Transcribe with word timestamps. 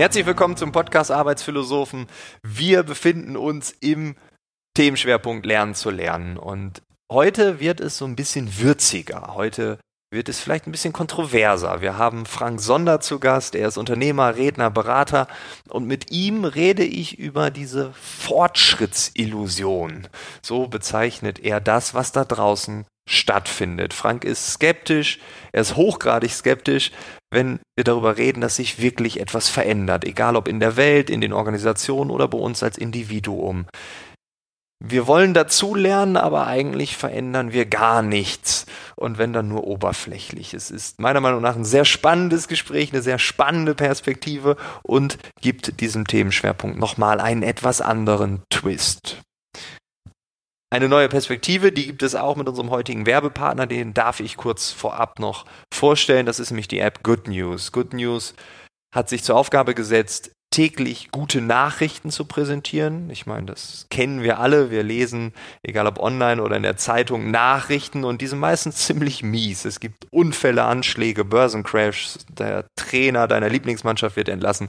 Herzlich 0.00 0.24
willkommen 0.24 0.56
zum 0.56 0.72
Podcast 0.72 1.10
Arbeitsphilosophen. 1.10 2.06
Wir 2.42 2.84
befinden 2.84 3.36
uns 3.36 3.70
im 3.82 4.16
Themenschwerpunkt 4.74 5.44
Lernen 5.44 5.74
zu 5.74 5.90
lernen. 5.90 6.38
Und 6.38 6.80
heute 7.12 7.60
wird 7.60 7.80
es 7.80 7.98
so 7.98 8.06
ein 8.06 8.16
bisschen 8.16 8.58
würziger. 8.58 9.34
Heute 9.34 9.78
wird 10.12 10.28
es 10.28 10.40
vielleicht 10.40 10.66
ein 10.66 10.72
bisschen 10.72 10.92
kontroverser. 10.92 11.80
Wir 11.80 11.96
haben 11.96 12.26
Frank 12.26 12.60
Sonder 12.60 12.98
zu 13.00 13.20
Gast. 13.20 13.54
Er 13.54 13.68
ist 13.68 13.78
Unternehmer, 13.78 14.34
Redner, 14.36 14.68
Berater. 14.68 15.28
Und 15.68 15.86
mit 15.86 16.10
ihm 16.10 16.44
rede 16.44 16.82
ich 16.82 17.16
über 17.18 17.52
diese 17.52 17.92
Fortschrittsillusion. 17.92 20.08
So 20.42 20.66
bezeichnet 20.66 21.38
er 21.38 21.60
das, 21.60 21.94
was 21.94 22.10
da 22.10 22.24
draußen 22.24 22.86
stattfindet. 23.08 23.94
Frank 23.94 24.24
ist 24.24 24.52
skeptisch, 24.52 25.20
er 25.52 25.60
ist 25.62 25.76
hochgradig 25.76 26.32
skeptisch, 26.32 26.90
wenn 27.32 27.60
wir 27.76 27.84
darüber 27.84 28.16
reden, 28.16 28.40
dass 28.40 28.56
sich 28.56 28.80
wirklich 28.80 29.20
etwas 29.20 29.48
verändert, 29.48 30.04
egal 30.04 30.34
ob 30.36 30.48
in 30.48 30.58
der 30.60 30.76
Welt, 30.76 31.10
in 31.10 31.20
den 31.20 31.32
Organisationen 31.32 32.10
oder 32.10 32.28
bei 32.28 32.38
uns 32.38 32.62
als 32.62 32.78
Individuum. 32.78 33.66
Wir 34.82 35.06
wollen 35.06 35.34
dazulernen, 35.34 36.16
aber 36.16 36.46
eigentlich 36.46 36.96
verändern 36.96 37.52
wir 37.52 37.66
gar 37.66 38.00
nichts. 38.00 38.64
Und 38.96 39.18
wenn 39.18 39.32
dann 39.32 39.48
nur 39.48 39.64
oberflächlich. 39.64 40.54
Es 40.54 40.70
ist 40.70 41.00
meiner 41.00 41.20
Meinung 41.20 41.42
nach 41.42 41.54
ein 41.54 41.64
sehr 41.64 41.84
spannendes 41.84 42.48
Gespräch, 42.48 42.92
eine 42.92 43.02
sehr 43.02 43.18
spannende 43.18 43.74
Perspektive 43.74 44.56
und 44.82 45.18
gibt 45.40 45.80
diesem 45.80 46.06
Themenschwerpunkt 46.06 46.78
nochmal 46.78 47.20
einen 47.20 47.42
etwas 47.42 47.80
anderen 47.80 48.42
Twist. 48.50 49.18
Eine 50.72 50.88
neue 50.88 51.08
Perspektive, 51.08 51.72
die 51.72 51.86
gibt 51.86 52.02
es 52.02 52.14
auch 52.14 52.36
mit 52.36 52.48
unserem 52.48 52.70
heutigen 52.70 53.04
Werbepartner, 53.04 53.66
den 53.66 53.92
darf 53.92 54.20
ich 54.20 54.36
kurz 54.36 54.70
vorab 54.70 55.18
noch 55.18 55.44
vorstellen. 55.74 56.26
Das 56.26 56.38
ist 56.38 56.52
nämlich 56.52 56.68
die 56.68 56.78
App 56.78 57.02
Good 57.02 57.26
News. 57.26 57.72
Good 57.72 57.92
News 57.92 58.34
hat 58.94 59.08
sich 59.08 59.24
zur 59.24 59.36
Aufgabe 59.36 59.74
gesetzt, 59.74 60.30
täglich 60.50 61.10
gute 61.12 61.40
Nachrichten 61.40 62.10
zu 62.10 62.24
präsentieren. 62.24 63.08
Ich 63.10 63.26
meine, 63.26 63.46
das 63.46 63.86
kennen 63.90 64.22
wir 64.22 64.40
alle. 64.40 64.70
Wir 64.70 64.82
lesen, 64.82 65.32
egal 65.62 65.86
ob 65.86 66.00
online 66.00 66.42
oder 66.42 66.56
in 66.56 66.64
der 66.64 66.76
Zeitung, 66.76 67.30
Nachrichten 67.30 68.04
und 68.04 68.20
die 68.20 68.26
sind 68.26 68.40
meistens 68.40 68.76
ziemlich 68.86 69.22
mies. 69.22 69.64
Es 69.64 69.80
gibt 69.80 70.06
Unfälle, 70.10 70.64
Anschläge, 70.64 71.24
Börsencrashs, 71.24 72.26
der 72.28 72.66
Trainer 72.76 73.28
deiner 73.28 73.48
Lieblingsmannschaft 73.48 74.16
wird 74.16 74.28
entlassen 74.28 74.68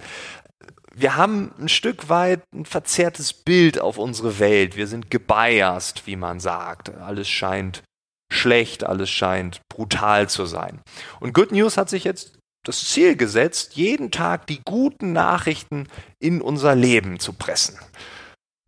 wir 0.93 1.15
haben 1.15 1.53
ein 1.57 1.69
Stück 1.69 2.09
weit 2.09 2.43
ein 2.53 2.65
verzerrtes 2.65 3.33
Bild 3.33 3.79
auf 3.79 3.97
unsere 3.97 4.39
Welt. 4.39 4.75
Wir 4.75 4.87
sind 4.87 5.09
gebiased, 5.09 6.05
wie 6.05 6.17
man 6.17 6.39
sagt. 6.39 6.89
Alles 6.89 7.29
scheint 7.29 7.83
schlecht, 8.31 8.83
alles 8.83 9.09
scheint 9.09 9.61
brutal 9.69 10.29
zu 10.29 10.45
sein. 10.45 10.81
Und 11.19 11.33
Good 11.33 11.51
News 11.51 11.77
hat 11.77 11.89
sich 11.89 12.03
jetzt 12.03 12.37
das 12.63 12.85
Ziel 12.89 13.15
gesetzt, 13.15 13.75
jeden 13.75 14.11
Tag 14.11 14.47
die 14.47 14.61
guten 14.63 15.13
Nachrichten 15.13 15.87
in 16.19 16.41
unser 16.41 16.75
Leben 16.75 17.19
zu 17.19 17.33
pressen. 17.33 17.79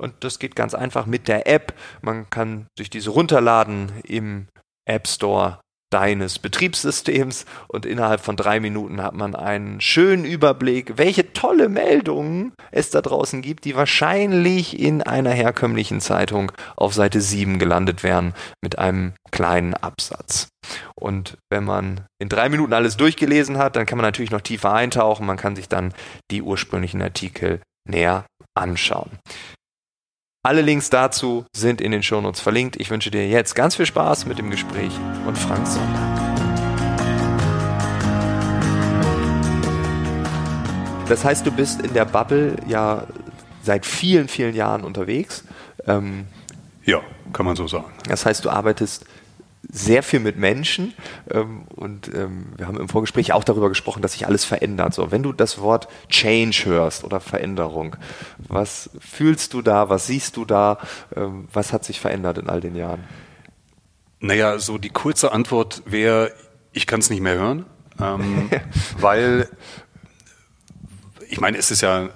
Und 0.02 0.24
das 0.24 0.40
geht 0.40 0.56
ganz 0.56 0.74
einfach 0.74 1.06
mit 1.06 1.28
der 1.28 1.48
App. 1.48 1.74
Man 2.02 2.30
kann 2.30 2.68
sich 2.78 2.90
diese 2.90 3.12
runterladen 3.12 3.92
im 4.04 4.48
App 4.86 5.08
Store 5.08 5.63
deines 5.94 6.40
Betriebssystems 6.40 7.46
und 7.68 7.86
innerhalb 7.86 8.22
von 8.22 8.36
drei 8.36 8.60
Minuten 8.60 9.02
hat 9.02 9.14
man 9.14 9.36
einen 9.36 9.80
schönen 9.80 10.26
Überblick, 10.26 10.98
welche 10.98 11.34
tolle 11.34 11.70
Meldungen 11.70 12.54
es 12.72 12.90
da 12.90 13.02
draußen 13.02 13.42
gibt, 13.44 13.66
die 13.66 13.76
wahrscheinlich 13.76 14.80
in 14.80 15.04
einer 15.04 15.30
herkömmlichen 15.30 16.02
Zeitung 16.02 16.52
auf 16.76 16.96
Seite 16.96 17.22
7 17.22 17.60
gelandet 17.60 18.02
wären 18.04 18.34
mit 18.62 18.80
einem 18.80 19.14
kleinen 19.32 19.76
Absatz. 19.76 20.48
Und 20.96 21.38
wenn 21.52 21.64
man 21.64 22.02
in 22.20 22.30
drei 22.30 22.50
Minuten 22.50 22.74
alles 22.74 22.98
durchgelesen 22.98 23.58
hat, 23.58 23.76
dann 23.76 23.86
kann 23.86 23.98
man 23.98 24.06
natürlich 24.06 24.32
noch 24.32 24.42
tiefer 24.42 24.74
eintauchen, 24.74 25.26
man 25.28 25.38
kann 25.38 25.56
sich 25.56 25.70
dann 25.70 25.94
die 26.32 26.42
ursprünglichen 26.42 27.02
Artikel 27.02 27.60
näher 27.88 28.26
anschauen. 28.56 29.12
Alle 30.46 30.62
Links 30.62 30.90
dazu 30.90 31.46
sind 31.56 31.80
in 31.80 31.94
den 31.94 32.04
Shownotes 32.04 32.42
verlinkt. 32.42 32.76
Ich 32.76 32.90
wünsche 32.90 33.10
dir 33.10 33.26
jetzt 33.30 33.56
ganz 33.56 33.78
viel 33.78 33.86
Spaß 33.86 34.26
mit 34.26 34.40
dem 34.40 34.52
Gespräch 34.52 34.92
und 35.26 35.38
Frank 35.38 35.66
Sonntag. 35.66 36.20
Das 41.08 41.24
heißt, 41.24 41.46
du 41.46 41.52
bist 41.52 41.82
in 41.82 41.94
der 41.94 42.04
Bubble 42.04 42.58
ja 42.68 43.08
seit 43.62 43.86
vielen, 43.86 44.28
vielen 44.28 44.54
Jahren 44.54 44.84
unterwegs. 44.84 45.46
Ähm, 45.88 46.26
ja, 46.84 47.00
kann 47.32 47.46
man 47.46 47.56
so 47.56 47.66
sagen. 47.70 47.94
Das 48.10 48.26
heißt, 48.26 48.44
du 48.44 48.50
arbeitest 48.50 49.06
sehr 49.74 50.04
viel 50.04 50.20
mit 50.20 50.38
Menschen 50.38 50.94
ähm, 51.32 51.64
und 51.76 52.08
ähm, 52.14 52.54
wir 52.56 52.68
haben 52.68 52.80
im 52.80 52.88
Vorgespräch 52.88 53.34
auch 53.34 53.44
darüber 53.44 53.70
gesprochen, 53.70 54.04
dass 54.04 54.14
sich 54.14 54.28
alles 54.28 54.46
verändert. 54.46 54.94
So, 54.94 55.12
wenn 55.12 55.24
du 55.24 55.34
das 55.34 55.60
Wort 55.60 55.88
Change 56.10 56.66
hörst 56.66 57.04
oder 57.04 57.20
Veränderung, 57.20 57.96
was 58.38 58.92
fühlst 59.00 59.56
du 59.56 59.64
da, 59.64 59.90
was 59.90 60.06
siehst 60.06 60.38
du 60.38 60.46
da, 60.46 60.78
ähm, 61.16 61.48
was 61.52 61.74
hat 61.74 61.84
sich 61.84 62.00
verändert 62.00 62.38
in 62.38 62.50
all 62.50 62.62
den 62.62 62.76
Jahren? 62.76 63.04
Naja, 64.20 64.60
so 64.60 64.78
die 64.78 64.92
kurze 64.92 65.32
Antwort 65.32 65.82
wäre, 65.86 66.32
ich 66.72 66.86
kann 66.86 67.00
es 67.00 67.10
nicht 67.10 67.22
mehr 67.22 67.36
hören, 67.36 67.66
ähm, 68.00 68.52
weil 69.00 69.50
ich 71.30 71.42
meine, 71.42 71.58
es 71.58 71.72
ist 71.72 71.82
ja 71.82 72.10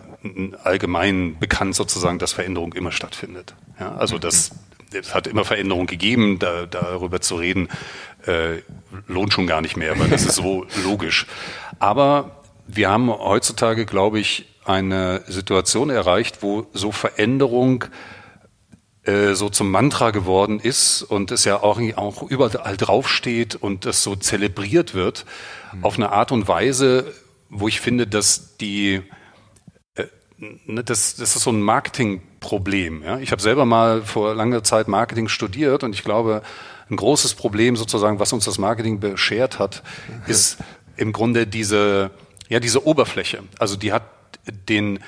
allgemein 0.63 1.39
bekannt 1.39 1.73
sozusagen, 1.73 2.19
dass 2.19 2.33
Veränderung 2.33 2.73
immer 2.73 2.91
stattfindet. 2.91 3.55
Ja, 3.79 3.95
also 3.95 4.19
das 4.19 4.51
es 4.93 5.13
hat 5.13 5.27
immer 5.27 5.45
Veränderungen 5.45 5.87
gegeben, 5.87 6.39
da, 6.39 6.65
darüber 6.65 7.21
zu 7.21 7.35
reden, 7.35 7.69
äh, 8.25 8.61
lohnt 9.07 9.33
schon 9.33 9.47
gar 9.47 9.61
nicht 9.61 9.77
mehr, 9.77 9.97
weil 9.99 10.09
das 10.09 10.25
ist 10.25 10.35
so 10.35 10.65
logisch. 10.83 11.25
Aber 11.79 12.43
wir 12.67 12.89
haben 12.89 13.09
heutzutage, 13.09 13.85
glaube 13.85 14.19
ich, 14.19 14.45
eine 14.65 15.23
Situation 15.27 15.89
erreicht, 15.89 16.41
wo 16.41 16.67
so 16.73 16.91
Veränderung 16.91 17.85
äh, 19.03 19.33
so 19.33 19.49
zum 19.49 19.71
Mantra 19.71 20.11
geworden 20.11 20.59
ist 20.59 21.03
und 21.03 21.31
es 21.31 21.45
ja 21.45 21.63
auch, 21.63 21.79
auch 21.95 22.23
überall 22.23 22.75
draufsteht 22.75 23.55
und 23.55 23.85
das 23.85 24.03
so 24.03 24.15
zelebriert 24.15 24.93
wird, 24.93 25.25
mhm. 25.73 25.85
auf 25.85 25.95
eine 25.95 26.11
Art 26.11 26.31
und 26.31 26.47
Weise, 26.47 27.13
wo 27.49 27.67
ich 27.69 27.79
finde, 27.79 28.07
dass 28.07 28.57
die 28.57 29.03
Ne, 30.39 30.83
das, 30.83 31.15
das 31.15 31.35
ist 31.35 31.43
so 31.43 31.49
ein 31.49 31.61
Marketingproblem. 32.47 33.03
Ja? 33.03 33.19
Ich 33.19 33.31
habe 33.31 33.41
selber 33.41 33.65
mal 33.65 34.01
vor 34.01 34.33
langer 34.33 34.63
Zeit 34.63 34.87
Marketing 34.87 35.27
studiert 35.27 35.83
und 35.83 35.93
ich 35.93 36.03
glaube, 36.03 36.41
ein 36.89 36.95
großes 36.95 37.35
Problem 37.35 37.75
sozusagen, 37.75 38.19
was 38.19 38.31
uns 38.33 38.45
das 38.45 38.57
Marketing 38.57 38.99
beschert 38.99 39.59
hat, 39.59 39.83
ist 40.25 40.57
im 40.95 41.11
Grunde 41.11 41.45
diese, 41.45 42.11
ja, 42.47 42.59
diese 42.59 42.85
Oberfläche. 42.85 43.43
Also 43.59 43.75
die 43.75 43.91
hat 43.91 44.03
den, 44.69 44.99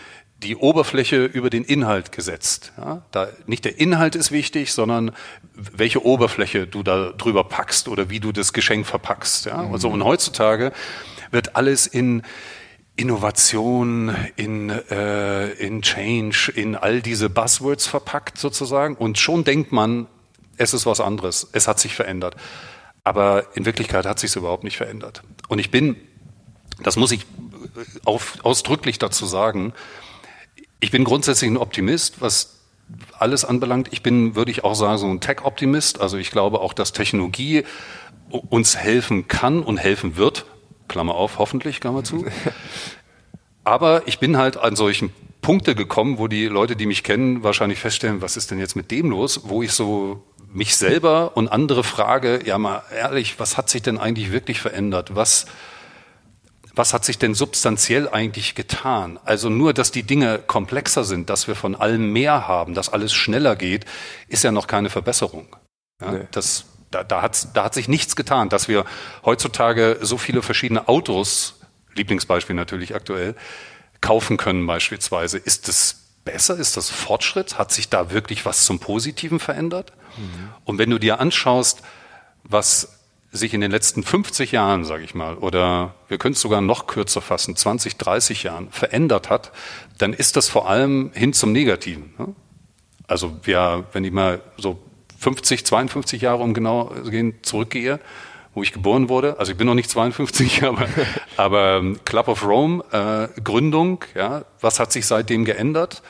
die 0.44 0.58
Oberfläche 0.58 1.24
über 1.26 1.50
den 1.50 1.64
Inhalt 1.64 2.12
gesetzt. 2.12 2.74
Ja? 2.78 3.04
Da, 3.12 3.30
nicht 3.48 3.64
der 3.64 3.80
Inhalt 3.80 4.16
ist 4.16 4.32
wichtig, 4.32 4.74
sondern 4.74 5.12
welche 5.54 6.04
Oberfläche 6.04 6.68
du 6.68 6.84
da 6.84 7.12
drüber 7.12 7.46
packst 7.46 7.88
oder 7.88 8.10
wie 8.10 8.20
du 8.20 8.34
das 8.34 8.52
Geschenk 8.52 8.86
verpackst. 8.86 9.46
Ja? 9.46 9.64
Mhm. 9.64 9.74
Also, 9.74 9.90
und 9.90 10.04
heutzutage 10.04 10.74
wird 11.32 11.56
alles 11.56 11.88
in 11.88 12.24
Innovation, 13.00 14.14
in, 14.36 14.70
äh, 14.70 15.52
in 15.54 15.82
Change, 15.82 16.52
in 16.54 16.76
all 16.76 17.02
diese 17.02 17.30
Buzzwords 17.30 17.88
verpackt 17.88 18.38
sozusagen. 18.38 18.96
Und 18.96 19.18
schon 19.18 19.46
denkt 19.46 19.72
man, 19.72 20.08
es 20.58 20.74
ist 20.74 20.86
was 20.86 21.00
anderes, 21.00 21.48
es 21.54 21.70
hat 21.70 21.80
sich 21.80 21.96
verändert. 21.96 22.36
Aber 23.06 23.56
in 23.56 23.66
Wirklichkeit 23.66 24.06
hat 24.06 24.20
sich 24.20 24.32
es 24.32 24.36
überhaupt 24.36 24.66
nicht 24.66 24.76
verändert. 24.76 25.24
Und 25.48 25.60
ich 25.60 25.72
bin, 25.72 25.96
das 26.84 26.98
muss 26.98 27.14
ich 27.14 27.26
auf, 28.04 28.40
ausdrücklich 28.44 29.00
dazu 29.00 29.26
sagen, 29.26 29.72
ich 30.82 30.92
bin 30.92 31.06
grundsätzlich 31.06 31.50
ein 31.50 31.58
Optimist, 31.58 32.20
was 32.20 32.60
alles 33.18 33.46
anbelangt. 33.46 33.88
Ich 33.92 34.04
bin, 34.04 34.36
würde 34.36 34.52
ich 34.52 34.66
auch 34.66 34.76
sagen, 34.76 34.98
so 34.98 35.08
ein 35.08 35.22
Tech-Optimist. 35.22 36.02
Also 36.02 36.18
ich 36.18 36.32
glaube 36.32 36.60
auch, 36.60 36.74
dass 36.74 36.92
Technologie 36.92 37.64
uns 38.30 38.76
helfen 38.76 39.30
kann 39.30 39.64
und 39.64 39.78
helfen 39.78 40.18
wird, 40.18 40.46
Klammer 40.90 41.16
auf, 41.16 41.40
hoffentlich, 41.40 41.80
Klammer 41.80 42.04
zu. 42.04 42.26
Aber 43.64 44.08
ich 44.08 44.20
bin 44.20 44.38
halt 44.38 44.58
an 44.58 44.76
solchen 44.76 45.12
Punkte 45.42 45.76
gekommen, 45.76 46.18
wo 46.18 46.28
die 46.28 46.48
Leute, 46.48 46.76
die 46.76 46.86
mich 46.86 47.04
kennen, 47.04 47.44
wahrscheinlich 47.44 47.80
feststellen, 47.80 48.22
was 48.22 48.36
ist 48.36 48.52
denn 48.52 48.60
jetzt 48.60 48.76
mit 48.76 48.92
dem 48.92 49.10
los, 49.10 49.42
wo 49.46 49.64
ich 49.64 49.72
so 49.72 50.24
mich 50.52 50.76
selber 50.76 51.38
und 51.38 51.48
andere 51.48 51.84
frage, 51.84 52.42
ja 52.46 52.58
mal 52.58 52.84
ehrlich, 52.94 53.40
was 53.40 53.58
hat 53.58 53.70
sich 53.70 53.82
denn 53.82 53.98
eigentlich 53.98 54.32
wirklich 54.32 54.60
verändert? 54.60 55.16
Was, 55.16 55.46
was 56.74 56.94
hat 56.94 57.06
sich 57.06 57.20
denn 57.20 57.34
substanziell 57.34 58.10
eigentlich 58.10 58.56
getan? 58.56 59.20
Also 59.24 59.50
nur, 59.50 59.74
dass 59.74 59.92
die 59.92 60.04
Dinge 60.04 60.40
komplexer 60.40 61.04
sind, 61.04 61.30
dass 61.30 61.48
wir 61.48 61.56
von 61.56 61.76
allem 61.76 62.12
mehr 62.12 62.48
haben, 62.48 62.74
dass 62.74 62.92
alles 62.92 63.14
schneller 63.14 63.56
geht, 63.56 63.86
ist 64.28 64.44
ja 64.44 64.52
noch 64.52 64.68
keine 64.68 64.90
Verbesserung. 64.90 65.56
Ja, 66.02 66.12
nee. 66.12 66.28
Das 66.32 66.66
da, 66.92 67.04
da, 67.04 67.22
hat, 67.22 67.56
da 67.56 67.66
hat 67.66 67.74
sich 67.74 67.88
nichts 67.88 68.16
getan, 68.16 68.50
dass 68.50 68.68
wir 68.68 68.86
heutzutage 69.24 70.00
so 70.02 70.18
viele 70.18 70.42
verschiedene 70.42 70.88
Autos, 70.88 71.60
Lieblingsbeispiel 71.96 72.56
natürlich 72.56 72.96
aktuell, 72.96 73.36
kaufen 74.02 74.38
können 74.38 74.66
beispielsweise. 74.66 75.38
Ist 75.38 75.68
das 75.68 76.08
besser? 76.24 76.58
Ist 76.58 76.78
das 76.78 76.90
Fortschritt? 76.90 77.58
Hat 77.58 77.72
sich 77.72 77.90
da 77.90 78.12
wirklich 78.12 78.46
was 78.46 78.66
zum 78.66 78.80
Positiven 78.80 79.40
verändert? 79.40 79.94
Mhm. 80.18 80.50
Und 80.64 80.78
wenn 80.78 80.90
du 80.90 80.98
dir 80.98 81.20
anschaust, 81.20 81.82
was 82.44 83.00
sich 83.32 83.54
in 83.54 83.62
den 83.62 83.70
letzten 83.70 84.04
50 84.04 84.52
Jahren, 84.52 84.86
sage 84.86 85.04
ich 85.04 85.14
mal, 85.14 85.36
oder 85.36 85.94
wir 86.08 86.18
können 86.18 86.34
es 86.34 86.42
sogar 86.42 86.62
noch 86.62 86.88
kürzer 86.88 87.22
fassen, 87.22 87.56
20, 87.56 87.98
30 87.98 88.44
Jahren 88.44 88.72
verändert 88.72 89.30
hat, 89.30 89.52
dann 89.98 90.14
ist 90.14 90.36
das 90.36 90.50
vor 90.50 90.68
allem 90.68 91.12
hin 91.14 91.34
zum 91.34 91.52
Negativen. 91.52 92.14
Ne? 92.18 92.34
Also 93.08 93.40
wir, 93.44 93.86
wenn 93.92 94.04
ich 94.04 94.12
mal 94.12 94.42
so 94.58 94.82
50, 95.20 95.66
52 95.66 96.22
Jahre 96.22 96.42
um 96.42 96.54
genau 96.54 96.94
gehen 97.10 97.36
zurückgehe, 97.42 98.00
wo 98.56 98.64
ich 98.64 98.72
geboren 98.72 99.10
wurde, 99.10 99.38
also 99.38 99.52
ich 99.52 99.58
bin 99.58 99.68
noch 99.68 99.76
nicht 99.76 99.90
52, 99.90 100.64
aber, 100.64 100.88
aber 101.38 101.78
ähm, 101.78 102.00
Club 102.06 102.28
of 102.28 102.46
Rome, 102.46 102.84
äh, 102.92 103.42
Gründung, 103.42 104.04
ja, 104.16 104.46
was 104.62 104.80
hat 104.80 104.92
sich 104.92 105.06
seitdem 105.06 105.46
geändert? 105.46 106.02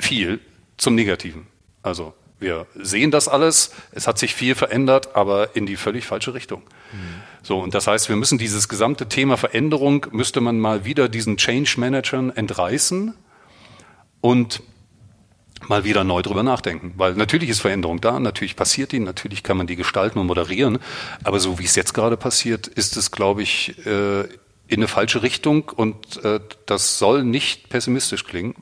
Viel 0.00 0.40
zum 0.76 0.94
Negativen. 0.94 1.46
Also 1.82 2.12
wir 2.40 2.66
sehen 2.74 3.10
das 3.10 3.28
alles, 3.28 3.70
es 3.92 4.06
hat 4.06 4.18
sich 4.18 4.34
viel 4.34 4.54
verändert, 4.54 5.14
aber 5.14 5.56
in 5.56 5.66
die 5.66 5.76
völlig 5.76 6.04
falsche 6.04 6.34
Richtung. 6.34 6.62
Mhm. 6.92 7.22
So, 7.42 7.60
und 7.60 7.74
das 7.74 7.86
heißt, 7.86 8.08
wir 8.08 8.16
müssen 8.16 8.38
dieses 8.38 8.68
gesamte 8.68 9.08
Thema 9.08 9.36
Veränderung, 9.36 10.06
müsste 10.10 10.40
man 10.40 10.58
mal 10.58 10.84
wieder 10.84 11.08
diesen 11.08 11.36
Change 11.36 11.76
Managern 11.78 12.30
entreißen 12.30 13.14
und 14.20 14.62
mal 15.68 15.84
wieder 15.84 16.04
neu 16.04 16.22
drüber 16.22 16.42
nachdenken. 16.42 16.94
Weil 16.96 17.14
natürlich 17.14 17.50
ist 17.50 17.60
Veränderung 17.60 18.00
da, 18.00 18.18
natürlich 18.20 18.56
passiert 18.56 18.92
die, 18.92 19.00
natürlich 19.00 19.42
kann 19.42 19.56
man 19.56 19.66
die 19.66 19.76
gestalten 19.76 20.18
und 20.18 20.26
moderieren, 20.26 20.78
aber 21.22 21.40
so 21.40 21.58
wie 21.58 21.64
es 21.64 21.76
jetzt 21.76 21.94
gerade 21.94 22.16
passiert, 22.16 22.66
ist 22.66 22.96
es, 22.96 23.10
glaube 23.10 23.42
ich, 23.42 23.86
äh, 23.86 24.22
in 24.66 24.80
eine 24.80 24.88
falsche 24.88 25.22
Richtung 25.22 25.68
und 25.68 26.24
äh, 26.24 26.40
das 26.66 26.98
soll 26.98 27.24
nicht 27.24 27.68
pessimistisch 27.68 28.24
klingen, 28.24 28.54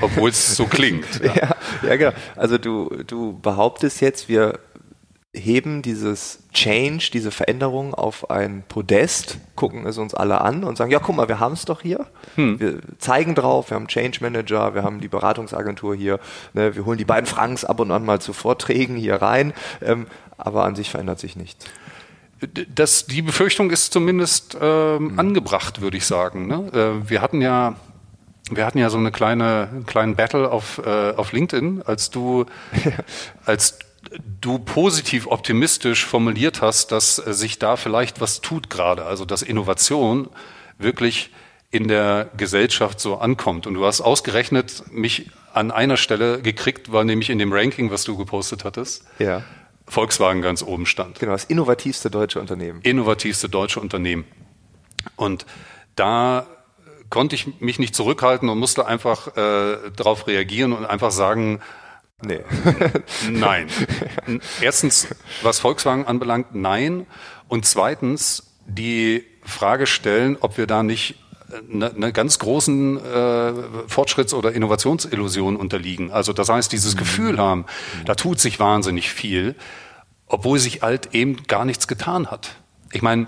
obwohl 0.00 0.30
es 0.30 0.56
so 0.56 0.66
klingt. 0.66 1.20
Ja. 1.22 1.34
ja. 1.34 1.56
ja, 1.82 1.96
genau. 1.96 2.12
Also 2.36 2.58
du, 2.58 2.88
du 3.06 3.38
behauptest 3.40 4.00
jetzt, 4.00 4.28
wir 4.28 4.60
heben 5.32 5.82
dieses 5.82 6.40
Change, 6.52 7.10
diese 7.12 7.30
Veränderung 7.30 7.94
auf 7.94 8.30
ein 8.30 8.64
Podest, 8.68 9.38
gucken 9.54 9.86
es 9.86 9.96
uns 9.96 10.12
alle 10.12 10.40
an 10.40 10.64
und 10.64 10.76
sagen, 10.76 10.90
ja, 10.90 10.98
guck 10.98 11.14
mal, 11.14 11.28
wir 11.28 11.38
haben 11.38 11.52
es 11.52 11.64
doch 11.64 11.82
hier. 11.82 12.06
Hm. 12.34 12.58
Wir 12.58 12.80
zeigen 12.98 13.36
drauf, 13.36 13.70
wir 13.70 13.76
haben 13.76 13.86
Change 13.86 14.18
Manager, 14.22 14.74
wir 14.74 14.82
haben 14.82 15.00
die 15.00 15.08
Beratungsagentur 15.08 15.94
hier, 15.94 16.18
ne, 16.52 16.74
wir 16.74 16.84
holen 16.84 16.98
die 16.98 17.04
beiden 17.04 17.26
Franks 17.26 17.64
ab 17.64 17.78
und 17.78 17.92
an 17.92 18.04
mal 18.04 18.20
zu 18.20 18.32
Vorträgen 18.32 18.96
hier 18.96 19.22
rein, 19.22 19.52
ähm, 19.82 20.08
aber 20.36 20.64
an 20.64 20.74
sich 20.74 20.90
verändert 20.90 21.20
sich 21.20 21.36
nichts. 21.36 21.64
Das, 22.74 23.06
die 23.06 23.22
Befürchtung 23.22 23.70
ist 23.70 23.92
zumindest 23.92 24.56
ähm, 24.60 25.10
hm. 25.10 25.18
angebracht, 25.18 25.80
würde 25.80 25.96
ich 25.96 26.06
sagen. 26.06 26.48
Ne? 26.48 26.72
Äh, 26.72 27.08
wir 27.08 27.22
hatten 27.22 27.40
ja 27.40 27.76
wir 28.52 28.66
hatten 28.66 28.78
ja 28.78 28.90
so 28.90 28.98
eine 28.98 29.12
kleine, 29.12 29.68
einen 29.70 29.86
kleinen 29.86 30.16
Battle 30.16 30.50
auf, 30.50 30.82
äh, 30.84 31.12
auf 31.12 31.30
LinkedIn, 31.30 31.82
als 31.86 32.10
du, 32.10 32.46
als 33.44 33.78
du 34.40 34.58
positiv 34.58 35.26
optimistisch 35.26 36.04
formuliert 36.04 36.62
hast, 36.62 36.92
dass 36.92 37.18
äh, 37.18 37.32
sich 37.32 37.58
da 37.58 37.76
vielleicht 37.76 38.20
was 38.20 38.40
tut 38.40 38.70
gerade, 38.70 39.04
also 39.04 39.24
dass 39.24 39.42
Innovation 39.42 40.28
wirklich 40.78 41.30
in 41.70 41.86
der 41.86 42.30
Gesellschaft 42.36 42.98
so 42.98 43.18
ankommt. 43.18 43.66
Und 43.66 43.74
du 43.74 43.84
hast 43.84 44.00
ausgerechnet 44.00 44.84
mich 44.92 45.30
an 45.52 45.70
einer 45.70 45.96
Stelle 45.96 46.42
gekriegt, 46.42 46.90
war 46.92 47.04
nämlich 47.04 47.30
in 47.30 47.38
dem 47.38 47.52
Ranking, 47.52 47.90
was 47.90 48.04
du 48.04 48.16
gepostet 48.16 48.64
hattest. 48.64 49.04
Ja. 49.18 49.44
Volkswagen 49.86 50.42
ganz 50.42 50.62
oben 50.62 50.86
stand. 50.86 51.18
Genau, 51.18 51.32
das 51.32 51.44
innovativste 51.44 52.10
deutsche 52.10 52.40
Unternehmen. 52.40 52.80
Innovativste 52.82 53.48
deutsche 53.48 53.80
Unternehmen. 53.80 54.24
Und 55.16 55.46
da 55.96 56.46
konnte 57.08 57.34
ich 57.34 57.60
mich 57.60 57.78
nicht 57.78 57.94
zurückhalten 57.94 58.48
und 58.48 58.58
musste 58.58 58.86
einfach 58.86 59.36
äh, 59.36 59.90
darauf 59.96 60.26
reagieren 60.26 60.72
und 60.72 60.86
einfach 60.86 61.10
sagen, 61.10 61.60
Nee. 62.22 62.40
nein. 63.30 63.68
Erstens, 64.60 65.08
was 65.42 65.58
Volkswagen 65.58 66.06
anbelangt, 66.06 66.54
nein. 66.54 67.06
Und 67.48 67.64
zweitens, 67.64 68.54
die 68.66 69.24
Frage 69.42 69.86
stellen, 69.86 70.36
ob 70.40 70.58
wir 70.58 70.66
da 70.66 70.82
nicht 70.82 71.16
einer 71.72 71.92
eine 71.94 72.12
ganz 72.12 72.38
großen 72.38 72.96
äh, 72.98 73.52
Fortschritts- 73.88 74.34
oder 74.34 74.52
Innovationsillusion 74.52 75.56
unterliegen. 75.56 76.12
Also 76.12 76.32
das 76.32 76.48
heißt, 76.48 76.70
dieses 76.72 76.94
mhm. 76.94 76.98
Gefühl 76.98 77.38
haben, 77.38 77.66
da 78.04 78.14
tut 78.14 78.38
sich 78.40 78.60
wahnsinnig 78.60 79.10
viel, 79.10 79.56
obwohl 80.26 80.58
sich 80.58 80.82
halt 80.82 81.14
eben 81.14 81.42
gar 81.48 81.64
nichts 81.64 81.88
getan 81.88 82.30
hat. 82.30 82.56
Ich 82.92 83.02
meine, 83.02 83.26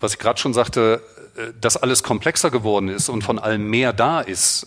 was 0.00 0.14
ich 0.14 0.18
gerade 0.18 0.40
schon 0.40 0.54
sagte, 0.54 1.02
äh, 1.36 1.52
dass 1.60 1.76
alles 1.76 2.02
komplexer 2.02 2.50
geworden 2.50 2.88
ist 2.88 3.08
und 3.08 3.22
von 3.22 3.38
allem 3.38 3.68
mehr 3.68 3.92
da 3.92 4.20
ist, 4.20 4.66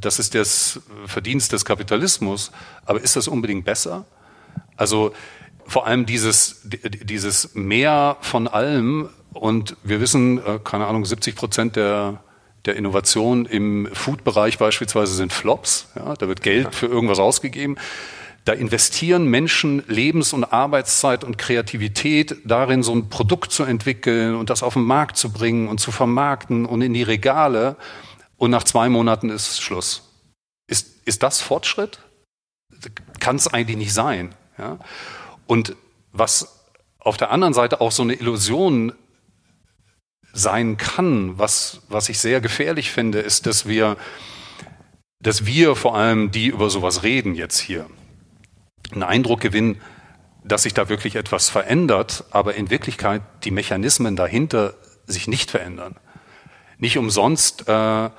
das 0.00 0.18
ist 0.18 0.34
das 0.34 0.80
Verdienst 1.06 1.52
des 1.52 1.64
Kapitalismus, 1.64 2.52
aber 2.84 3.00
ist 3.00 3.16
das 3.16 3.28
unbedingt 3.28 3.64
besser? 3.64 4.04
Also 4.76 5.12
vor 5.66 5.86
allem 5.86 6.06
dieses, 6.06 6.60
dieses 6.64 7.54
Mehr 7.54 8.16
von 8.20 8.46
allem 8.46 9.08
und 9.32 9.76
wir 9.82 10.00
wissen, 10.00 10.38
äh, 10.38 10.58
keine 10.62 10.86
Ahnung, 10.86 11.04
70 11.04 11.34
Prozent 11.34 11.76
der, 11.76 12.22
der 12.64 12.76
Innovation 12.76 13.46
im 13.46 13.88
Food-Bereich 13.92 14.58
beispielsweise 14.58 15.14
sind 15.14 15.32
Flops. 15.32 15.88
Ja, 15.96 16.14
da 16.14 16.28
wird 16.28 16.42
Geld 16.42 16.74
für 16.74 16.86
irgendwas 16.86 17.18
ausgegeben. 17.18 17.76
Da 18.44 18.52
investieren 18.52 19.26
Menschen 19.26 19.82
Lebens- 19.88 20.32
und 20.32 20.44
Arbeitszeit 20.44 21.24
und 21.24 21.36
Kreativität 21.36 22.36
darin, 22.44 22.84
so 22.84 22.94
ein 22.94 23.08
Produkt 23.08 23.50
zu 23.50 23.64
entwickeln 23.64 24.36
und 24.36 24.50
das 24.50 24.62
auf 24.62 24.74
den 24.74 24.84
Markt 24.84 25.16
zu 25.16 25.32
bringen 25.32 25.68
und 25.68 25.80
zu 25.80 25.90
vermarkten 25.90 26.64
und 26.64 26.80
in 26.80 26.94
die 26.94 27.02
Regale 27.02 27.76
und 28.36 28.50
nach 28.50 28.64
zwei 28.64 28.88
Monaten 28.88 29.30
ist 29.30 29.60
Schluss. 29.62 30.02
Ist, 30.68 31.06
ist 31.06 31.22
das 31.22 31.40
Fortschritt? 31.40 32.00
Kann 33.20 33.36
es 33.36 33.48
eigentlich 33.48 33.76
nicht 33.76 33.94
sein. 33.94 34.34
Ja? 34.58 34.78
Und 35.46 35.76
was 36.12 36.64
auf 36.98 37.16
der 37.16 37.30
anderen 37.30 37.54
Seite 37.54 37.80
auch 37.80 37.92
so 37.92 38.02
eine 38.02 38.14
Illusion 38.14 38.92
sein 40.32 40.76
kann, 40.76 41.38
was, 41.38 41.82
was 41.88 42.08
ich 42.08 42.18
sehr 42.18 42.40
gefährlich 42.40 42.90
finde, 42.90 43.20
ist, 43.20 43.46
dass 43.46 43.66
wir, 43.66 43.96
dass 45.20 45.46
wir 45.46 45.76
vor 45.76 45.96
allem, 45.96 46.30
die 46.30 46.48
über 46.48 46.68
sowas 46.68 47.02
reden 47.02 47.34
jetzt 47.34 47.58
hier, 47.58 47.86
einen 48.92 49.02
Eindruck 49.02 49.40
gewinnen, 49.40 49.80
dass 50.44 50.64
sich 50.64 50.74
da 50.74 50.88
wirklich 50.88 51.16
etwas 51.16 51.48
verändert, 51.48 52.24
aber 52.30 52.54
in 52.54 52.70
Wirklichkeit 52.70 53.22
die 53.44 53.50
Mechanismen 53.50 54.14
dahinter 54.14 54.74
sich 55.06 55.26
nicht 55.26 55.50
verändern. 55.50 55.96
Nicht 56.78 56.98
umsonst 56.98 57.68
äh, 57.68 58.10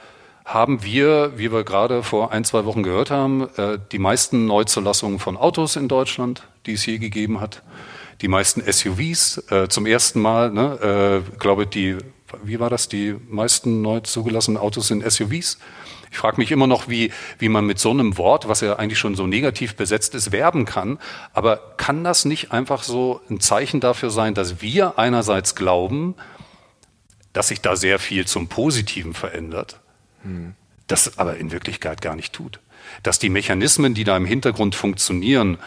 haben 0.48 0.84
wir, 0.84 1.34
wie 1.36 1.52
wir 1.52 1.64
gerade 1.64 2.04
vor 2.04 2.32
ein, 2.32 2.44
zwei 2.44 2.66
Wochen 2.66 2.82
gehört 2.82 3.12
haben, 3.12 3.50
äh, 3.58 3.78
die 3.92 4.00
meisten 4.00 4.46
Neuzulassungen 4.46 5.20
von 5.20 5.38
Autos 5.38 5.76
in 5.76 5.88
Deutschland, 5.88 6.44
die 6.66 6.74
es 6.74 6.86
je 6.86 6.98
gegeben 6.98 7.42
hat. 7.42 7.62
Die 8.22 8.28
meisten 8.28 8.62
SUVs 8.62 9.52
äh, 9.52 9.68
zum 9.68 9.86
ersten 9.86 10.22
Mal, 10.22 10.52
ne, 10.52 11.24
äh, 11.28 11.38
glaube 11.38 11.68
die, 11.68 11.98
wie 12.44 12.60
war 12.60 12.70
das, 12.70 12.88
die 12.88 13.16
meisten 13.30 13.82
neu 13.82 14.00
zugelassenen 14.00 14.58
Autos 14.58 14.88
sind 14.88 15.04
SUVs. 15.04 15.60
Ich 16.10 16.18
frage 16.18 16.38
mich 16.38 16.52
immer 16.52 16.66
noch, 16.66 16.88
wie, 16.88 17.12
wie 17.38 17.50
man 17.50 17.66
mit 17.66 17.78
so 17.80 17.92
einem 17.92 18.18
Wort, 18.18 18.48
was 18.48 18.62
ja 18.62 18.78
eigentlich 18.78 18.98
schon 18.98 19.16
so 19.16 19.28
negativ 19.28 19.76
besetzt 19.76 20.16
ist, 20.16 20.32
werben 20.32 20.66
kann. 20.66 20.98
Aber 21.34 21.58
kann 21.78 22.04
das 22.06 22.26
nicht 22.26 22.52
einfach 22.54 22.84
so 22.84 23.22
ein 23.30 23.40
Zeichen 23.40 23.82
dafür 23.82 24.10
sein, 24.10 24.34
dass 24.34 24.62
wir 24.62 24.98
einerseits 24.98 25.56
glauben, 25.56 26.16
dass 27.38 27.50
sich 27.50 27.62
da 27.62 27.76
sehr 27.76 28.00
viel 28.00 28.26
zum 28.26 28.48
Positiven 28.48 29.14
verändert, 29.14 29.80
hm. 30.24 30.56
das 30.88 31.20
aber 31.20 31.38
in 31.38 31.52
Wirklichkeit 31.52 32.02
gar 32.02 32.16
nicht 32.16 32.34
tut? 32.34 32.60
Dass 33.04 33.20
die 33.20 33.30
Mechanismen, 33.30 33.94
die 33.94 34.04
da 34.04 34.18
im 34.18 34.26
Hintergrund 34.26 34.74
funktionieren, 34.74 35.60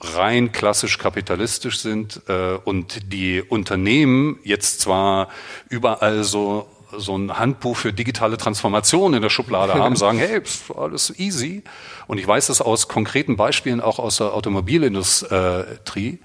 rein 0.00 0.52
klassisch 0.52 0.96
kapitalistisch 0.96 1.80
sind 1.80 2.22
äh, 2.28 2.54
und 2.64 3.12
die 3.12 3.42
Unternehmen 3.42 4.38
jetzt 4.44 4.80
zwar 4.80 5.28
überall 5.68 6.24
so 6.24 6.70
so 6.96 7.18
ein 7.18 7.38
Handbuch 7.38 7.76
für 7.76 7.92
digitale 7.92 8.38
Transformation 8.38 9.12
in 9.12 9.20
der 9.20 9.28
Schublade 9.28 9.74
haben, 9.78 9.96
sagen, 9.96 10.18
hey, 10.18 10.40
alles 10.74 11.12
easy. 11.18 11.64
Und 12.06 12.16
ich 12.16 12.26
weiß 12.26 12.46
das 12.46 12.62
aus 12.62 12.88
konkreten 12.88 13.36
Beispielen 13.36 13.82
auch 13.82 13.98
aus 13.98 14.18
der 14.18 14.32
Automobilindustrie, 14.32 16.20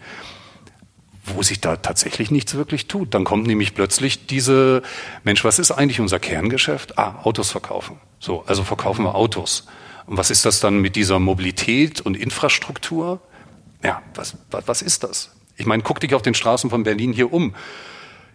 wo 1.23 1.43
sich 1.43 1.61
da 1.61 1.75
tatsächlich 1.77 2.31
nichts 2.31 2.55
wirklich 2.55 2.87
tut. 2.87 3.13
Dann 3.13 3.23
kommt 3.23 3.47
nämlich 3.47 3.73
plötzlich 3.73 4.25
diese, 4.25 4.81
Mensch, 5.23 5.43
was 5.43 5.59
ist 5.59 5.71
eigentlich 5.71 5.99
unser 5.99 6.19
Kerngeschäft? 6.19 6.97
Ah, 6.97 7.21
Autos 7.23 7.51
verkaufen. 7.51 7.99
So, 8.19 8.43
also 8.47 8.63
verkaufen 8.63 9.05
wir 9.05 9.15
Autos. 9.15 9.67
Und 10.07 10.17
was 10.17 10.31
ist 10.31 10.45
das 10.45 10.59
dann 10.59 10.79
mit 10.79 10.95
dieser 10.95 11.19
Mobilität 11.19 12.01
und 12.01 12.17
Infrastruktur? 12.17 13.21
Ja, 13.83 14.01
was, 14.15 14.35
was, 14.49 14.67
was 14.67 14.81
ist 14.81 15.03
das? 15.03 15.31
Ich 15.57 15.65
meine, 15.65 15.83
guck 15.83 15.99
dich 15.99 16.13
auf 16.15 16.21
den 16.21 16.33
Straßen 16.33 16.69
von 16.69 16.83
Berlin 16.83 17.13
hier 17.13 17.31
um. 17.31 17.55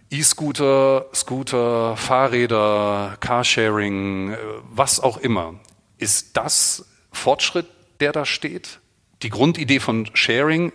E-Scooter, 0.09 1.07
Scooter, 1.13 1.97
Fahrräder, 1.97 3.17
Carsharing, 3.19 4.31
äh, 4.31 4.37
was 4.71 5.01
auch 5.01 5.17
immer. 5.17 5.55
Ist 5.97 6.37
das 6.37 6.85
Fortschritt, 7.11 7.65
der 7.99 8.13
da 8.13 8.25
steht? 8.25 8.79
Die 9.23 9.29
Grundidee 9.29 9.79
von 9.79 10.09
Sharing, 10.13 10.71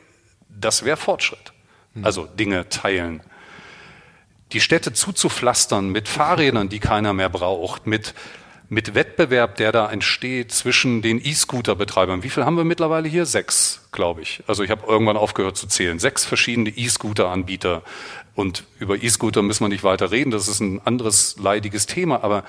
das 0.49 0.85
wäre 0.85 0.97
Fortschritt. 0.97 1.53
Hm. 1.95 2.05
Also 2.05 2.27
Dinge 2.27 2.69
teilen. 2.69 3.21
Die 4.53 4.61
Städte 4.61 4.93
zuzupflastern 4.93 5.91
mit 5.91 6.09
Fahrrädern, 6.09 6.69
die 6.69 6.79
keiner 6.79 7.13
mehr 7.13 7.29
braucht, 7.29 7.87
mit 7.87 8.15
mit 8.73 8.95
Wettbewerb, 8.95 9.57
der 9.57 9.71
da 9.71 9.91
entsteht 9.91 10.51
zwischen 10.51 11.03
den 11.03 11.23
E-Scooter-Betreibern. 11.23 12.23
Wie 12.23 12.31
viel 12.31 12.47
haben 12.47 12.57
wir 12.57 12.65
mittlerweile 12.65 13.07
hier? 13.07 13.27
Sechs, 13.27 13.87
glaube 13.93 14.23
ich. 14.23 14.43
Also 14.47 14.63
ich 14.63 14.71
habe 14.71 14.87
irgendwann 14.87 15.19
aufgehört 15.19 15.59
zu 15.59 15.67
zählen. 15.67 15.99
Sechs 15.99 16.25
verschiedene 16.25 16.71
E-Scooter-Anbieter. 16.71 17.83
Und 18.35 18.65
über 18.79 18.97
E-Scooter 18.97 19.43
müssen 19.43 19.63
wir 19.63 19.69
nicht 19.69 19.85
weiter 19.85 20.11
reden. 20.11 20.31
Das 20.31 20.49
ist 20.49 20.61
ein 20.61 20.81
anderes 20.87 21.37
leidiges 21.39 21.85
Thema. 21.85 22.25
Aber 22.25 22.45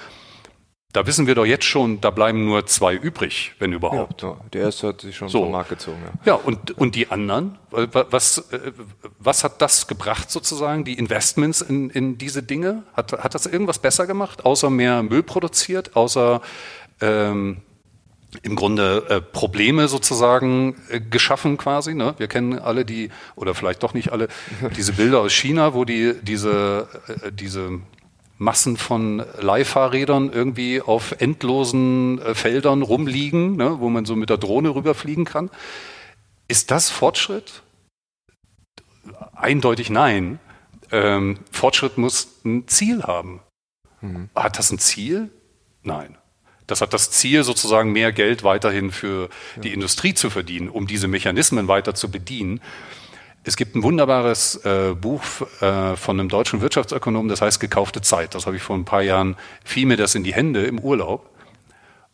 da 0.93 1.07
wissen 1.07 1.25
wir 1.25 1.33
doch 1.33 1.45
jetzt 1.45 1.65
schon, 1.65 1.99
da 2.01 2.11
bleiben 2.11 2.45
nur 2.45 2.67
zwei 2.67 2.95
übrig, 2.95 3.53
wenn 3.57 3.73
überhaupt. 3.73 4.21
Ja, 4.21 4.37
der 4.53 4.61
erste 4.61 4.89
hat 4.89 5.01
sich 5.01 5.17
schon 5.17 5.27
So. 5.27 5.41
vom 5.41 5.51
Markt 5.51 5.69
gezogen. 5.69 5.97
Ja. 6.23 6.33
Ja, 6.33 6.35
und, 6.35 6.77
und 6.77 6.93
die 6.95 7.09
anderen, 7.09 7.57
was, 7.71 8.37
äh, 8.51 8.71
was 9.17 9.43
hat 9.43 9.61
das 9.61 9.87
gebracht 9.87 10.29
sozusagen, 10.29 10.85
die 10.85 10.93
Investments 10.93 11.61
in, 11.61 11.89
in 11.89 12.19
diese 12.19 12.43
Dinge? 12.43 12.83
Hat, 12.93 13.11
hat 13.11 13.33
das 13.33 13.47
irgendwas 13.47 13.79
besser 13.79 14.05
gemacht, 14.05 14.45
außer 14.45 14.69
mehr 14.69 15.01
Müll 15.01 15.23
produziert, 15.23 15.95
außer 15.95 16.41
ähm, 17.01 17.57
im 18.43 18.55
Grunde 18.55 19.05
äh, 19.09 19.21
Probleme 19.21 19.87
sozusagen 19.87 20.75
äh, 20.89 20.99
geschaffen 20.99 21.57
quasi. 21.57 21.95
Ne? 21.95 22.13
Wir 22.17 22.27
kennen 22.27 22.59
alle 22.59 22.85
die, 22.85 23.09
oder 23.35 23.55
vielleicht 23.55 23.81
doch 23.81 23.95
nicht 23.95 24.11
alle, 24.11 24.27
diese 24.75 24.93
Bilder 24.93 25.21
aus 25.21 25.33
China, 25.33 25.73
wo 25.73 25.85
die 25.85 26.13
diese, 26.21 26.87
äh, 27.07 27.31
diese 27.31 27.79
Massen 28.37 28.77
von 28.77 29.23
Leihfahrrädern 29.39 30.31
irgendwie 30.31 30.81
auf 30.81 31.15
endlosen 31.19 32.21
äh, 32.21 32.35
Feldern 32.35 32.81
rumliegen, 32.81 33.55
ne, 33.55 33.79
wo 33.79 33.89
man 33.89 34.05
so 34.05 34.15
mit 34.15 34.29
der 34.29 34.37
Drohne 34.37 34.75
rüberfliegen 34.75 35.25
kann. 35.25 35.49
Ist 36.47 36.71
das 36.71 36.89
Fortschritt? 36.89 37.63
Eindeutig 39.33 39.89
nein. 39.89 40.39
Ähm, 40.91 41.39
Fortschritt 41.51 41.97
muss 41.97 42.27
ein 42.45 42.67
Ziel 42.67 43.03
haben. 43.03 43.41
Hat 44.35 44.59
das 44.59 44.71
ein 44.71 44.79
Ziel? 44.79 45.29
Nein. 45.81 46.17
Das 46.67 46.81
hat 46.81 46.93
das 46.93 47.11
Ziel, 47.11 47.43
sozusagen 47.43 47.91
mehr 47.91 48.11
Geld 48.11 48.43
weiterhin 48.43 48.91
für 48.91 49.29
die 49.57 49.73
Industrie 49.73 50.13
zu 50.13 50.29
verdienen, 50.29 50.69
um 50.69 50.87
diese 50.87 51.07
Mechanismen 51.07 51.67
weiter 51.67 51.93
zu 51.93 52.09
bedienen. 52.09 52.61
Es 53.45 53.57
gibt 53.57 53.75
ein 53.75 53.83
wunderbares 53.83 54.55
äh, 54.63 54.93
Buch 54.93 55.21
äh, 55.59 55.97
von 55.97 56.19
einem 56.19 56.29
deutschen 56.29 56.61
Wirtschaftsökonomen, 56.61 57.27
das 57.27 57.41
heißt 57.41 57.59
Gekaufte 57.59 58.01
Zeit. 58.01 58.35
Das 58.35 58.45
habe 58.45 58.55
ich 58.55 58.63
vor 58.63 58.77
ein 58.77 58.85
paar 58.85 59.01
Jahren, 59.01 59.35
fiel 59.65 59.85
mir 59.85 59.97
das 59.97 60.15
in 60.15 60.23
die 60.23 60.33
Hände 60.33 60.65
im 60.65 60.79
Urlaub. 60.79 61.29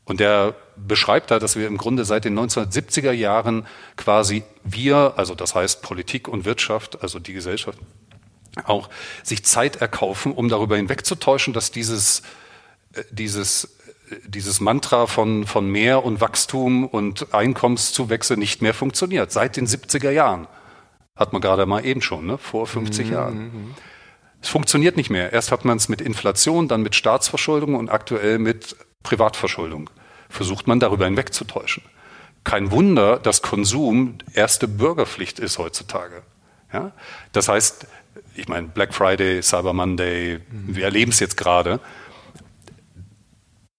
Und 0.06 0.20
der 0.20 0.56
beschreibt 0.76 1.30
da, 1.30 1.38
dass 1.38 1.56
wir 1.56 1.68
im 1.68 1.78
Grunde 1.78 2.04
seit 2.04 2.26
den 2.26 2.38
1970er 2.38 3.12
Jahren 3.12 3.68
quasi 3.96 4.42
wir, 4.64 5.14
also 5.18 5.36
das 5.36 5.54
heißt 5.54 5.84
Politik 5.84 6.28
und 6.28 6.46
Wirtschaft, 6.46 7.04
also 7.04 7.20
die 7.20 7.34
Gesellschaft, 7.34 7.78
auch 8.66 8.90
sich 9.22 9.46
Zeit 9.46 9.76
erkaufen, 9.76 10.32
um 10.32 10.50
darüber 10.50 10.78
hinwegzutäuschen, 10.78 11.54
dass 11.54 11.70
dieses, 11.70 12.24
äh, 12.94 13.04
dieses, 13.12 13.66
äh, 14.10 14.16
dieses 14.26 14.60
Mantra 14.62 15.06
von, 15.06 15.46
von 15.46 15.70
mehr 15.70 16.04
und 16.04 16.22
Wachstum 16.22 16.88
und 16.88 17.32
Einkommenszuwächse 17.36 18.36
nicht 18.36 18.64
mehr 18.64 18.74
funktioniert. 18.74 19.32
Seit 19.32 19.58
den 19.58 19.68
70er 19.68 20.10
Jahren. 20.10 20.48
Hat 21.20 21.34
man 21.34 21.42
gerade 21.42 21.66
mal 21.66 21.86
eben 21.86 22.02
schon, 22.02 22.26
ne? 22.26 22.38
vor 22.38 22.66
50 22.66 23.10
Jahren. 23.10 23.76
Es 24.42 24.48
funktioniert 24.48 24.96
nicht 24.96 25.10
mehr. 25.10 25.34
Erst 25.34 25.52
hat 25.52 25.66
man 25.66 25.76
es 25.76 25.90
mit 25.90 26.00
Inflation, 26.00 26.70
dann 26.70 26.82
mit 26.82 26.96
Staatsverschuldung 26.96 27.76
und 27.76 27.90
aktuell 27.90 28.40
mit 28.40 28.78
Privatverschuldung. 29.04 29.90
Versucht 30.30 30.66
man 30.66 30.80
darüber 30.80 31.04
hinwegzutäuschen. 31.04 31.84
Kein 32.46 32.72
Wunder, 32.72 33.20
dass 33.20 33.42
Konsum 33.42 34.20
erste 34.34 34.70
Bürgerpflicht 34.70 35.40
ist 35.40 35.58
heutzutage. 35.58 36.22
Ja? 36.72 36.94
Das 37.34 37.50
heißt, 37.50 37.86
ich 38.36 38.48
meine, 38.48 38.68
Black 38.68 38.94
Friday, 38.94 39.44
Cyber 39.44 39.74
Monday, 39.74 40.40
wir 40.50 40.86
erleben 40.86 41.12
es 41.12 41.20
jetzt 41.20 41.36
gerade. 41.36 41.82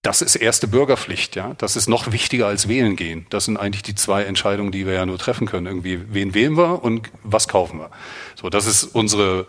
Das 0.02 0.22
ist 0.22 0.34
erste 0.34 0.66
Bürgerpflicht, 0.66 1.36
ja. 1.36 1.54
Das 1.58 1.76
ist 1.76 1.86
noch 1.86 2.10
wichtiger 2.10 2.46
als 2.46 2.68
wählen 2.68 2.96
gehen. 2.96 3.26
Das 3.28 3.44
sind 3.44 3.58
eigentlich 3.58 3.82
die 3.82 3.94
zwei 3.94 4.22
Entscheidungen, 4.24 4.72
die 4.72 4.86
wir 4.86 4.94
ja 4.94 5.04
nur 5.04 5.18
treffen 5.18 5.46
können. 5.46 5.66
Irgendwie, 5.66 6.00
wen 6.14 6.32
wählen 6.32 6.56
wir 6.56 6.82
und 6.82 7.10
was 7.22 7.48
kaufen 7.48 7.78
wir? 7.80 7.90
So, 8.34 8.48
das 8.48 8.64
ist 8.66 8.84
unsere, 8.84 9.46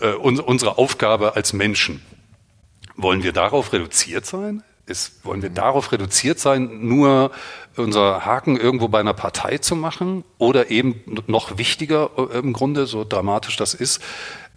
äh, 0.00 0.14
un- 0.14 0.40
unsere 0.40 0.78
Aufgabe 0.78 1.36
als 1.36 1.52
Menschen. 1.52 2.02
Wollen 2.96 3.22
wir 3.22 3.32
darauf 3.32 3.72
reduziert 3.74 4.24
sein? 4.24 4.62
Ist, 4.86 5.22
wollen 5.26 5.42
wir 5.42 5.50
darauf 5.50 5.92
reduziert 5.92 6.38
sein, 6.38 6.88
nur 6.88 7.30
unser 7.76 8.24
Haken 8.24 8.56
irgendwo 8.56 8.88
bei 8.88 9.00
einer 9.00 9.12
Partei 9.12 9.58
zu 9.58 9.76
machen? 9.76 10.24
Oder 10.38 10.70
eben 10.70 11.02
noch 11.26 11.58
wichtiger 11.58 12.10
äh, 12.16 12.38
im 12.38 12.54
Grunde, 12.54 12.86
so 12.86 13.04
dramatisch 13.04 13.58
das 13.58 13.74
ist, 13.74 14.00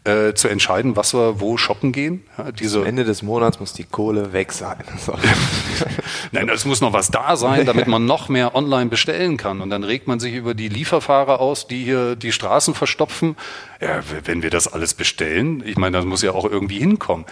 äh, 0.03 0.34
zu 0.34 0.48
entscheiden, 0.48 0.96
was 0.96 1.13
wir 1.13 1.39
wo 1.39 1.58
shoppen 1.58 1.91
gehen? 1.91 2.24
Ja, 2.38 2.51
diese, 2.51 2.79
Am 2.79 2.86
Ende 2.86 3.03
des 3.03 3.22
Monats 3.22 3.60
muss 3.60 3.74
die 3.74 3.84
Kohle 3.84 4.34
weg 4.34 4.51
sein. 4.51 4.84
Nein, 6.31 6.50
es 6.50 6.65
muss 6.65 6.81
noch 6.81 6.93
was 6.93 7.10
da 7.12 7.36
sein, 7.36 7.65
damit 7.65 7.88
man 7.88 8.05
noch 8.05 8.27
mehr 8.27 8.55
online 8.55 8.89
bestellen 8.89 9.38
kann. 9.38 9.62
Und 9.62 9.70
dann 9.70 9.84
regt 9.84 10.08
man 10.08 10.20
sich 10.20 10.34
über 10.34 10.53
die 10.53 10.70
Lieferfahrer 10.70 11.39
aus, 11.39 11.67
die 11.67 11.84
hier 11.84 12.15
die 12.15 12.31
Straßen 12.31 12.74
verstopfen. 12.74 13.36
Ja, 13.79 14.01
wenn 14.25 14.41
wir 14.41 14.50
das 14.50 14.67
alles 14.67 14.93
bestellen, 14.93 15.63
ich 15.65 15.77
meine, 15.77 15.98
das 15.98 16.05
muss 16.05 16.22
ja 16.22 16.31
auch 16.31 16.46
irgendwie 16.46 16.79
hinkommen. 16.79 17.25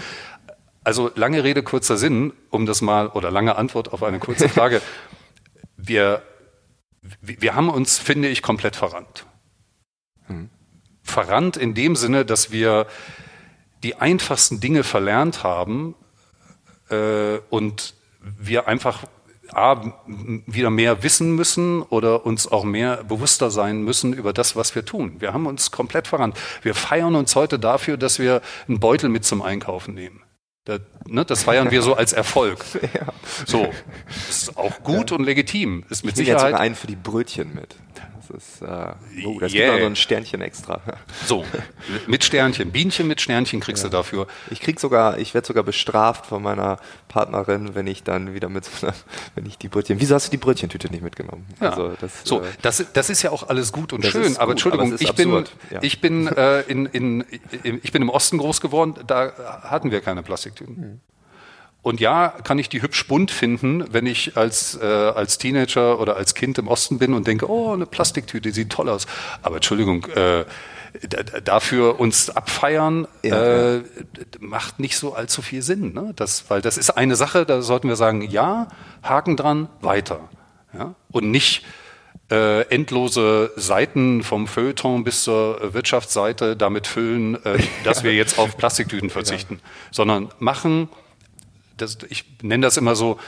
Also 0.83 1.11
lange 1.15 1.43
Rede, 1.43 1.63
kurzer 1.63 1.97
Sinn, 1.97 2.33
um 2.49 2.65
das 2.65 2.81
mal, 2.81 3.07
oder 3.07 3.31
lange 3.31 3.55
Antwort 3.55 3.93
auf 3.93 4.03
eine 4.03 4.19
kurze 4.19 4.49
Frage. 4.49 4.81
Wir, 5.75 6.21
wir 7.21 7.55
haben 7.55 7.69
uns, 7.69 7.97
finde 7.97 8.27
ich, 8.27 8.41
komplett 8.41 8.75
verrannt. 8.75 9.25
Verrannt 11.09 11.57
in 11.57 11.73
dem 11.73 11.95
Sinne, 11.95 12.25
dass 12.25 12.51
wir 12.51 12.87
die 13.83 13.95
einfachsten 13.95 14.59
Dinge 14.59 14.83
verlernt 14.83 15.43
haben 15.43 15.95
äh, 16.89 17.37
und 17.49 17.95
wir 18.21 18.67
einfach 18.67 19.03
A, 19.51 19.93
wieder 20.05 20.69
mehr 20.69 21.01
wissen 21.01 21.35
müssen 21.35 21.81
oder 21.81 22.25
uns 22.25 22.47
auch 22.47 22.63
mehr 22.63 23.03
bewusster 23.03 23.49
sein 23.49 23.81
müssen 23.81 24.13
über 24.13 24.31
das, 24.31 24.55
was 24.55 24.75
wir 24.75 24.85
tun. 24.85 25.15
Wir 25.19 25.33
haben 25.33 25.47
uns 25.47 25.71
komplett 25.71 26.07
verrannt. 26.07 26.37
Wir 26.61 26.75
feiern 26.75 27.15
uns 27.15 27.35
heute 27.35 27.57
dafür, 27.57 27.97
dass 27.97 28.19
wir 28.19 28.41
einen 28.67 28.79
Beutel 28.79 29.09
mit 29.09 29.25
zum 29.25 29.41
Einkaufen 29.41 29.95
nehmen. 29.95 30.21
Das, 30.65 30.81
ne, 31.07 31.25
das 31.25 31.43
feiern 31.43 31.71
wir 31.71 31.81
so 31.81 31.95
als 31.95 32.13
Erfolg. 32.13 32.63
So, 33.45 33.71
ist 34.29 34.57
auch 34.57 34.83
gut 34.83 35.11
und 35.11 35.23
legitim. 35.23 35.85
Ist 35.89 36.03
mit 36.03 36.13
Ich 36.13 36.17
nehme 36.17 36.29
jetzt 36.31 36.39
Sicherheit 36.39 36.41
sogar 36.41 36.59
einen 36.59 36.75
für 36.75 36.87
die 36.87 36.95
Brötchen 36.95 37.53
mit. 37.53 37.75
Das 38.31 38.43
ist, 38.43 38.61
äh, 38.61 39.25
oh, 39.25 39.39
das 39.39 39.53
Yeah. 39.53 39.65
gibt 39.65 39.75
auch 39.75 39.79
so 39.81 39.85
ein 39.87 39.95
Sternchen 39.95 40.41
extra. 40.41 40.81
so. 41.25 41.45
Mit 42.07 42.23
Sternchen. 42.23 42.71
Bienchen 42.71 43.07
mit 43.07 43.21
Sternchen 43.21 43.59
kriegst 43.59 43.83
du 43.83 43.89
dafür. 43.89 44.27
Ich 44.51 44.61
krieg 44.61 44.79
sogar, 44.79 45.17
ich 45.17 45.33
werde 45.33 45.47
sogar 45.47 45.63
bestraft 45.63 46.27
von 46.27 46.43
meiner 46.43 46.79
Partnerin, 47.07 47.73
wenn 47.75 47.87
ich 47.87 48.03
dann 48.03 48.33
wieder 48.33 48.49
mit, 48.49 48.65
so 48.65 48.87
einer- 48.87 48.95
wenn 49.35 49.45
ich 49.45 49.57
die 49.57 49.67
Brötchen. 49.67 49.99
Wieso 49.99 50.15
hast 50.15 50.27
du 50.27 50.31
die 50.31 50.37
Brötchentüte 50.37 50.89
nicht 50.91 51.01
mitgenommen? 51.01 51.47
Ja. 51.59 51.71
Also 51.71 51.93
das, 51.99 52.21
so, 52.23 52.41
äh, 52.41 52.45
das, 52.61 52.85
das 52.93 53.09
ist 53.09 53.21
ja 53.23 53.31
auch 53.31 53.49
alles 53.49 53.71
gut 53.71 53.93
und 53.93 54.05
schön, 54.05 54.37
aber 54.37 54.45
gut, 54.45 54.51
Entschuldigung, 54.51 54.93
aber 54.93 55.01
ich 55.01 55.13
bin, 55.13 55.45
ja. 55.71 55.79
ich 55.81 56.01
bin 56.01 56.27
äh, 56.27 56.61
in, 56.61 56.85
in, 56.85 57.21
in, 57.63 57.79
ich 57.83 57.91
bin 57.91 58.01
im 58.01 58.09
Osten 58.09 58.37
groß 58.37 58.61
geworden, 58.61 58.95
da 59.07 59.33
hatten 59.63 59.91
wir 59.91 60.01
keine 60.01 60.23
Plastiktüten. 60.23 60.75
Hm. 60.75 60.99
Und 61.89 61.99
ja, 61.99 62.27
kann 62.43 62.59
ich 62.59 62.69
die 62.69 62.83
hübsch 62.83 63.07
bunt 63.07 63.31
finden, 63.31 63.83
wenn 63.91 64.05
ich 64.05 64.37
als, 64.37 64.77
äh, 64.79 64.85
als 64.85 65.39
Teenager 65.39 65.99
oder 65.99 66.17
als 66.17 66.35
Kind 66.35 66.59
im 66.59 66.67
Osten 66.67 66.99
bin 66.99 67.15
und 67.15 67.25
denke, 67.25 67.49
oh, 67.49 67.73
eine 67.73 67.87
Plastiktüte, 67.87 68.51
sieht 68.51 68.69
toll 68.69 68.89
aus. 68.89 69.07
Aber 69.41 69.55
Entschuldigung, 69.55 70.05
äh, 70.05 70.45
da- 71.09 71.23
da- 71.23 71.39
dafür 71.39 71.99
uns 71.99 72.29
abfeiern, 72.29 73.07
Ja, 73.23 73.77
äh, 73.77 73.81
macht 74.39 74.79
nicht 74.79 74.97
so 74.97 75.15
allzu 75.15 75.41
viel 75.41 75.63
Sinn. 75.63 75.93
Ne? 75.93 76.13
Das, 76.15 76.45
weil 76.51 76.61
das 76.61 76.77
ist 76.77 76.91
eine 76.91 77.15
Sache, 77.15 77.43
da 77.47 77.63
sollten 77.63 77.87
wir 77.87 77.95
sagen, 77.95 78.21
ja, 78.21 78.67
Haken 79.01 79.35
dran, 79.35 79.67
weiter. 79.81 80.29
Ja? 80.77 80.93
Und 81.11 81.31
nicht 81.31 81.65
äh, 82.29 82.67
endlose 82.69 83.51
Seiten 83.55 84.21
vom 84.21 84.45
Feuilleton 84.45 85.03
bis 85.03 85.23
zur 85.23 85.73
Wirtschaftsseite 85.73 86.55
damit 86.55 86.85
füllen, 86.85 87.43
äh, 87.45 87.57
dass 87.83 88.03
wir 88.03 88.13
jetzt 88.13 88.37
auf 88.37 88.57
Plastiktüten 88.57 89.09
verzichten, 89.09 89.59
sondern 89.89 90.29
machen, 90.37 90.87
das, 91.81 91.97
ich 92.09 92.25
nenne 92.41 92.65
das 92.65 92.77
immer 92.77 92.95
so, 92.95 93.19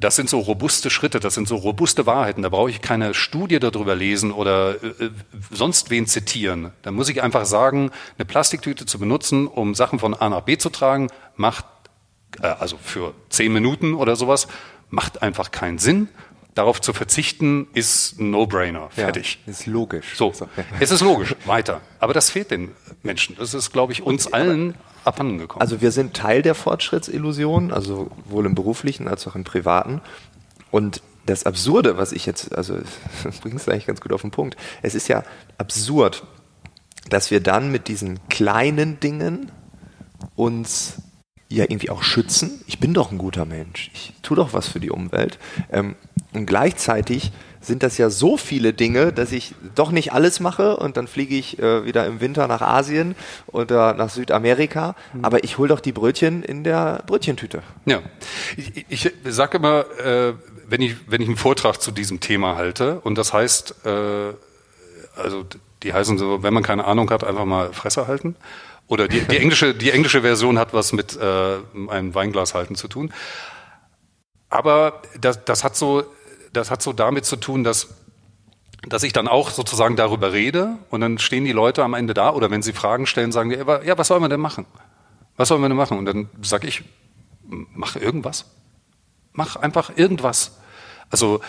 das 0.00 0.14
sind 0.14 0.30
so 0.30 0.38
robuste 0.38 0.90
Schritte, 0.90 1.18
das 1.18 1.34
sind 1.34 1.48
so 1.48 1.56
robuste 1.56 2.06
Wahrheiten. 2.06 2.42
Da 2.42 2.48
brauche 2.48 2.70
ich 2.70 2.80
keine 2.80 3.14
Studie 3.14 3.58
darüber 3.58 3.96
lesen 3.96 4.30
oder 4.30 4.82
äh, 4.82 5.10
sonst 5.50 5.90
wen 5.90 6.06
zitieren. 6.06 6.72
Da 6.82 6.92
muss 6.92 7.08
ich 7.08 7.22
einfach 7.22 7.44
sagen, 7.46 7.90
eine 8.16 8.24
Plastiktüte 8.24 8.86
zu 8.86 8.98
benutzen, 8.98 9.48
um 9.48 9.74
Sachen 9.74 9.98
von 9.98 10.14
A 10.14 10.28
nach 10.28 10.42
B 10.42 10.56
zu 10.56 10.70
tragen, 10.70 11.08
macht, 11.36 11.64
äh, 12.40 12.46
also 12.46 12.78
für 12.82 13.12
zehn 13.28 13.52
Minuten 13.52 13.94
oder 13.94 14.14
sowas, 14.14 14.46
macht 14.88 15.22
einfach 15.22 15.50
keinen 15.50 15.78
Sinn. 15.78 16.08
Darauf 16.54 16.80
zu 16.80 16.92
verzichten 16.92 17.68
ist 17.74 18.18
ein 18.18 18.30
No-Brainer. 18.30 18.90
ja, 18.96 19.04
Fertig. 19.04 19.38
Ist 19.46 19.66
logisch. 19.66 20.16
So, 20.16 20.32
es 20.80 20.90
ist 20.90 21.02
logisch, 21.02 21.34
weiter. 21.44 21.80
Aber 22.00 22.14
das 22.14 22.30
fehlt 22.30 22.50
den 22.50 22.72
Menschen. 23.02 23.36
Das 23.36 23.54
ist, 23.54 23.72
glaube 23.72 23.92
ich, 23.92 24.02
uns 24.02 24.32
allen 24.32 24.74
abhanden 25.08 25.38
gekommen. 25.38 25.60
Also 25.60 25.80
wir 25.80 25.90
sind 25.90 26.14
Teil 26.14 26.42
der 26.42 26.54
Fortschrittsillusion, 26.54 27.72
also 27.72 28.10
sowohl 28.26 28.46
im 28.46 28.54
beruflichen 28.54 29.08
als 29.08 29.26
auch 29.26 29.34
im 29.34 29.44
privaten. 29.44 30.00
Und 30.70 31.02
das 31.26 31.44
Absurde, 31.44 31.98
was 31.98 32.12
ich 32.12 32.26
jetzt, 32.26 32.54
also 32.54 32.78
das 33.24 33.38
bringt 33.38 33.56
es 33.56 33.68
eigentlich 33.68 33.86
ganz 33.86 34.00
gut 34.00 34.12
auf 34.12 34.22
den 34.22 34.30
Punkt. 34.30 34.56
Es 34.82 34.94
ist 34.94 35.08
ja 35.08 35.24
absurd, 35.58 36.24
dass 37.08 37.30
wir 37.30 37.40
dann 37.40 37.72
mit 37.72 37.88
diesen 37.88 38.20
kleinen 38.28 39.00
Dingen 39.00 39.50
uns 40.36 41.02
ja 41.48 41.64
irgendwie 41.64 41.90
auch 41.90 42.02
schützen. 42.02 42.62
Ich 42.66 42.78
bin 42.78 42.92
doch 42.92 43.10
ein 43.10 43.18
guter 43.18 43.44
Mensch. 43.44 43.90
Ich 43.94 44.12
tue 44.22 44.36
doch 44.36 44.52
was 44.52 44.68
für 44.68 44.80
die 44.80 44.90
Umwelt. 44.90 45.38
Ähm, 45.72 45.96
und 46.32 46.46
gleichzeitig 46.46 47.32
sind 47.68 47.84
das 47.84 47.98
ja 47.98 48.10
so 48.10 48.36
viele 48.36 48.72
Dinge, 48.72 49.12
dass 49.12 49.30
ich 49.30 49.54
doch 49.76 49.92
nicht 49.92 50.12
alles 50.12 50.40
mache 50.40 50.76
und 50.76 50.96
dann 50.96 51.06
fliege 51.06 51.36
ich 51.36 51.60
äh, 51.60 51.84
wieder 51.84 52.06
im 52.06 52.20
Winter 52.20 52.48
nach 52.48 52.62
Asien 52.62 53.14
oder 53.46 53.94
nach 53.94 54.10
Südamerika, 54.10 54.96
mhm. 55.12 55.24
aber 55.24 55.44
ich 55.44 55.58
hole 55.58 55.68
doch 55.68 55.80
die 55.80 55.92
Brötchen 55.92 56.42
in 56.42 56.64
der 56.64 57.04
Brötchentüte. 57.06 57.62
Ja, 57.84 58.00
ich, 58.56 58.84
ich 58.88 59.12
sage 59.24 59.58
immer, 59.58 59.84
äh, 60.04 60.34
wenn, 60.66 60.82
ich, 60.82 60.96
wenn 61.06 61.22
ich 61.22 61.28
einen 61.28 61.36
Vortrag 61.36 61.80
zu 61.80 61.92
diesem 61.92 62.18
Thema 62.18 62.56
halte 62.56 62.98
und 63.00 63.16
das 63.16 63.32
heißt, 63.32 63.86
äh, 63.86 64.32
also 65.16 65.44
die 65.82 65.92
heißen 65.92 66.18
so, 66.18 66.42
wenn 66.42 66.54
man 66.54 66.62
keine 66.62 66.84
Ahnung 66.84 67.10
hat, 67.10 67.22
einfach 67.22 67.44
mal 67.44 67.72
Fresse 67.72 68.08
halten. 68.08 68.34
Oder 68.88 69.06
die, 69.06 69.20
die 69.20 69.36
englische, 69.36 69.74
die 69.74 69.90
englische 69.90 70.22
Version 70.22 70.58
hat 70.58 70.72
was 70.72 70.92
mit 70.92 71.16
äh, 71.16 71.56
einem 71.88 72.14
Weinglas 72.14 72.54
halten 72.54 72.74
zu 72.74 72.88
tun. 72.88 73.12
Aber 74.48 75.02
das, 75.20 75.44
das 75.44 75.62
hat 75.62 75.76
so, 75.76 76.04
das 76.52 76.70
hat 76.70 76.82
so 76.82 76.92
damit 76.92 77.24
zu 77.24 77.36
tun, 77.36 77.64
dass 77.64 77.88
dass 78.86 79.02
ich 79.02 79.12
dann 79.12 79.28
auch 79.28 79.50
sozusagen 79.50 79.96
darüber 79.96 80.32
rede 80.32 80.78
und 80.90 81.00
dann 81.00 81.18
stehen 81.18 81.44
die 81.44 81.52
Leute 81.52 81.82
am 81.82 81.94
Ende 81.94 82.14
da 82.14 82.30
oder 82.30 82.50
wenn 82.50 82.62
sie 82.62 82.72
Fragen 82.72 83.06
stellen, 83.06 83.32
sagen 83.32 83.50
die, 83.50 83.56
ja, 83.56 83.98
was 83.98 84.08
soll 84.08 84.20
man 84.20 84.30
denn 84.30 84.40
machen? 84.40 84.66
Was 85.36 85.48
soll 85.48 85.58
man 85.58 85.70
denn 85.70 85.76
machen? 85.76 85.98
Und 85.98 86.04
dann 86.04 86.28
sage 86.42 86.68
ich, 86.68 86.84
mach 87.42 87.96
irgendwas. 87.96 88.46
Mach 89.32 89.56
einfach 89.56 89.96
irgendwas. 89.96 90.58
Also 91.10 91.40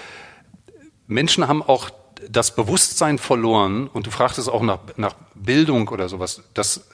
Menschen 1.08 1.48
haben 1.48 1.62
auch 1.62 1.89
das 2.29 2.56
Bewusstsein 2.56 3.18
verloren 3.18 3.88
und 3.88 4.08
du 4.08 4.12
fragtest 4.12 4.50
auch 4.50 4.62
nach, 4.62 4.79
nach 4.98 5.15
Bildung 5.36 5.88
oder 5.88 6.10
sowas. 6.10 6.44
Das 6.53 6.89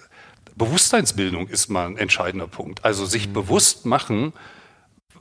Bewusstseinsbildung 0.55 1.47
ist 1.47 1.69
mal 1.69 1.87
ein 1.87 1.97
entscheidender 1.97 2.47
Punkt. 2.47 2.85
Also 2.85 3.05
sich 3.05 3.27
mhm. 3.27 3.33
bewusst 3.33 3.85
machen, 3.85 4.33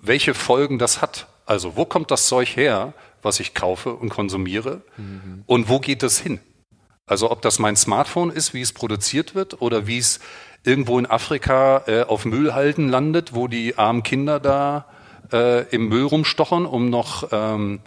welche 0.01 0.35
Folgen 0.35 0.79
das 0.79 1.01
hat. 1.01 1.27
Also 1.47 1.77
wo 1.77 1.85
kommt 1.85 2.11
das 2.11 2.27
Zeug 2.27 2.57
her, 2.57 2.95
was 3.23 3.41
ich 3.41 3.55
kaufe 3.55 3.95
und 3.95 4.11
konsumiere 4.11 4.83
mhm. 4.97 5.45
und 5.47 5.69
wo 5.69 5.79
geht 5.79 6.03
es 6.03 6.19
hin? 6.19 6.41
Also 7.07 7.31
ob 7.31 7.43
das 7.43 7.59
mein 7.59 7.77
Smartphone 7.77 8.31
ist, 8.31 8.55
wie 8.55 8.63
es 8.63 8.73
produziert 8.73 9.35
wird 9.35 9.61
oder 9.61 9.87
wie 9.87 9.99
es 9.99 10.21
irgendwo 10.65 10.99
in 10.99 11.07
Afrika 11.07 11.83
äh, 11.87 12.03
auf 12.03 12.25
Müllhalden 12.25 12.89
landet, 12.89 13.35
wo 13.35 13.49
die 13.49 13.77
armen 13.77 14.03
Kinder 14.03 14.41
da 14.41 14.87
äh, 15.33 15.69
im 15.69 15.89
Müll 15.89 16.05
rumstochern, 16.05 16.65
um 16.65 16.89
noch 16.89 17.29
ähm, 17.33 17.81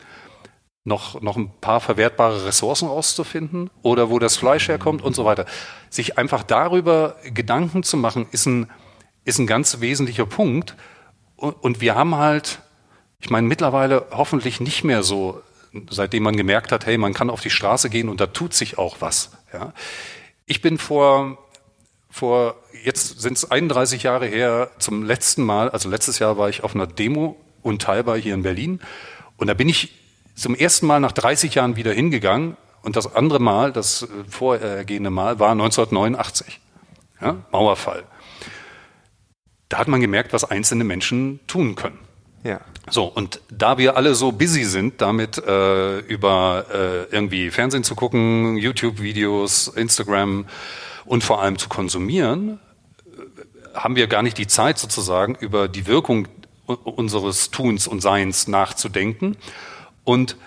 noch, 0.87 1.21
noch 1.21 1.35
ein 1.35 1.51
paar 1.59 1.81
verwertbare 1.81 2.45
Ressourcen 2.45 2.87
rauszufinden 2.87 3.69
oder 3.83 4.09
wo 4.09 4.19
das 4.19 4.37
Fleisch 4.37 4.69
herkommt 4.69 5.03
und 5.03 5.15
so 5.15 5.25
weiter. 5.25 5.45
Sich 5.89 6.17
einfach 6.17 6.43
darüber 6.43 7.17
Gedanken 7.25 7.83
zu 7.83 7.97
machen, 7.97 8.25
ist 8.31 8.45
ein, 8.45 8.71
ist 9.25 9.37
ein 9.37 9.47
ganz 9.47 9.81
wesentlicher 9.81 10.25
Punkt. 10.25 10.75
Und, 11.35 11.61
und 11.61 11.81
wir 11.81 11.95
haben 11.95 12.15
halt, 12.15 12.61
ich 13.19 13.29
meine, 13.29 13.47
mittlerweile 13.47 14.05
hoffentlich 14.11 14.59
nicht 14.59 14.83
mehr 14.83 15.03
so, 15.03 15.41
seitdem 15.89 16.23
man 16.23 16.35
gemerkt 16.35 16.71
hat, 16.71 16.85
hey, 16.85 16.97
man 16.97 17.13
kann 17.13 17.29
auf 17.29 17.41
die 17.41 17.49
Straße 17.49 17.89
gehen 17.89 18.09
und 18.09 18.21
da 18.21 18.27
tut 18.27 18.53
sich 18.53 18.77
auch 18.77 18.97
was. 18.99 19.31
Ja. 19.53 19.73
Ich 20.45 20.61
bin 20.61 20.77
vor, 20.77 21.37
vor 22.09 22.55
jetzt 22.83 23.19
sind 23.19 23.37
es 23.37 23.49
31 23.49 24.03
Jahre 24.03 24.27
her, 24.27 24.71
zum 24.79 25.03
letzten 25.03 25.43
Mal, 25.43 25.69
also 25.69 25.89
letztes 25.89 26.19
Jahr 26.19 26.37
war 26.37 26.49
ich 26.49 26.63
auf 26.63 26.75
einer 26.75 26.87
Demo 26.87 27.37
unteilbar 27.63 28.17
hier 28.17 28.33
in 28.33 28.43
Berlin 28.43 28.79
und 29.37 29.47
da 29.47 29.53
bin 29.53 29.67
ich 29.67 29.93
zum 30.35 30.53
ersten 30.53 30.85
Mal 30.85 30.99
nach 30.99 31.11
30 31.11 31.55
Jahren 31.55 31.75
wieder 31.75 31.91
hingegangen 31.91 32.55
und 32.83 32.95
das 32.95 33.15
andere 33.15 33.39
Mal, 33.39 33.73
das 33.73 34.03
äh, 34.03 34.07
vorhergehende 34.29 35.09
Mal, 35.09 35.39
war 35.39 35.51
1989. 35.51 36.59
Ja, 37.19 37.37
Mauerfall. 37.51 38.03
Da 39.69 39.79
hat 39.79 39.87
man 39.87 39.99
gemerkt, 39.99 40.31
was 40.33 40.43
einzelne 40.43 40.83
Menschen 40.83 41.39
tun 41.47 41.75
können. 41.75 41.99
Ja. 42.43 42.61
So, 42.89 43.05
und 43.05 43.41
da 43.49 43.77
wir 43.77 43.97
alle 43.97 44.15
so 44.15 44.31
busy 44.31 44.63
sind, 44.63 45.01
damit 45.01 45.37
äh, 45.37 45.99
über 45.99 46.65
äh, 46.71 47.13
irgendwie 47.13 47.51
Fernsehen 47.51 47.83
zu 47.83 47.95
gucken, 47.95 48.57
YouTube-Videos, 48.57 49.67
Instagram 49.67 50.45
und 51.05 51.23
vor 51.23 51.41
allem 51.41 51.57
zu 51.57 51.67
konsumieren, 51.67 52.59
äh, 53.05 53.77
haben 53.77 53.95
wir 53.95 54.07
gar 54.07 54.23
nicht 54.23 54.37
die 54.37 54.47
Zeit 54.47 54.77
sozusagen 54.77 55.35
über 55.35 55.67
die 55.67 55.87
Wirkung 55.87 56.27
unseres 56.65 57.51
Tuns 57.51 57.87
und 57.87 58.01
Seins 58.01 58.47
nachzudenken 58.47 59.35
und 60.03 60.37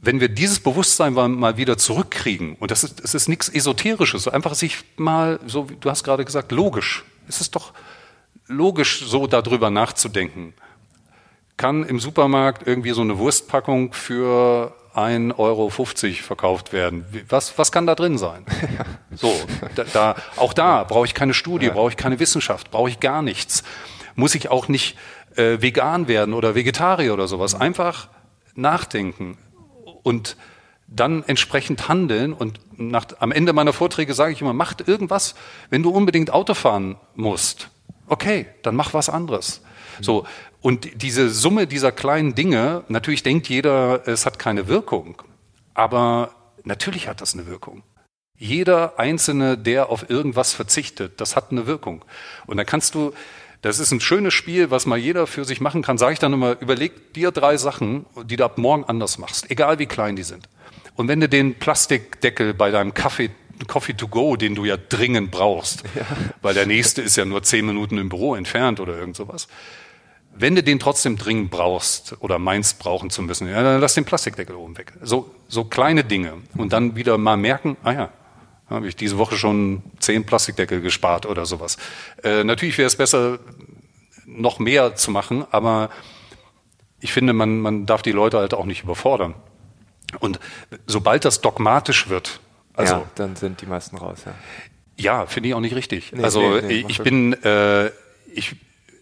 wenn 0.00 0.20
wir 0.20 0.28
dieses 0.28 0.60
Bewusstsein 0.60 1.12
mal 1.12 1.56
wieder 1.56 1.76
zurückkriegen, 1.76 2.54
und 2.56 2.70
das 2.70 2.84
ist, 2.84 3.00
es 3.00 3.14
ist 3.14 3.28
nichts 3.28 3.48
Esoterisches, 3.48 4.22
so 4.22 4.30
einfach 4.30 4.54
sich 4.54 4.78
mal, 4.96 5.40
so 5.46 5.70
wie 5.70 5.76
du 5.76 5.90
hast 5.90 6.04
gerade 6.04 6.24
gesagt, 6.24 6.52
logisch. 6.52 7.04
Es 7.26 7.40
ist 7.40 7.56
doch 7.56 7.72
logisch, 8.46 9.04
so 9.04 9.26
darüber 9.26 9.70
nachzudenken. 9.70 10.54
Kann 11.58 11.84
im 11.84 12.00
Supermarkt 12.00 12.66
irgendwie 12.66 12.92
so 12.92 13.02
eine 13.02 13.18
Wurstpackung 13.18 13.92
für 13.92 14.72
1,50 14.94 15.38
Euro 15.38 15.70
verkauft 15.70 16.72
werden. 16.72 17.04
Was, 17.28 17.58
was 17.58 17.70
kann 17.70 17.86
da 17.86 17.94
drin 17.94 18.18
sein? 18.18 18.46
So, 19.14 19.34
da, 19.74 19.82
da 19.92 20.14
auch 20.36 20.52
da 20.52 20.84
brauche 20.84 21.04
ich 21.04 21.12
keine 21.12 21.34
Studie, 21.34 21.70
brauche 21.70 21.90
ich 21.90 21.96
keine 21.96 22.20
Wissenschaft, 22.20 22.70
brauche 22.70 22.88
ich 22.88 23.00
gar 23.00 23.20
nichts. 23.20 23.64
Muss 24.14 24.36
ich 24.36 24.48
auch 24.48 24.68
nicht 24.68 24.96
äh, 25.34 25.60
vegan 25.60 26.06
werden 26.06 26.34
oder 26.34 26.54
Vegetarier 26.54 27.14
oder 27.14 27.26
sowas. 27.26 27.56
Einfach 27.56 28.10
nachdenken 28.54 29.36
und 30.04 30.36
dann 30.86 31.24
entsprechend 31.24 31.88
handeln. 31.88 32.32
Und 32.32 32.60
nach, 32.76 33.06
am 33.18 33.32
Ende 33.32 33.52
meiner 33.52 33.72
Vorträge 33.72 34.14
sage 34.14 34.32
ich 34.32 34.40
immer, 34.40 34.52
macht 34.52 34.86
irgendwas, 34.86 35.34
wenn 35.68 35.82
du 35.82 35.90
unbedingt 35.90 36.32
Auto 36.32 36.54
fahren 36.54 36.96
musst. 37.16 37.70
Okay, 38.06 38.46
dann 38.62 38.76
mach 38.76 38.94
was 38.94 39.08
anderes. 39.08 39.62
So. 40.00 40.26
Und 40.60 41.02
diese 41.02 41.30
Summe 41.30 41.66
dieser 41.66 41.92
kleinen 41.92 42.34
Dinge, 42.34 42.84
natürlich 42.88 43.22
denkt 43.22 43.48
jeder, 43.48 44.06
es 44.06 44.26
hat 44.26 44.38
keine 44.38 44.68
Wirkung. 44.68 45.22
Aber 45.74 46.30
natürlich 46.64 47.08
hat 47.08 47.20
das 47.20 47.34
eine 47.34 47.46
Wirkung. 47.46 47.82
Jeder 48.36 48.98
Einzelne, 48.98 49.56
der 49.58 49.90
auf 49.90 50.10
irgendwas 50.10 50.52
verzichtet, 50.52 51.20
das 51.20 51.36
hat 51.36 51.50
eine 51.50 51.66
Wirkung. 51.66 52.04
Und 52.46 52.56
da 52.56 52.64
kannst 52.64 52.94
du 52.94 53.12
das 53.62 53.80
ist 53.80 53.90
ein 53.90 54.00
schönes 54.00 54.34
Spiel, 54.34 54.70
was 54.70 54.86
mal 54.86 54.98
jeder 54.98 55.26
für 55.26 55.44
sich 55.44 55.60
machen 55.60 55.82
kann. 55.82 55.98
Sage 55.98 56.12
ich 56.12 56.18
dann 56.20 56.32
immer, 56.32 56.60
überleg 56.60 57.12
dir 57.14 57.32
drei 57.32 57.56
Sachen, 57.56 58.06
die 58.24 58.36
du 58.36 58.44
ab 58.44 58.56
morgen 58.56 58.84
anders 58.84 59.18
machst, 59.18 59.50
egal 59.50 59.80
wie 59.80 59.86
klein 59.86 60.14
die 60.14 60.22
sind. 60.22 60.48
Und 60.94 61.08
wenn 61.08 61.20
du 61.20 61.28
den 61.28 61.56
Plastikdeckel 61.56 62.54
bei 62.54 62.70
deinem 62.70 62.94
Kaffee 62.94 63.30
Coffee 63.66 63.94
to 63.94 64.06
go, 64.06 64.36
den 64.36 64.54
du 64.54 64.64
ja 64.64 64.76
dringend 64.76 65.32
brauchst, 65.32 65.82
ja. 65.96 66.06
weil 66.42 66.54
der 66.54 66.66
nächste 66.66 67.02
ist 67.02 67.16
ja 67.16 67.24
nur 67.24 67.42
zehn 67.42 67.66
Minuten 67.66 67.98
im 67.98 68.08
Büro 68.08 68.36
entfernt 68.36 68.78
oder 68.78 68.96
irgend 68.96 69.16
sowas. 69.16 69.48
Wenn 70.40 70.54
du 70.54 70.62
den 70.62 70.78
trotzdem 70.78 71.16
dringend 71.16 71.50
brauchst 71.50 72.16
oder 72.20 72.38
meinst 72.38 72.78
brauchen 72.78 73.10
zu 73.10 73.22
müssen, 73.22 73.48
ja, 73.48 73.62
dann 73.62 73.80
lass 73.80 73.94
den 73.94 74.04
Plastikdeckel 74.04 74.54
oben 74.54 74.78
weg. 74.78 74.92
So, 75.02 75.34
so 75.48 75.64
kleine 75.64 76.04
Dinge. 76.04 76.34
Und 76.56 76.72
dann 76.72 76.96
wieder 76.96 77.18
mal 77.18 77.36
merken, 77.36 77.76
ah 77.82 77.92
ja, 77.92 78.08
habe 78.70 78.86
ich 78.86 78.96
diese 78.96 79.18
Woche 79.18 79.36
schon 79.36 79.82
zehn 79.98 80.24
Plastikdeckel 80.24 80.80
gespart 80.80 81.26
oder 81.26 81.46
sowas. 81.46 81.76
Äh, 82.22 82.44
natürlich 82.44 82.78
wäre 82.78 82.86
es 82.86 82.96
besser, 82.96 83.38
noch 84.26 84.58
mehr 84.58 84.94
zu 84.94 85.10
machen, 85.10 85.44
aber 85.50 85.90
ich 87.00 87.12
finde, 87.12 87.32
man, 87.32 87.60
man 87.60 87.86
darf 87.86 88.02
die 88.02 88.12
Leute 88.12 88.38
halt 88.38 88.54
auch 88.54 88.66
nicht 88.66 88.84
überfordern. 88.84 89.34
Und 90.20 90.38
sobald 90.86 91.24
das 91.24 91.40
dogmatisch 91.40 92.08
wird, 92.08 92.40
also 92.74 92.94
ja, 92.94 93.10
dann 93.14 93.36
sind 93.36 93.60
die 93.60 93.66
meisten 93.66 93.96
raus. 93.96 94.20
Ja, 94.24 94.34
ja 94.96 95.26
finde 95.26 95.48
ich 95.48 95.54
auch 95.54 95.60
nicht 95.60 95.74
richtig. 95.74 96.12
Nee, 96.12 96.22
also 96.22 96.40
nee, 96.40 96.60
nee, 96.62 96.84
ich 96.88 97.02
bin 97.02 97.32
äh, 97.42 97.90
ich 98.32 98.56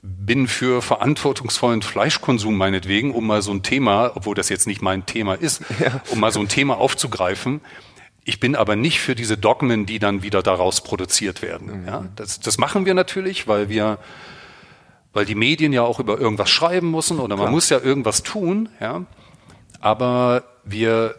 bin 0.07 0.47
für 0.47 0.83
verantwortungsvollen 0.83 1.83
Fleischkonsum 1.83 2.57
meinetwegen, 2.57 3.13
um 3.15 3.27
mal 3.27 3.43
so 3.43 3.53
ein 3.53 3.63
Thema, 3.63 4.13
obwohl 4.15 4.35
das 4.35 4.49
jetzt 4.49 4.67
nicht 4.67 4.83
mein 4.83 5.07
Thema 5.07 5.35
ist, 5.35 5.63
ja. 5.81 6.01
um 6.11 6.21
mal 6.21 6.33
so 6.33 6.41
ein 6.41 6.49
Thema 6.49 6.79
aufzugreifen. 6.79 7.61
Ich 8.25 8.41
bin 8.41 8.57
aber 8.57 8.77
nicht 8.77 9.01
für 9.01 9.15
diese 9.15 9.37
Dogmen, 9.37 9.87
die 9.87 9.99
dann 9.99 10.23
wieder 10.23 10.43
daraus 10.43 10.83
produziert 10.83 11.43
werden. 11.43 11.83
Mhm. 11.83 11.87
Ja, 11.87 12.05
das, 12.17 12.41
das 12.41 12.59
machen 12.59 12.87
wir 12.87 12.95
natürlich, 12.95 13.47
weil 13.47 13.69
wir, 13.69 13.99
weil 15.13 15.25
die 15.25 15.35
Medien 15.35 15.73
ja 15.73 15.83
auch 15.83 16.01
über 16.01 16.19
irgendwas 16.19 16.51
schreiben 16.51 16.91
müssen 16.91 17.19
oder 17.19 17.37
man 17.37 17.47
Klar. 17.47 17.51
muss 17.53 17.69
ja 17.69 17.79
irgendwas 17.81 18.23
tun. 18.23 18.69
Ja, 18.81 19.05
aber 19.81 20.45
wir 20.65 21.15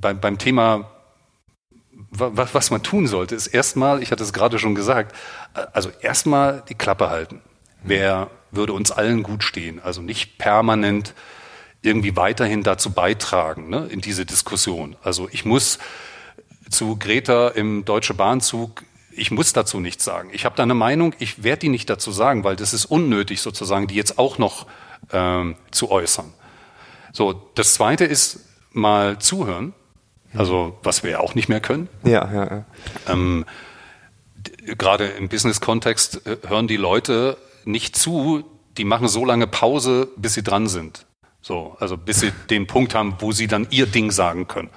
beim, 0.00 0.20
beim 0.20 0.38
Thema 0.38 0.90
was 2.12 2.70
man 2.72 2.82
tun 2.82 3.06
sollte, 3.06 3.36
ist 3.36 3.46
erstmal, 3.46 4.02
ich 4.02 4.10
hatte 4.10 4.24
es 4.24 4.32
gerade 4.32 4.58
schon 4.58 4.74
gesagt, 4.74 5.14
also 5.72 5.90
erstmal 6.00 6.64
die 6.68 6.74
Klappe 6.74 7.08
halten. 7.08 7.40
Wer 7.82 8.30
würde 8.50 8.72
uns 8.72 8.90
allen 8.90 9.22
gut 9.22 9.42
stehen? 9.42 9.80
Also 9.80 10.02
nicht 10.02 10.38
permanent 10.38 11.14
irgendwie 11.82 12.16
weiterhin 12.16 12.62
dazu 12.62 12.90
beitragen, 12.90 13.70
ne, 13.70 13.86
in 13.90 14.00
diese 14.00 14.26
Diskussion. 14.26 14.96
Also 15.02 15.28
ich 15.30 15.44
muss 15.44 15.78
zu 16.68 16.96
Greta 16.96 17.48
im 17.48 17.84
Deutsche 17.84 18.14
Bahnzug, 18.14 18.84
ich 19.12 19.30
muss 19.30 19.52
dazu 19.52 19.80
nichts 19.80 20.04
sagen. 20.04 20.30
Ich 20.32 20.44
habe 20.44 20.56
da 20.56 20.62
eine 20.62 20.74
Meinung, 20.74 21.14
ich 21.18 21.42
werde 21.42 21.60
die 21.60 21.68
nicht 21.68 21.90
dazu 21.90 22.12
sagen, 22.12 22.44
weil 22.44 22.56
das 22.56 22.74
ist 22.74 22.84
unnötig 22.86 23.40
sozusagen, 23.40 23.86
die 23.86 23.94
jetzt 23.94 24.18
auch 24.18 24.38
noch 24.38 24.66
ähm, 25.12 25.56
zu 25.70 25.90
äußern. 25.90 26.32
So, 27.12 27.50
das 27.54 27.74
Zweite 27.74 28.04
ist 28.04 28.40
mal 28.72 29.18
zuhören, 29.18 29.74
also 30.34 30.78
was 30.82 31.02
wir 31.02 31.10
ja 31.10 31.20
auch 31.20 31.34
nicht 31.34 31.48
mehr 31.48 31.60
können. 31.60 31.88
Ja, 32.04 32.30
ja, 32.32 32.44
ja. 32.44 32.64
Ähm, 33.08 33.44
gerade 34.78 35.06
im 35.06 35.28
Business-Kontext 35.28 36.26
äh, 36.26 36.36
hören 36.46 36.68
die 36.68 36.76
Leute 36.76 37.36
nicht 37.64 37.96
zu, 37.96 38.44
die 38.76 38.84
machen 38.84 39.08
so 39.08 39.24
lange 39.24 39.46
Pause, 39.46 40.08
bis 40.16 40.34
sie 40.34 40.42
dran 40.42 40.68
sind. 40.68 41.06
So, 41.42 41.76
also 41.80 41.96
bis 41.96 42.20
sie 42.20 42.32
den 42.50 42.66
Punkt 42.66 42.94
haben, 42.94 43.16
wo 43.18 43.32
sie 43.32 43.46
dann 43.46 43.66
ihr 43.70 43.86
Ding 43.86 44.10
sagen 44.10 44.48
können. 44.48 44.70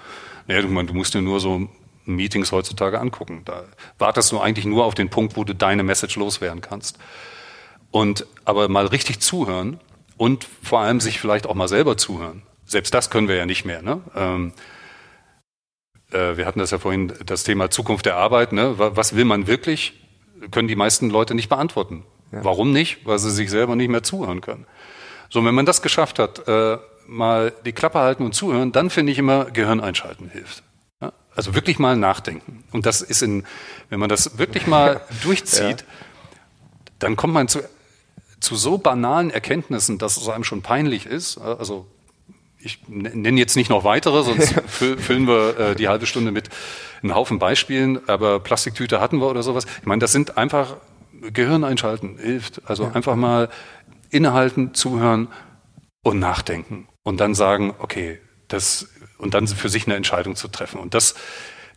Naja, 0.48 0.62
du, 0.62 0.68
du 0.68 0.94
musst 0.94 1.14
dir 1.14 1.22
nur 1.22 1.40
so 1.40 1.70
Meetings 2.06 2.52
heutzutage 2.52 3.00
angucken. 3.00 3.44
Da 3.46 3.64
wartest 3.98 4.32
du 4.32 4.40
eigentlich 4.40 4.66
nur 4.66 4.86
auf 4.86 4.96
den 4.96 5.10
Punkt, 5.10 5.38
wo 5.38 5.44
du 5.44 5.56
deine 5.56 5.84
Message 5.84 6.16
loswerden 6.18 6.62
kannst. 6.62 7.00
Und 7.92 8.26
aber 8.46 8.68
mal 8.68 8.88
richtig 8.88 9.20
zuhören 9.20 9.80
und 10.18 10.48
vor 10.64 10.80
allem 10.80 11.00
sich 11.00 11.20
vielleicht 11.20 11.48
auch 11.48 11.54
mal 11.54 11.68
selber 11.68 11.98
zuhören. 11.98 12.44
Selbst 12.66 12.94
das 12.94 13.10
können 13.10 13.28
wir 13.28 13.36
ja 13.36 13.46
nicht 13.46 13.66
mehr. 13.66 13.82
Ne? 13.82 14.02
Ähm, 14.16 14.54
äh, 16.12 16.38
wir 16.38 16.46
hatten 16.46 16.60
das 16.60 16.72
ja 16.72 16.80
vorhin, 16.80 17.14
das 17.26 17.44
Thema 17.44 17.70
Zukunft 17.70 18.06
der 18.06 18.16
Arbeit. 18.16 18.52
Ne? 18.52 18.76
Was 18.78 19.16
will 19.16 19.26
man 19.26 19.48
wirklich? 19.48 19.94
Können 20.52 20.68
die 20.68 20.76
meisten 20.76 21.10
Leute 21.10 21.36
nicht 21.36 21.50
beantworten. 21.50 22.04
Ja. 22.34 22.44
Warum 22.44 22.72
nicht? 22.72 23.06
Weil 23.06 23.20
sie 23.20 23.32
sich 23.32 23.50
selber 23.50 23.76
nicht 23.76 23.90
mehr 23.90 24.04
zuhören 24.04 24.42
können. 24.42 24.66
So, 25.30 25.44
wenn 25.46 25.56
man 25.56 25.66
das 25.66 25.82
geschafft 25.82 26.20
hat, 26.20 26.48
äh, 26.48 26.78
mal 27.08 27.54
die 27.66 27.74
Klappe 27.74 28.00
halten 28.00 28.24
und 28.24 28.34
zuhören, 28.34 28.72
dann 28.72 28.90
finde 28.90 29.12
ich 29.12 29.20
immer 29.20 29.46
Gehirn 29.46 29.80
einschalten 29.80 30.30
hilft. 30.30 30.64
Ja? 31.02 31.14
Also 31.36 31.56
wirklich 31.56 31.80
mal 31.80 31.96
nachdenken. 31.96 32.64
Und 32.72 32.86
das 32.86 33.02
ist 33.02 33.22
in, 33.22 33.46
wenn 33.90 34.00
man 34.00 34.10
das 34.10 34.38
wirklich 34.38 34.68
mal 34.68 35.02
durchzieht, 35.24 35.82
ja. 35.82 35.88
dann 37.00 37.16
kommt 37.16 37.34
man 37.34 37.48
zu, 37.48 37.60
zu 38.40 38.56
so 38.56 38.78
banalen 38.78 39.30
Erkenntnissen, 39.30 39.98
dass 39.98 40.18
es 40.18 40.28
einem 40.28 40.44
schon 40.44 40.62
peinlich 40.62 41.06
ist. 41.06 41.38
Also 41.38 41.88
ich 42.60 42.80
nenne 42.88 43.40
jetzt 43.40 43.56
nicht 43.56 43.70
noch 43.70 43.84
weitere, 43.84 44.24
sonst 44.24 44.54
füllen 44.68 45.28
wir 45.28 45.60
äh, 45.60 45.76
die 45.76 45.88
halbe 45.88 46.06
Stunde 46.06 46.32
mit 46.32 46.50
einem 47.02 47.14
Haufen 47.14 47.40
Beispielen, 47.40 48.08
aber 48.08 48.40
Plastiktüte 48.40 49.02
hatten 49.02 49.18
wir 49.18 49.28
oder 49.28 49.44
sowas. 49.44 49.66
Ich 49.82 49.86
meine, 49.86 50.00
das 50.00 50.12
sind 50.12 50.38
einfach 50.38 50.78
Gehirn 51.32 51.64
einschalten, 51.64 52.18
hilft. 52.18 52.62
Also 52.70 52.84
ja. 52.86 52.92
einfach 52.92 53.16
mal 53.16 53.50
innehalten, 54.10 54.74
zuhören 54.74 55.28
und 56.04 56.20
nachdenken 56.20 56.88
und 57.04 57.20
dann 57.20 57.36
sagen, 57.36 57.74
okay, 57.80 58.20
das 58.48 58.90
und 59.18 59.34
dann 59.34 59.48
für 59.48 59.70
sich 59.70 59.88
eine 59.88 59.96
Entscheidung 59.96 60.36
zu 60.36 60.48
treffen. 60.48 60.80
Und 60.80 60.94
das, 60.94 61.16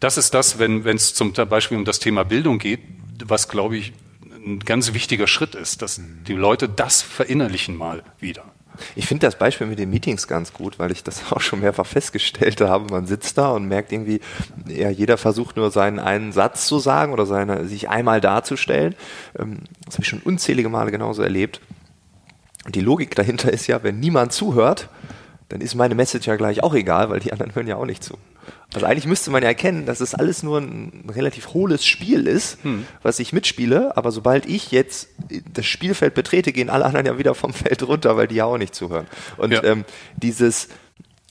das 0.01 0.19
ist 0.19 0.35
das, 0.35 0.59
wenn 0.59 0.85
wenn 0.85 0.97
es 0.97 1.15
zum 1.15 1.33
Beispiel 1.33 1.79
um 1.79 1.85
das 1.85 2.01
Thema 2.01 2.25
Bildung 2.25 2.59
geht, 2.59 2.81
was 3.25 3.49
glaube 3.49 3.77
ich 3.77 3.93
ein 4.47 4.61
ganz 4.61 4.93
wichtiger 4.93 5.27
Schritt 5.27 5.55
ist, 5.55 5.83
dass 5.83 5.99
mhm. 5.99 6.25
die 6.27 6.35
Leute 6.35 6.69
das 6.69 7.03
verinnerlichen 7.03 7.77
mal 7.77 8.03
wieder. 8.19 8.45
Ich 8.95 9.07
finde 9.07 9.27
das 9.27 9.37
Beispiel 9.37 9.67
mit 9.67 9.79
den 9.79 9.91
Meetings 9.91 10.27
ganz 10.29 10.53
gut, 10.53 10.79
weil 10.79 10.93
ich 10.93 11.05
das 11.05 11.23
auch 11.33 11.41
schon 11.41 11.61
mehrfach 11.61 11.87
festgestellt 11.87 12.61
habe. 12.61 12.91
Man 12.91 13.07
sitzt 13.07 13.39
da 13.39 13.51
und 13.51 13.67
merkt 13.67 13.93
irgendwie, 13.93 14.21
ja, 14.67 14.91
jeder 14.91 15.17
versucht 15.17 15.57
nur 15.57 15.71
seinen 15.71 15.99
einen 15.99 16.33
Satz 16.33 16.67
zu 16.67 16.79
sagen 16.79 17.13
oder 17.13 17.27
seine, 17.27 17.67
sich 17.67 17.89
einmal 17.89 18.21
darzustellen. 18.21 18.95
Ähm, 19.39 19.61
das 19.85 19.95
habe 19.95 20.03
ich 20.03 20.09
schon 20.09 20.21
unzählige 20.21 20.69
Male 20.69 20.91
genauso 20.91 21.23
erlebt. 21.23 21.61
Und 22.65 22.75
die 22.75 22.81
Logik 22.81 23.15
dahinter 23.15 23.53
ist 23.53 23.67
ja, 23.67 23.83
wenn 23.83 24.01
niemand 24.01 24.33
zuhört, 24.33 24.89
dann 25.49 25.61
ist 25.61 25.75
meine 25.75 25.95
Message 25.95 26.27
ja 26.27 26.37
gleich 26.37 26.63
auch 26.63 26.75
egal, 26.75 27.11
weil 27.11 27.21
die 27.21 27.33
anderen 27.33 27.55
hören 27.55 27.69
ja 27.69 27.77
auch 27.77 27.87
nicht 27.87 28.03
zu. 28.03 28.19
Also 28.77 28.89
eigentlich 28.89 29.07
müsste 29.07 29.31
man 29.31 29.43
ja 29.43 29.49
erkennen, 29.49 29.87
dass 29.87 30.01
es 30.01 30.15
alles 30.15 30.43
nur 30.43 30.59
ein 30.59 31.09
relativ 31.09 31.55
hohles 31.55 31.87
Spiel 31.87 32.27
ist, 32.27 32.63
hm. 32.63 32.87
was 33.01 33.19
ich 33.21 33.33
mitspiele, 33.33 33.97
aber 33.97 34.13
sobald 34.13 34.45
ich 34.45 34.71
jetzt 34.71 35.09
das 35.51 35.65
Spielfeld 35.65 36.13
betrete, 36.13 36.53
gehen 36.53 36.69
alle 36.69 36.85
anderen 36.85 37.07
ja 37.07 37.17
wieder 37.17 37.35
vom 37.35 37.55
Feld 37.55 37.83
runter, 37.85 38.19
weil 38.19 38.29
die 38.29 38.35
ja 38.35 38.45
auch 38.45 38.59
nicht 38.59 38.75
zuhören. 38.75 39.07
Und 39.39 39.53
ja. 39.53 39.65
ähm, 39.65 39.87
dieses, 40.17 40.69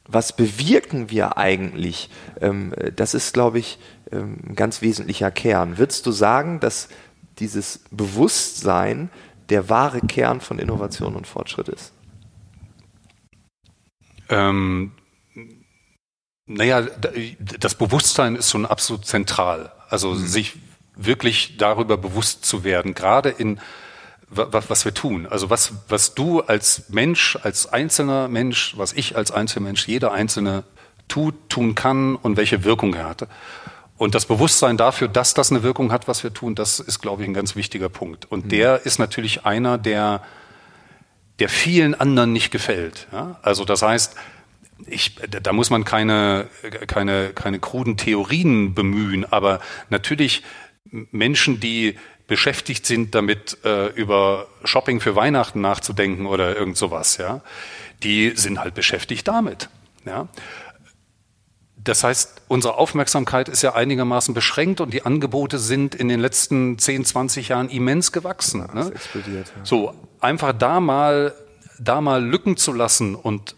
was 0.07 0.35
bewirken 0.35 1.11
wir 1.11 1.37
eigentlich, 1.37 2.09
ähm, 2.41 2.73
das 2.95 3.13
ist, 3.13 3.35
glaube 3.35 3.59
ich, 3.59 3.77
ähm, 4.11 4.39
ein 4.49 4.55
ganz 4.55 4.81
wesentlicher 4.81 5.29
Kern. 5.29 5.77
Würdest 5.77 6.07
du 6.07 6.11
sagen, 6.11 6.59
dass 6.59 6.89
dieses 7.37 7.81
Bewusstsein 7.91 9.11
der 9.49 9.69
wahre 9.69 10.01
Kern 10.01 10.41
von 10.41 10.57
Innovation 10.57 11.15
und 11.15 11.27
Fortschritt 11.27 11.69
ist? 11.69 11.93
Ähm, 14.29 14.93
naja, 16.47 16.85
das 17.59 17.75
Bewusstsein 17.75 18.35
ist 18.35 18.51
schon 18.51 18.65
absolut 18.65 19.05
zentral. 19.05 19.71
Also 19.89 20.11
mhm. 20.11 20.25
sich 20.25 20.53
wirklich 20.95 21.57
darüber 21.57 21.97
bewusst 21.97 22.45
zu 22.45 22.63
werden, 22.63 22.93
gerade 22.93 23.29
in 23.29 23.59
was 24.27 24.85
wir 24.85 24.93
tun. 24.93 25.27
Also 25.27 25.49
was, 25.49 25.73
was 25.87 26.15
du 26.15 26.41
als 26.41 26.89
Mensch, 26.89 27.37
als 27.43 27.71
einzelner 27.71 28.27
Mensch, 28.27 28.73
was 28.75 28.91
ich 28.93 29.15
als 29.15 29.31
Einzelmensch, 29.31 29.87
jeder 29.87 30.11
Einzelne 30.11 30.63
tut, 31.07 31.35
tun 31.47 31.75
kann 31.75 32.15
und 32.15 32.35
welche 32.35 32.63
Wirkung 32.63 32.95
er 32.95 33.07
hatte. 33.07 33.27
Und 33.97 34.15
das 34.15 34.25
Bewusstsein 34.25 34.77
dafür, 34.77 35.07
dass 35.07 35.35
das 35.35 35.51
eine 35.51 35.63
Wirkung 35.63 35.91
hat, 35.91 36.07
was 36.07 36.23
wir 36.23 36.33
tun, 36.33 36.55
das 36.55 36.79
ist, 36.79 37.01
glaube 37.01 37.21
ich, 37.21 37.29
ein 37.29 37.33
ganz 37.33 37.55
wichtiger 37.55 37.87
Punkt. 37.87 38.29
Und 38.29 38.45
mhm. 38.45 38.49
der 38.49 38.85
ist 38.85 38.99
natürlich 38.99 39.45
einer, 39.45 39.77
der, 39.77 40.21
der 41.39 41.47
vielen 41.47 41.93
anderen 41.93 42.33
nicht 42.33 42.51
gefällt. 42.51 43.07
Ja? 43.13 43.39
Also 43.41 43.63
das 43.63 43.83
heißt, 43.83 44.15
ich, 44.87 45.15
da 45.15 45.53
muss 45.53 45.69
man 45.69 45.85
keine, 45.85 46.47
keine, 46.87 47.29
keine 47.29 47.59
kruden 47.59 47.97
Theorien 47.97 48.73
bemühen, 48.73 49.25
aber 49.25 49.59
natürlich 49.89 50.43
Menschen, 51.11 51.59
die 51.59 51.97
beschäftigt 52.27 52.85
sind, 52.85 53.15
damit 53.15 53.57
äh, 53.63 53.87
über 53.89 54.47
Shopping 54.63 54.99
für 54.99 55.15
Weihnachten 55.15 55.61
nachzudenken 55.61 56.25
oder 56.25 56.55
irgend 56.55 56.77
sowas, 56.77 57.17
ja, 57.17 57.41
die 58.03 58.31
sind 58.35 58.59
halt 58.59 58.73
beschäftigt 58.73 59.27
damit. 59.27 59.69
Ja. 60.05 60.27
Das 61.77 62.03
heißt, 62.03 62.41
unsere 62.47 62.77
Aufmerksamkeit 62.77 63.47
ist 63.47 63.61
ja 63.61 63.75
einigermaßen 63.75 64.33
beschränkt 64.33 64.81
und 64.81 64.91
die 64.91 65.05
Angebote 65.05 65.59
sind 65.59 65.93
in 65.93 66.07
den 66.07 66.19
letzten 66.19 66.79
10, 66.79 67.05
20 67.05 67.49
Jahren 67.49 67.69
immens 67.69 68.11
gewachsen. 68.11 68.65
Ja, 68.67 68.73
ne? 68.83 68.91
explodiert, 68.91 69.53
ja. 69.55 69.65
So, 69.65 69.93
einfach 70.19 70.53
da 70.53 70.79
mal, 70.79 71.35
da 71.79 72.01
mal 72.01 72.25
Lücken 72.25 72.57
zu 72.57 72.73
lassen 72.73 73.13
und 73.13 73.55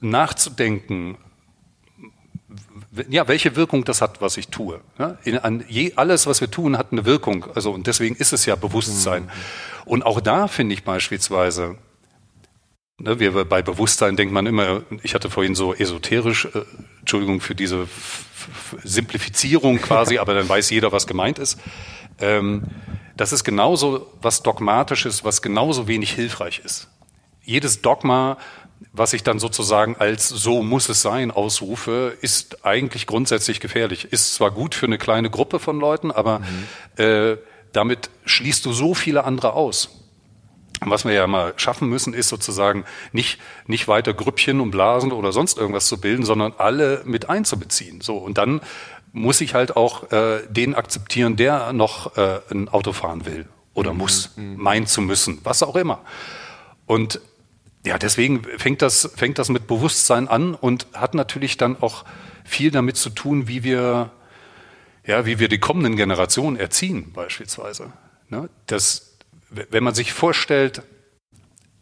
nachzudenken, 0.00 1.18
ja, 3.08 3.28
welche 3.28 3.54
Wirkung 3.56 3.84
das 3.84 4.00
hat, 4.00 4.20
was 4.20 4.36
ich 4.36 4.48
tue. 4.48 4.80
Ja, 4.98 5.18
in, 5.24 5.38
an 5.38 5.64
je, 5.68 5.92
alles, 5.96 6.26
was 6.26 6.40
wir 6.40 6.50
tun, 6.50 6.78
hat 6.78 6.92
eine 6.92 7.04
Wirkung. 7.04 7.46
Also, 7.54 7.72
und 7.72 7.86
deswegen 7.86 8.16
ist 8.16 8.32
es 8.32 8.46
ja 8.46 8.56
Bewusstsein. 8.56 9.24
Mhm. 9.24 9.30
Und 9.84 10.06
auch 10.06 10.20
da 10.20 10.48
finde 10.48 10.74
ich 10.74 10.84
beispielsweise, 10.84 11.76
ne, 12.98 13.20
wir, 13.20 13.44
bei 13.44 13.62
Bewusstsein 13.62 14.16
denkt 14.16 14.32
man 14.32 14.46
immer, 14.46 14.82
ich 15.02 15.14
hatte 15.14 15.30
vorhin 15.30 15.54
so 15.54 15.74
esoterisch, 15.74 16.46
äh, 16.46 16.62
Entschuldigung 17.00 17.40
für 17.40 17.54
diese 17.54 17.82
F 17.82 18.24
Simplifizierung 18.82 19.78
quasi, 19.82 20.18
aber 20.18 20.34
dann 20.34 20.48
weiß 20.48 20.70
jeder, 20.70 20.92
was 20.92 21.06
gemeint 21.06 21.38
ist. 21.38 21.58
Ähm, 22.18 22.64
das 23.16 23.32
ist 23.32 23.44
genauso 23.44 24.12
was 24.22 24.42
Dogmatisches, 24.42 25.24
was 25.24 25.42
genauso 25.42 25.88
wenig 25.88 26.12
hilfreich 26.12 26.62
ist. 26.64 26.88
Jedes 27.42 27.82
Dogma 27.82 28.38
was 28.92 29.12
ich 29.12 29.22
dann 29.22 29.38
sozusagen 29.38 29.96
als 29.96 30.28
so 30.28 30.62
muss 30.62 30.88
es 30.88 31.02
sein 31.02 31.30
ausrufe, 31.30 32.16
ist 32.20 32.64
eigentlich 32.64 33.06
grundsätzlich 33.06 33.60
gefährlich. 33.60 34.12
Ist 34.12 34.34
zwar 34.34 34.50
gut 34.50 34.74
für 34.74 34.86
eine 34.86 34.98
kleine 34.98 35.30
Gruppe 35.30 35.58
von 35.58 35.78
Leuten, 35.78 36.10
aber 36.10 36.40
mhm. 36.40 37.02
äh, 37.02 37.36
damit 37.72 38.10
schließt 38.24 38.64
du 38.64 38.72
so 38.72 38.94
viele 38.94 39.24
andere 39.24 39.52
aus. 39.52 39.90
Was 40.80 41.04
wir 41.04 41.12
ja 41.12 41.26
mal 41.26 41.54
schaffen 41.56 41.88
müssen, 41.88 42.14
ist 42.14 42.28
sozusagen 42.28 42.84
nicht, 43.12 43.40
nicht 43.66 43.88
weiter 43.88 44.14
Grüppchen 44.14 44.60
und 44.60 44.70
Blasen 44.70 45.10
oder 45.10 45.32
sonst 45.32 45.58
irgendwas 45.58 45.88
zu 45.88 46.00
bilden, 46.00 46.24
sondern 46.24 46.54
alle 46.56 47.02
mit 47.04 47.28
einzubeziehen. 47.28 48.00
So, 48.00 48.16
und 48.16 48.38
dann 48.38 48.60
muss 49.12 49.40
ich 49.40 49.54
halt 49.54 49.76
auch 49.76 50.12
äh, 50.12 50.42
den 50.48 50.74
akzeptieren, 50.74 51.36
der 51.36 51.72
noch 51.72 52.16
äh, 52.16 52.40
ein 52.50 52.68
Auto 52.68 52.92
fahren 52.92 53.26
will 53.26 53.48
oder 53.74 53.92
mhm. 53.92 53.98
muss, 53.98 54.30
mhm. 54.36 54.56
meint 54.56 54.88
zu 54.88 55.00
müssen, 55.00 55.40
was 55.42 55.62
auch 55.62 55.74
immer. 55.74 56.00
Und 56.86 57.20
ja, 57.88 57.96
deswegen 57.96 58.42
fängt 58.58 58.82
das, 58.82 59.10
fängt 59.16 59.38
das 59.38 59.48
mit 59.48 59.66
Bewusstsein 59.66 60.28
an 60.28 60.54
und 60.54 60.86
hat 60.92 61.14
natürlich 61.14 61.56
dann 61.56 61.80
auch 61.80 62.04
viel 62.44 62.70
damit 62.70 62.98
zu 62.98 63.08
tun, 63.08 63.48
wie 63.48 63.64
wir, 63.64 64.10
ja, 65.06 65.24
wie 65.24 65.38
wir 65.38 65.48
die 65.48 65.58
kommenden 65.58 65.96
Generationen 65.96 66.56
erziehen, 66.56 67.12
beispielsweise. 67.14 67.90
Ne? 68.28 68.50
Das, 68.66 69.16
wenn 69.48 69.82
man 69.82 69.94
sich 69.94 70.12
vorstellt, 70.12 70.82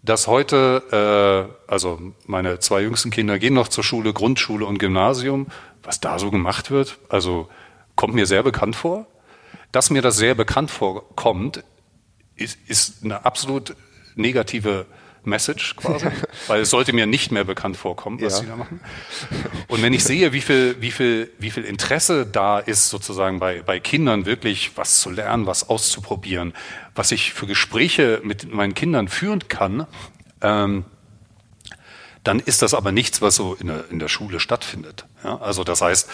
dass 0.04 0.28
heute, 0.28 1.50
äh, 1.68 1.70
also 1.70 2.00
meine 2.24 2.60
zwei 2.60 2.82
jüngsten 2.82 3.10
Kinder 3.10 3.40
gehen 3.40 3.54
noch 3.54 3.66
zur 3.66 3.82
Schule, 3.82 4.12
Grundschule 4.12 4.64
und 4.64 4.78
Gymnasium, 4.78 5.48
was 5.82 5.98
da 5.98 6.20
so 6.20 6.30
gemacht 6.30 6.70
wird, 6.70 7.00
also 7.08 7.48
kommt 7.96 8.14
mir 8.14 8.26
sehr 8.26 8.44
bekannt 8.44 8.76
vor. 8.76 9.08
Dass 9.72 9.90
mir 9.90 10.02
das 10.02 10.16
sehr 10.16 10.36
bekannt 10.36 10.70
vorkommt, 10.70 11.64
ist, 12.36 12.58
ist 12.68 13.02
eine 13.02 13.24
absolut 13.24 13.74
negative 14.14 14.86
Message 15.26 15.76
quasi, 15.76 16.06
weil 16.46 16.62
es 16.62 16.70
sollte 16.70 16.92
mir 16.92 17.06
nicht 17.06 17.32
mehr 17.32 17.44
bekannt 17.44 17.76
vorkommen, 17.76 18.20
was 18.20 18.34
ja. 18.34 18.40
sie 18.40 18.46
da 18.46 18.56
machen. 18.56 18.80
Und 19.68 19.82
wenn 19.82 19.92
ich 19.92 20.04
sehe, 20.04 20.32
wie 20.32 20.40
viel, 20.40 20.76
wie 20.80 20.90
viel, 20.90 21.30
wie 21.38 21.50
viel 21.50 21.64
Interesse 21.64 22.26
da 22.26 22.58
ist, 22.58 22.88
sozusagen 22.88 23.38
bei, 23.38 23.62
bei 23.62 23.80
Kindern 23.80 24.26
wirklich 24.26 24.72
was 24.76 25.00
zu 25.00 25.10
lernen, 25.10 25.46
was 25.46 25.68
auszuprobieren, 25.68 26.54
was 26.94 27.12
ich 27.12 27.32
für 27.32 27.46
Gespräche 27.46 28.20
mit 28.24 28.52
meinen 28.52 28.74
Kindern 28.74 29.08
führen 29.08 29.48
kann, 29.48 29.86
ähm, 30.40 30.84
dann 32.24 32.40
ist 32.40 32.62
das 32.62 32.74
aber 32.74 32.90
nichts, 32.90 33.22
was 33.22 33.36
so 33.36 33.54
in 33.54 33.68
der, 33.68 33.84
in 33.90 33.98
der 33.98 34.08
Schule 34.08 34.40
stattfindet. 34.40 35.06
Ja, 35.22 35.38
also 35.38 35.62
das 35.62 35.80
heißt, 35.80 36.08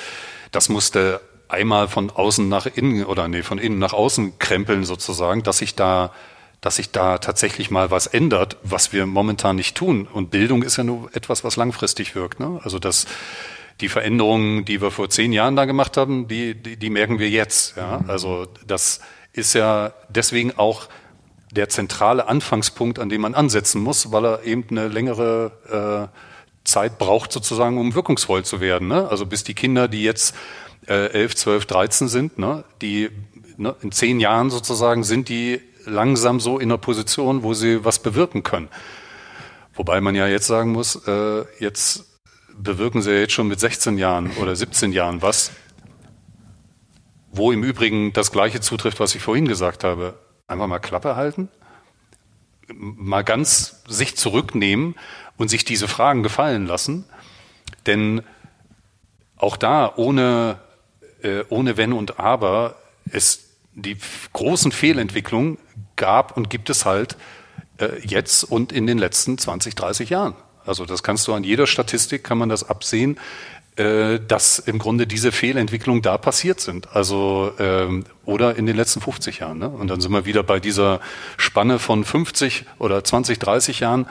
das 0.51 0.69
musste 0.69 1.21
einmal 1.49 1.89
von 1.89 2.11
außen 2.11 2.49
nach 2.49 2.67
innen 2.67 3.05
oder 3.05 3.29
nee, 3.29 3.43
von 3.43 3.59
innen 3.59 3.79
nach 3.79 3.93
außen 3.93 4.39
krempeln 4.39 4.85
sozusagen, 4.85 5.43
dass 5.43 5.59
sich 5.59 5.75
da 5.75 6.13
dass 6.63 6.77
sich 6.77 6.93
da 6.93 7.19
tatsächlich 7.19 7.71
mal 7.71 7.91
was 7.91 8.07
ändert, 8.07 8.57
was 8.63 8.93
wir 8.93 9.05
momentan 9.05 9.57
nicht 9.57 9.77
tun. 9.77 10.09
Und 10.11 10.31
Bildung 10.31 10.63
ist 10.63 10.79
ja 10.79 10.85
nur 10.85 11.11
etwas, 11.13 11.43
was 11.45 11.57
langfristig 11.57 12.15
wirkt. 12.15 12.39
Ne? 12.39 12.61
Also 12.63 12.79
das, 12.79 13.07
die 13.81 13.89
Veränderungen, 13.89 14.65
die 14.65 14.81
wir 14.81 14.93
vor 14.93 15.11
zehn 15.11 15.33
Jahren 15.33 15.57
da 15.57 15.65
gemacht 15.65 15.97
haben, 15.97 16.29
die, 16.29 16.55
die, 16.55 16.77
die 16.77 16.89
merken 16.89 17.19
wir 17.19 17.29
jetzt. 17.29 17.77
Ja? 17.77 17.99
Mhm. 17.99 18.09
Also 18.09 18.47
das 18.65 19.01
ist 19.33 19.55
ja 19.55 19.93
deswegen 20.09 20.57
auch 20.57 20.89
der 21.51 21.69
zentrale 21.69 22.29
Anfangspunkt, 22.29 23.01
an 23.01 23.09
dem 23.09 23.23
man 23.23 23.35
ansetzen 23.35 23.83
muss, 23.83 24.13
weil 24.13 24.25
er 24.25 24.45
eben 24.45 24.65
eine 24.71 24.87
längere 24.87 26.11
äh, 26.13 26.17
Zeit 26.65 26.97
braucht 26.97 27.33
sozusagen, 27.33 27.77
um 27.77 27.97
wirkungsvoll 27.97 28.45
zu 28.45 28.61
werden. 28.61 28.87
Ne? 28.87 29.09
Also 29.09 29.27
bis 29.27 29.43
die 29.43 29.55
Kinder, 29.55 29.89
die 29.89 30.05
jetzt 30.05 30.37
äh, 30.87 31.11
11, 31.11 31.35
12, 31.35 31.67
13 31.67 32.09
sind, 32.09 32.39
ne, 32.39 32.63
die 32.81 33.11
ne, 33.57 33.75
in 33.83 33.91
zehn 33.91 34.21
Jahren 34.21 34.51
sozusagen 34.51 35.03
sind 35.03 35.29
die 35.29 35.61
langsam 35.87 36.41
so 36.41 36.59
in 36.59 36.71
einer 36.71 36.79
Position, 36.79 37.43
wo 37.43 37.55
sie 37.55 37.85
was 37.85 37.99
bewirken 37.99 38.43
können. 38.43 38.69
Wobei 39.75 40.01
man 40.01 40.15
ja 40.15 40.27
jetzt 40.27 40.47
sagen 40.47 40.73
muss, 40.73 40.97
äh, 41.07 41.45
jetzt 41.59 42.05
bewirken 42.55 43.03
sie 43.03 43.13
ja 43.13 43.21
jetzt 43.21 43.33
schon 43.33 43.49
mit 43.49 43.61
16 43.61 43.99
Jahren 43.99 44.31
oder 44.37 44.55
17 44.55 44.93
Jahren 44.93 45.23
was, 45.23 45.53
wo 47.31 47.53
im 47.53 47.63
Übrigen 47.63 48.13
das 48.13 48.31
Gleiche 48.31 48.61
zutrifft, 48.61 49.01
was 49.01 49.15
ich 49.15 49.23
vorhin 49.23 49.49
gesagt 49.49 49.85
habe. 49.85 50.19
Einfach 50.47 50.67
mal 50.67 50.79
Klappe 50.79 51.17
halten, 51.17 51.49
mal 52.75 53.23
ganz 53.23 53.83
sich 53.89 54.17
zurücknehmen 54.17 54.95
und 55.39 55.49
sich 55.49 55.65
diese 55.65 55.89
Fragen 55.89 56.23
gefallen 56.23 56.67
lassen. 56.67 57.05
Denn 57.87 58.23
auch 59.37 59.57
da, 59.57 59.93
ohne, 59.97 60.61
äh, 61.23 61.45
ohne 61.49 61.77
Wenn 61.77 61.93
und 61.93 62.21
Aber, 62.21 62.77
ist 63.07 63.52
die 63.75 63.97
großen 64.33 64.73
Fehlentwicklungen 64.73 65.59
gab 65.97 66.37
und 66.37 66.51
gibt 66.51 66.71
es 66.71 66.85
halt 66.85 67.17
äh, 67.79 68.01
jetzt 68.07 68.45
und 68.45 68.73
in 68.73 68.87
den 68.87 68.99
letzten 68.99 69.39
20, 69.39 69.75
30 69.75 70.11
Jahren. 70.11 70.35
Also 70.65 70.85
das 70.85 71.03
kannst 71.03 71.27
du 71.27 71.35
an 71.35 71.45
jeder 71.45 71.67
Statistik, 71.67 72.23
kann 72.23 72.39
man 72.39 72.49
das 72.49 72.69
absehen, 72.69 73.19
äh, 73.77 74.21
dass 74.21 74.59
im 74.59 74.79
Grunde 74.79 75.07
diese 75.07 75.33
Fehlentwicklungen 75.33 76.03
da 76.03 76.19
passiert 76.19 76.61
sind. 76.61 76.95
Also 76.95 77.53
ähm, 77.59 78.05
oder 78.25 78.57
in 78.57 78.67
den 78.67 78.77
letzten 78.77 79.01
50 79.01 79.39
Jahren. 79.39 79.59
Ne? 79.59 79.69
Und 79.69 79.89
dann 79.89 80.01
sind 80.01 80.13
wir 80.13 80.27
wieder 80.27 80.43
bei 80.43 80.61
dieser 80.61 81.01
Spanne 81.37 81.79
von 81.79 82.05
50 82.05 82.67
oder 82.79 83.03
20, 83.03 83.39
30 83.39 83.81
Jahren, 83.81 84.07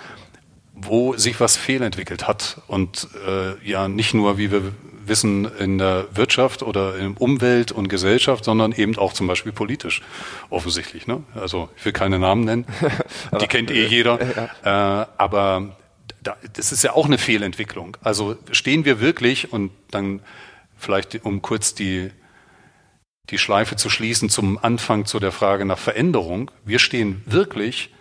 wo 0.73 1.15
sich 1.15 1.39
was 1.39 1.57
fehlentwickelt 1.57 2.27
hat. 2.27 2.61
Und 2.67 3.07
äh, 3.27 3.53
ja, 3.67 3.87
nicht 3.87 4.13
nur, 4.13 4.37
wie 4.37 4.51
wir 4.51 4.73
Wissen 5.11 5.45
in 5.59 5.77
der 5.77 6.07
Wirtschaft 6.13 6.63
oder 6.63 6.97
in 6.97 7.17
Umwelt 7.17 7.71
und 7.71 7.89
Gesellschaft, 7.89 8.45
sondern 8.45 8.71
eben 8.71 8.97
auch 8.97 9.11
zum 9.11 9.27
Beispiel 9.27 9.51
politisch 9.51 10.01
offensichtlich. 10.49 11.05
Ne? 11.05 11.21
Also 11.35 11.69
ich 11.75 11.85
will 11.85 11.91
keine 11.91 12.17
Namen 12.17 12.45
nennen, 12.45 12.65
die 13.41 13.47
kennt 13.47 13.69
eh 13.69 13.85
jeder. 13.85 14.19
Äh, 14.63 15.05
aber 15.17 15.75
da, 16.23 16.37
das 16.53 16.71
ist 16.71 16.83
ja 16.83 16.93
auch 16.93 17.05
eine 17.05 17.17
Fehlentwicklung. 17.17 17.97
Also 18.01 18.37
stehen 18.51 18.85
wir 18.85 19.01
wirklich 19.01 19.51
und 19.51 19.71
dann 19.91 20.21
vielleicht 20.77 21.25
um 21.25 21.41
kurz 21.41 21.75
die 21.75 22.09
die 23.29 23.37
Schleife 23.37 23.75
zu 23.75 23.89
schließen 23.89 24.29
zum 24.29 24.57
Anfang 24.57 25.05
zu 25.05 25.19
der 25.19 25.31
Frage 25.31 25.65
nach 25.65 25.77
Veränderung. 25.77 26.51
Wir 26.65 26.79
stehen 26.79 27.21
wirklich 27.25 27.93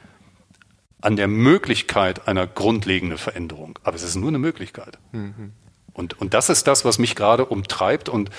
an 1.01 1.17
der 1.17 1.29
Möglichkeit 1.29 2.27
einer 2.29 2.47
grundlegenden 2.47 3.19
Veränderung. 3.19 3.79
Aber 3.83 3.97
es 3.97 4.03
ist 4.03 4.17
nur 4.17 4.29
eine 4.29 4.39
Möglichkeit. 4.39 4.99
Mhm. 5.13 5.53
Und, 6.01 6.19
und 6.21 6.35
das 6.35 6.49
ist 6.49 6.67
das, 6.67 6.85
was 6.85 6.99
mich 6.99 7.15
gerade 7.15 7.45
umtreibt 7.45 8.09
und 8.09 8.31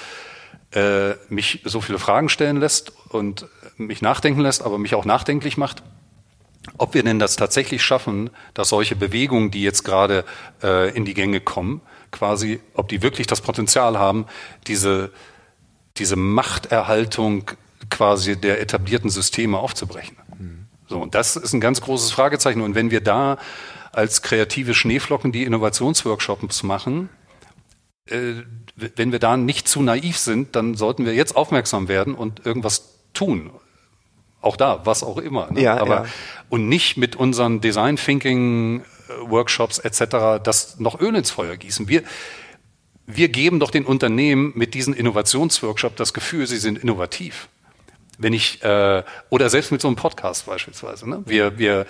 äh, 0.71 1.11
mich 1.29 1.61
so 1.63 1.79
viele 1.79 1.99
Fragen 1.99 2.27
stellen 2.27 2.57
lässt 2.57 2.91
und 3.09 3.45
mich 3.77 4.01
nachdenken 4.01 4.41
lässt, 4.41 4.63
aber 4.63 4.77
mich 4.79 4.95
auch 4.95 5.05
nachdenklich 5.05 5.57
macht, 5.57 5.83
ob 6.77 6.93
wir 6.95 7.03
denn 7.03 7.19
das 7.19 7.35
tatsächlich 7.35 7.83
schaffen, 7.83 8.31
dass 8.53 8.69
solche 8.69 8.95
Bewegungen, 8.95 9.51
die 9.51 9.61
jetzt 9.61 9.83
gerade 9.83 10.25
äh, 10.63 10.95
in 10.95 11.05
die 11.05 11.13
Gänge 11.13 11.39
kommen, 11.39 11.81
quasi, 12.11 12.59
ob 12.73 12.89
die 12.89 13.03
wirklich 13.03 13.27
das 13.27 13.41
Potenzial 13.41 13.97
haben, 13.97 14.25
diese, 14.67 15.11
diese 15.97 16.15
Machterhaltung 16.15 17.51
quasi 17.89 18.35
der 18.37 18.59
etablierten 18.59 19.09
Systeme 19.09 19.59
aufzubrechen. 19.59 20.17
Mhm. 20.37 20.65
So, 20.87 20.99
und 20.99 21.13
das 21.13 21.35
ist 21.35 21.53
ein 21.53 21.61
ganz 21.61 21.81
großes 21.81 22.11
Fragezeichen. 22.11 22.61
Und 22.61 22.73
wenn 22.73 22.89
wir 22.89 23.01
da 23.01 23.37
als 23.91 24.21
kreative 24.21 24.73
Schneeflocken 24.73 25.31
die 25.31 25.43
Innovationsworkshops 25.43 26.63
machen, 26.63 27.09
wenn 28.75 29.11
wir 29.11 29.19
da 29.19 29.37
nicht 29.37 29.67
zu 29.67 29.81
naiv 29.81 30.17
sind, 30.17 30.55
dann 30.55 30.75
sollten 30.75 31.05
wir 31.05 31.13
jetzt 31.13 31.35
aufmerksam 31.35 31.87
werden 31.87 32.15
und 32.15 32.45
irgendwas 32.45 32.95
tun. 33.13 33.51
Auch 34.41 34.57
da, 34.57 34.85
was 34.85 35.03
auch 35.03 35.17
immer. 35.17 35.51
Ne? 35.51 35.61
Ja, 35.61 35.77
Aber, 35.77 35.95
ja. 35.95 36.05
Und 36.49 36.67
nicht 36.67 36.97
mit 36.97 37.15
unseren 37.15 37.61
Design 37.61 37.95
Thinking 37.95 38.81
äh, 38.81 39.29
Workshops 39.29 39.77
etc. 39.77 40.41
das 40.43 40.79
noch 40.79 40.99
Öl 40.99 41.15
ins 41.15 41.29
Feuer 41.29 41.57
gießen. 41.57 41.87
Wir, 41.87 42.03
wir 43.05 43.29
geben 43.29 43.59
doch 43.59 43.69
den 43.69 43.85
Unternehmen 43.85 44.51
mit 44.55 44.73
diesen 44.73 44.93
Innovationsworkshops 44.93 45.95
das 45.95 46.13
Gefühl, 46.13 46.47
sie 46.47 46.57
sind 46.57 46.79
innovativ. 46.79 47.49
Wenn 48.17 48.33
ich, 48.33 48.63
äh, 48.63 49.03
oder 49.29 49.49
selbst 49.49 49.71
mit 49.71 49.81
so 49.81 49.87
einem 49.87 49.95
Podcast 49.95 50.47
beispielsweise. 50.47 51.07
Ne? 51.09 51.23
Wir, 51.25 51.57
wir, 51.59 51.85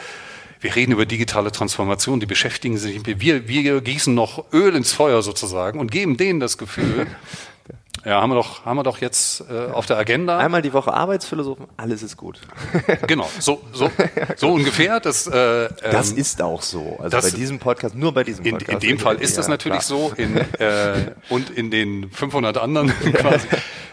wir 0.61 0.75
reden 0.75 0.91
über 0.91 1.05
digitale 1.05 1.51
Transformation, 1.51 2.19
die 2.19 2.27
beschäftigen 2.27 2.77
sich 2.77 2.93
nicht 2.93 3.07
mehr. 3.07 3.19
Wir, 3.19 3.47
wir 3.47 3.81
gießen 3.81 4.13
noch 4.13 4.45
Öl 4.53 4.75
ins 4.75 4.93
Feuer 4.93 5.21
sozusagen 5.23 5.79
und 5.79 5.91
geben 5.91 6.17
denen 6.17 6.39
das 6.39 6.57
Gefühl, 6.59 7.07
ja, 8.05 8.21
haben 8.21 8.29
wir 8.29 8.35
doch, 8.35 8.63
haben 8.63 8.77
wir 8.77 8.83
doch 8.83 8.99
jetzt 8.99 9.43
äh, 9.49 9.71
auf 9.71 9.87
der 9.87 9.97
Agenda. 9.97 10.37
Einmal 10.37 10.61
die 10.61 10.71
Woche 10.71 10.93
Arbeitsphilosophen, 10.93 11.65
alles 11.77 12.03
ist 12.03 12.15
gut. 12.15 12.41
genau, 13.07 13.27
so, 13.39 13.63
so, 13.73 13.89
so 14.35 14.53
ungefähr. 14.53 14.99
Das, 14.99 15.25
äh, 15.25 15.69
das 15.81 16.11
ähm, 16.11 16.17
ist 16.17 16.41
auch 16.43 16.61
so. 16.61 16.97
Also 16.99 17.09
das, 17.09 17.31
bei 17.31 17.37
diesem 17.37 17.57
Podcast, 17.57 17.95
nur 17.95 18.13
bei 18.13 18.23
diesem 18.23 18.43
Podcast. 18.43 18.69
In, 18.69 18.75
in 18.75 18.79
dem 18.79 18.99
Fall 18.99 19.15
ist 19.15 19.39
das 19.39 19.47
natürlich 19.47 19.79
klar. 19.79 19.99
so 19.99 20.13
in, 20.15 20.37
äh, 20.37 21.11
und 21.29 21.49
in 21.49 21.71
den 21.71 22.11
500 22.11 22.57
anderen 22.59 22.89
quasi. 23.13 23.47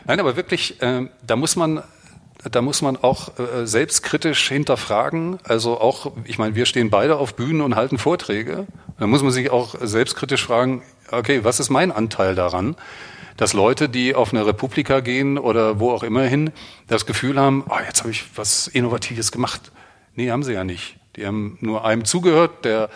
Nein, 0.07 0.20
aber 0.20 0.37
wirklich, 0.37 0.81
äh, 0.83 1.09
da 1.26 1.37
muss 1.37 1.57
man 1.57 1.83
da 2.44 2.62
muss 2.62 2.83
man 2.83 2.96
auch 2.96 3.38
äh, 3.38 3.66
selbstkritisch 3.66 4.48
hinterfragen. 4.48 5.38
Also 5.44 5.81
auch, 5.81 6.12
ich 6.24 6.38
meine, 6.38 6.55
wir 6.55 6.66
stehen 6.66 6.90
beide 6.90 7.16
auf 7.16 7.35
Bühnen 7.35 7.61
und 7.61 7.74
halten 7.74 7.98
Vorträge. 7.98 8.66
Da 8.98 9.07
muss 9.07 9.22
man 9.22 9.33
sich 9.33 9.51
auch 9.51 9.74
selbstkritisch 9.81 10.44
fragen, 10.44 10.83
okay, 11.11 11.44
was 11.44 11.61
ist 11.61 11.70
mein 11.70 11.90
Anteil 11.90 12.35
daran? 12.35 12.77
Dass 13.37 13.53
Leute, 13.53 13.88
die 13.88 14.14
auf 14.14 14.33
eine 14.33 14.46
Republika 14.46 15.01
gehen 15.01 15.38
oder 15.38 15.81
wo 15.81 15.92
auch 15.92 16.03
immer 16.03 16.22
hin, 16.22 16.51
das 16.87 17.07
Gefühl 17.07 17.38
haben, 17.38 17.64
oh, 17.68 17.79
jetzt 17.87 18.01
habe 18.01 18.11
ich 18.11 18.24
was 18.37 18.68
Innovatives 18.68 19.33
gemacht. 19.33 19.72
Nee, 20.14 20.31
haben 20.31 20.42
sie 20.42 20.53
ja 20.53 20.64
nicht. 20.64 20.96
Die 21.16 21.27
haben 21.27 21.59
nur 21.61 21.85
einem 21.85 22.05
zugehört, 22.05 22.64
der 22.64 22.90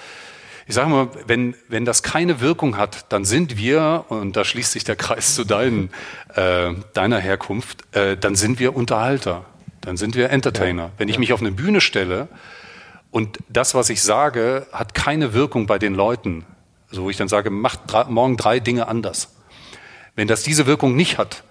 ich 0.66 0.74
sage 0.74 0.88
mal, 0.90 1.08
wenn, 1.26 1.54
wenn 1.68 1.84
das 1.84 2.02
keine 2.02 2.40
Wirkung 2.40 2.76
hat, 2.76 3.12
dann 3.12 3.24
sind 3.24 3.56
wir, 3.56 4.04
und 4.08 4.36
da 4.36 4.44
schließt 4.44 4.72
sich 4.72 4.84
der 4.84 4.96
Kreis 4.96 5.34
zu 5.34 5.44
deinen, 5.44 5.90
äh, 6.34 6.72
deiner 6.92 7.18
Herkunft, 7.18 7.84
äh, 7.94 8.16
dann 8.16 8.36
sind 8.36 8.58
wir 8.60 8.76
Unterhalter, 8.76 9.44
dann 9.80 9.96
sind 9.96 10.14
wir 10.14 10.30
Entertainer. 10.30 10.84
Ja. 10.84 10.90
Wenn 10.98 11.08
ich 11.08 11.18
mich 11.18 11.32
auf 11.32 11.40
eine 11.40 11.52
Bühne 11.52 11.80
stelle 11.80 12.28
und 13.10 13.38
das, 13.48 13.74
was 13.74 13.90
ich 13.90 14.02
sage, 14.02 14.66
hat 14.72 14.94
keine 14.94 15.34
Wirkung 15.34 15.66
bei 15.66 15.78
den 15.78 15.94
Leuten, 15.94 16.44
so 16.90 17.04
wo 17.04 17.10
ich 17.10 17.16
dann 17.16 17.28
sage, 17.28 17.50
macht 17.50 17.80
drei, 17.86 18.04
morgen 18.04 18.36
drei 18.36 18.60
Dinge 18.60 18.86
anders. 18.86 19.34
Wenn 20.14 20.28
das 20.28 20.42
diese 20.42 20.66
Wirkung 20.66 20.94
nicht 20.94 21.18
hat, 21.18 21.42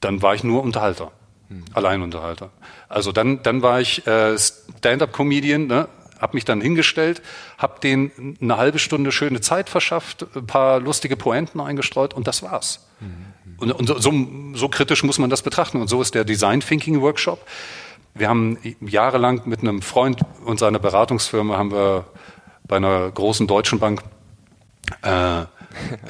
dann 0.00 0.22
war 0.22 0.34
ich 0.34 0.44
nur 0.44 0.62
Unterhalter. 0.62 1.12
Hm. 1.48 1.64
Alleinunterhalter. 1.74 2.50
Also 2.88 3.12
dann, 3.12 3.42
dann 3.42 3.62
war 3.62 3.80
ich 3.80 4.06
äh, 4.06 4.36
Stand-up-Comedian, 4.38 5.66
ne? 5.66 5.88
Habe 6.20 6.36
mich 6.36 6.44
dann 6.44 6.60
hingestellt, 6.60 7.22
habe 7.58 7.80
denen 7.80 8.36
eine 8.40 8.56
halbe 8.56 8.78
Stunde 8.78 9.12
schöne 9.12 9.40
Zeit 9.40 9.68
verschafft, 9.70 10.26
ein 10.34 10.46
paar 10.46 10.80
lustige 10.80 11.16
Poenten 11.16 11.60
eingestreut 11.60 12.14
und 12.14 12.26
das 12.26 12.42
war's. 12.42 12.86
Mhm. 13.00 13.30
Und, 13.58 13.72
und 13.72 13.86
so, 13.86 14.12
so, 14.54 14.68
kritisch 14.68 15.02
muss 15.02 15.18
man 15.18 15.28
das 15.28 15.42
betrachten. 15.42 15.80
Und 15.80 15.88
so 15.88 16.00
ist 16.00 16.14
der 16.14 16.24
Design 16.24 16.60
Thinking 16.60 17.00
Workshop. 17.02 17.46
Wir 18.14 18.28
haben 18.28 18.58
jahrelang 18.80 19.42
mit 19.44 19.60
einem 19.60 19.82
Freund 19.82 20.20
und 20.44 20.58
seiner 20.58 20.78
Beratungsfirma 20.78 21.56
haben 21.56 21.70
wir 21.70 22.06
bei 22.66 22.76
einer 22.76 23.10
großen 23.10 23.46
deutschen 23.46 23.78
Bank 23.78 24.02
äh, 25.02 25.44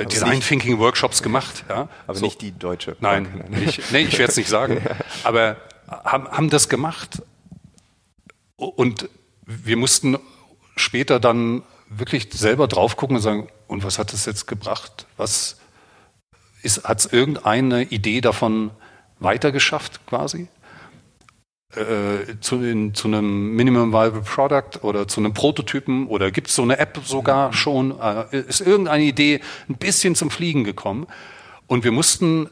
Design 0.04 0.36
nicht, 0.36 0.48
Thinking 0.48 0.78
Workshops 0.78 1.22
gemacht. 1.22 1.64
Ja? 1.68 1.88
Aber 2.06 2.18
so. 2.18 2.24
nicht 2.24 2.40
die 2.40 2.52
deutsche. 2.52 2.96
Nein, 3.00 3.24
Bank. 3.24 3.50
Nicht, 3.50 3.92
nee, 3.92 4.02
ich 4.02 4.18
werde 4.18 4.30
es 4.30 4.36
nicht 4.36 4.48
sagen. 4.48 4.80
Aber 5.24 5.56
haben, 5.88 6.28
haben 6.28 6.50
das 6.50 6.68
gemacht 6.68 7.22
und 8.56 9.08
wir 9.64 9.76
mussten 9.76 10.18
später 10.76 11.20
dann 11.20 11.62
wirklich 11.88 12.28
selber 12.32 12.68
drauf 12.68 12.96
gucken 12.96 13.16
und 13.16 13.22
sagen, 13.22 13.48
und 13.66 13.84
was 13.84 13.98
hat 13.98 14.12
das 14.12 14.26
jetzt 14.26 14.46
gebracht? 14.46 15.06
Was 15.16 15.58
hat 16.84 17.00
es 17.00 17.06
irgendeine 17.06 17.82
Idee 17.84 18.20
davon 18.20 18.70
weitergeschafft 19.18 20.06
quasi? 20.06 20.48
Äh, 21.74 22.40
zu, 22.40 22.62
in, 22.62 22.94
zu 22.94 23.06
einem 23.06 23.54
Minimum 23.54 23.92
Viable 23.92 24.22
Product 24.22 24.82
oder 24.82 25.06
zu 25.06 25.20
einem 25.20 25.34
Prototypen 25.34 26.08
oder 26.08 26.32
gibt 26.32 26.48
es 26.48 26.56
so 26.56 26.62
eine 26.62 26.78
App 26.78 27.00
sogar 27.04 27.52
schon? 27.52 27.98
Äh, 28.00 28.40
ist 28.40 28.60
irgendeine 28.60 29.04
Idee 29.04 29.40
ein 29.68 29.76
bisschen 29.76 30.14
zum 30.16 30.30
Fliegen 30.30 30.64
gekommen? 30.64 31.06
Und 31.68 31.84
wir 31.84 31.92
mussten 31.92 32.48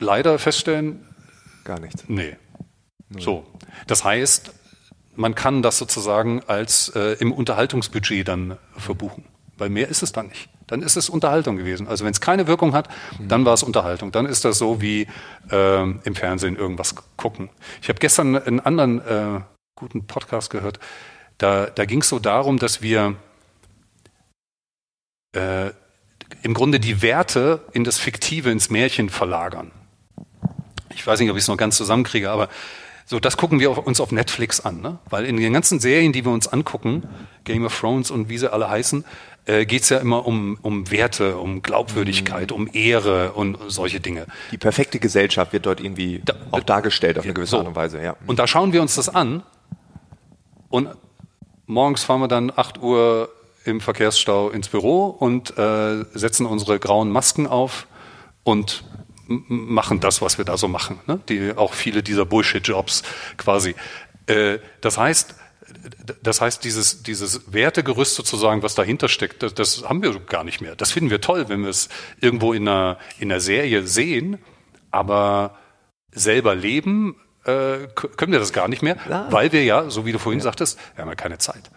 leider 0.00 0.38
feststellen, 0.40 1.06
gar 1.64 1.78
nichts. 1.78 2.04
Nee. 2.08 2.36
So. 3.18 3.46
Das 3.86 4.02
heißt, 4.02 4.52
man 5.14 5.34
kann 5.34 5.62
das 5.62 5.78
sozusagen 5.78 6.42
als 6.46 6.88
äh, 6.90 7.16
im 7.20 7.32
Unterhaltungsbudget 7.32 8.26
dann 8.26 8.58
verbuchen. 8.76 9.24
Weil 9.58 9.68
mehr 9.68 9.88
ist 9.88 10.02
es 10.02 10.12
dann 10.12 10.28
nicht. 10.28 10.48
Dann 10.66 10.82
ist 10.82 10.96
es 10.96 11.10
Unterhaltung 11.10 11.56
gewesen. 11.56 11.86
Also 11.86 12.04
wenn 12.04 12.12
es 12.12 12.20
keine 12.20 12.46
Wirkung 12.46 12.72
hat, 12.72 12.88
dann 13.20 13.44
war 13.44 13.54
es 13.54 13.62
Unterhaltung. 13.62 14.10
Dann 14.10 14.26
ist 14.26 14.44
das 14.44 14.58
so 14.58 14.80
wie 14.80 15.06
äh, 15.50 15.82
im 15.82 16.14
Fernsehen 16.14 16.56
irgendwas 16.56 16.94
gucken. 17.16 17.50
Ich 17.82 17.88
habe 17.88 17.98
gestern 17.98 18.36
einen 18.36 18.60
anderen 18.60 19.00
äh, 19.00 19.40
guten 19.74 20.06
Podcast 20.06 20.50
gehört. 20.50 20.80
Da, 21.38 21.66
da 21.66 21.84
ging 21.84 22.00
es 22.00 22.08
so 22.08 22.18
darum, 22.18 22.58
dass 22.58 22.80
wir 22.80 23.16
äh, 25.32 25.70
im 26.42 26.54
Grunde 26.54 26.80
die 26.80 27.02
Werte 27.02 27.60
in 27.72 27.84
das 27.84 27.98
Fiktive, 27.98 28.50
ins 28.50 28.70
Märchen 28.70 29.10
verlagern. 29.10 29.70
Ich 30.94 31.06
weiß 31.06 31.20
nicht, 31.20 31.30
ob 31.30 31.36
ich 31.36 31.42
es 31.42 31.48
noch 31.48 31.56
ganz 31.56 31.76
zusammenkriege, 31.76 32.30
aber 32.30 32.48
so, 33.04 33.20
das 33.20 33.36
gucken 33.36 33.60
wir 33.60 33.86
uns 33.86 34.00
auf 34.00 34.12
Netflix 34.12 34.60
an, 34.60 34.80
ne? 34.80 34.98
weil 35.10 35.24
in 35.24 35.36
den 35.36 35.52
ganzen 35.52 35.80
Serien, 35.80 36.12
die 36.12 36.24
wir 36.24 36.32
uns 36.32 36.48
angucken, 36.48 37.08
Game 37.44 37.64
of 37.64 37.78
Thrones 37.78 38.10
und 38.10 38.28
wie 38.28 38.38
sie 38.38 38.52
alle 38.52 38.70
heißen, 38.70 39.04
äh, 39.46 39.66
geht 39.66 39.82
es 39.82 39.88
ja 39.88 39.98
immer 39.98 40.26
um, 40.26 40.58
um 40.62 40.90
Werte, 40.90 41.36
um 41.36 41.62
Glaubwürdigkeit, 41.62 42.50
mhm. 42.50 42.56
um 42.56 42.70
Ehre 42.72 43.32
und 43.32 43.58
solche 43.68 44.00
Dinge. 44.00 44.26
Die 44.52 44.58
perfekte 44.58 44.98
Gesellschaft 44.98 45.52
wird 45.52 45.66
dort 45.66 45.80
irgendwie 45.80 46.22
da, 46.24 46.34
auch 46.52 46.60
dargestellt 46.60 47.18
auf 47.18 47.24
eine 47.24 47.34
gewisse 47.34 47.50
so. 47.50 47.58
Art 47.58 47.66
und 47.66 47.74
Weise. 47.74 48.00
Ja. 48.02 48.16
Und 48.26 48.38
da 48.38 48.46
schauen 48.46 48.72
wir 48.72 48.82
uns 48.82 48.94
das 48.94 49.08
an 49.08 49.42
und 50.68 50.88
morgens 51.66 52.04
fahren 52.04 52.20
wir 52.20 52.28
dann 52.28 52.52
8 52.54 52.80
Uhr 52.80 53.30
im 53.64 53.80
Verkehrsstau 53.80 54.50
ins 54.50 54.68
Büro 54.68 55.06
und 55.06 55.56
äh, 55.58 56.04
setzen 56.14 56.46
unsere 56.46 56.78
grauen 56.78 57.10
Masken 57.10 57.46
auf 57.46 57.86
und 58.44 58.84
machen 59.28 60.00
das, 60.00 60.22
was 60.22 60.38
wir 60.38 60.44
da 60.44 60.56
so 60.56 60.68
machen. 60.68 61.00
Ne? 61.06 61.20
Die, 61.28 61.52
auch 61.56 61.74
viele 61.74 62.02
dieser 62.02 62.24
Bullshit-Jobs 62.24 63.02
quasi. 63.36 63.74
Äh, 64.26 64.58
das 64.80 64.98
heißt, 64.98 65.34
das 66.22 66.40
heißt, 66.40 66.64
dieses, 66.64 67.02
dieses 67.02 67.52
Wertegerüst 67.52 68.14
sozusagen, 68.14 68.62
was 68.62 68.74
dahinter 68.74 69.08
steckt, 69.08 69.42
das, 69.42 69.54
das, 69.54 69.84
haben 69.88 70.02
wir 70.02 70.18
gar 70.20 70.44
nicht 70.44 70.60
mehr. 70.60 70.76
Das 70.76 70.92
finden 70.92 71.10
wir 71.10 71.20
toll, 71.20 71.48
wenn 71.48 71.62
wir 71.62 71.70
es 71.70 71.88
irgendwo 72.20 72.52
in 72.52 72.68
einer, 72.68 72.98
in 73.18 73.30
einer 73.30 73.40
Serie 73.40 73.86
sehen, 73.86 74.38
aber 74.90 75.56
selber 76.10 76.54
leben 76.54 77.16
äh, 77.44 77.88
können 77.94 78.32
wir 78.32 78.38
das 78.38 78.52
gar 78.52 78.68
nicht 78.68 78.82
mehr, 78.82 78.96
ja. 79.08 79.26
weil 79.30 79.52
wir 79.52 79.64
ja, 79.64 79.88
so 79.90 80.04
wie 80.04 80.12
du 80.12 80.18
vorhin 80.18 80.40
ja. 80.40 80.44
sagtest, 80.44 80.78
wir 80.94 81.02
haben 81.02 81.08
ja 81.08 81.16
keine 81.16 81.38
Zeit 81.38 81.70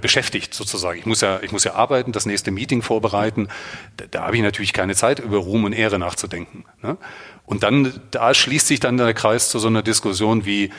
beschäftigt 0.00 0.54
sozusagen. 0.54 0.98
Ich 0.98 1.06
muss 1.06 1.20
ja, 1.20 1.40
ich 1.42 1.52
muss 1.52 1.64
ja 1.64 1.74
arbeiten, 1.74 2.12
das 2.12 2.26
nächste 2.26 2.50
Meeting 2.50 2.82
vorbereiten. 2.82 3.48
Da, 3.96 4.06
da 4.10 4.22
habe 4.24 4.36
ich 4.36 4.42
natürlich 4.42 4.72
keine 4.72 4.94
Zeit, 4.94 5.20
über 5.20 5.38
Ruhm 5.38 5.64
und 5.64 5.72
Ehre 5.72 5.98
nachzudenken. 5.98 6.64
Ne? 6.82 6.96
Und 7.44 7.62
dann, 7.62 8.00
da 8.10 8.32
schließt 8.34 8.66
sich 8.66 8.80
dann 8.80 8.96
der 8.96 9.14
Kreis 9.14 9.50
zu 9.50 9.58
so 9.58 9.68
einer 9.68 9.82
Diskussion 9.82 10.46
wie, 10.46 10.70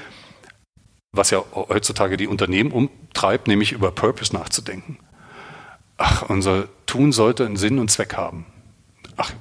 was 1.12 1.30
ja 1.30 1.44
heutzutage 1.54 2.18
die 2.18 2.28
Unternehmen 2.28 2.72
umtreibt, 2.72 3.48
nämlich 3.48 3.72
über 3.72 3.92
Purpose 3.92 4.34
nachzudenken. 4.36 4.98
Ach, 5.98 6.24
unser 6.30 6.68
Tun 6.86 7.12
sollte 7.12 7.46
einen 7.46 7.58
Sinn 7.58 7.80
und 7.80 7.92
Zweck 7.92 8.16
haben. 8.16 8.46
Ach, 9.18 9.32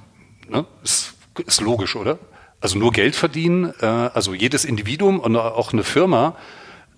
ne? 0.48 0.66
ist, 0.84 1.14
ist 1.46 1.60
logisch, 1.60 1.96
oder? 1.96 2.18
Also 2.60 2.78
nur 2.78 2.92
Geld 2.92 3.16
verdienen, 3.16 3.72
äh, 3.80 3.86
also 3.86 4.34
jedes 4.34 4.64
Individuum 4.64 5.18
und 5.18 5.34
auch 5.36 5.72
eine 5.72 5.82
Firma 5.82 6.36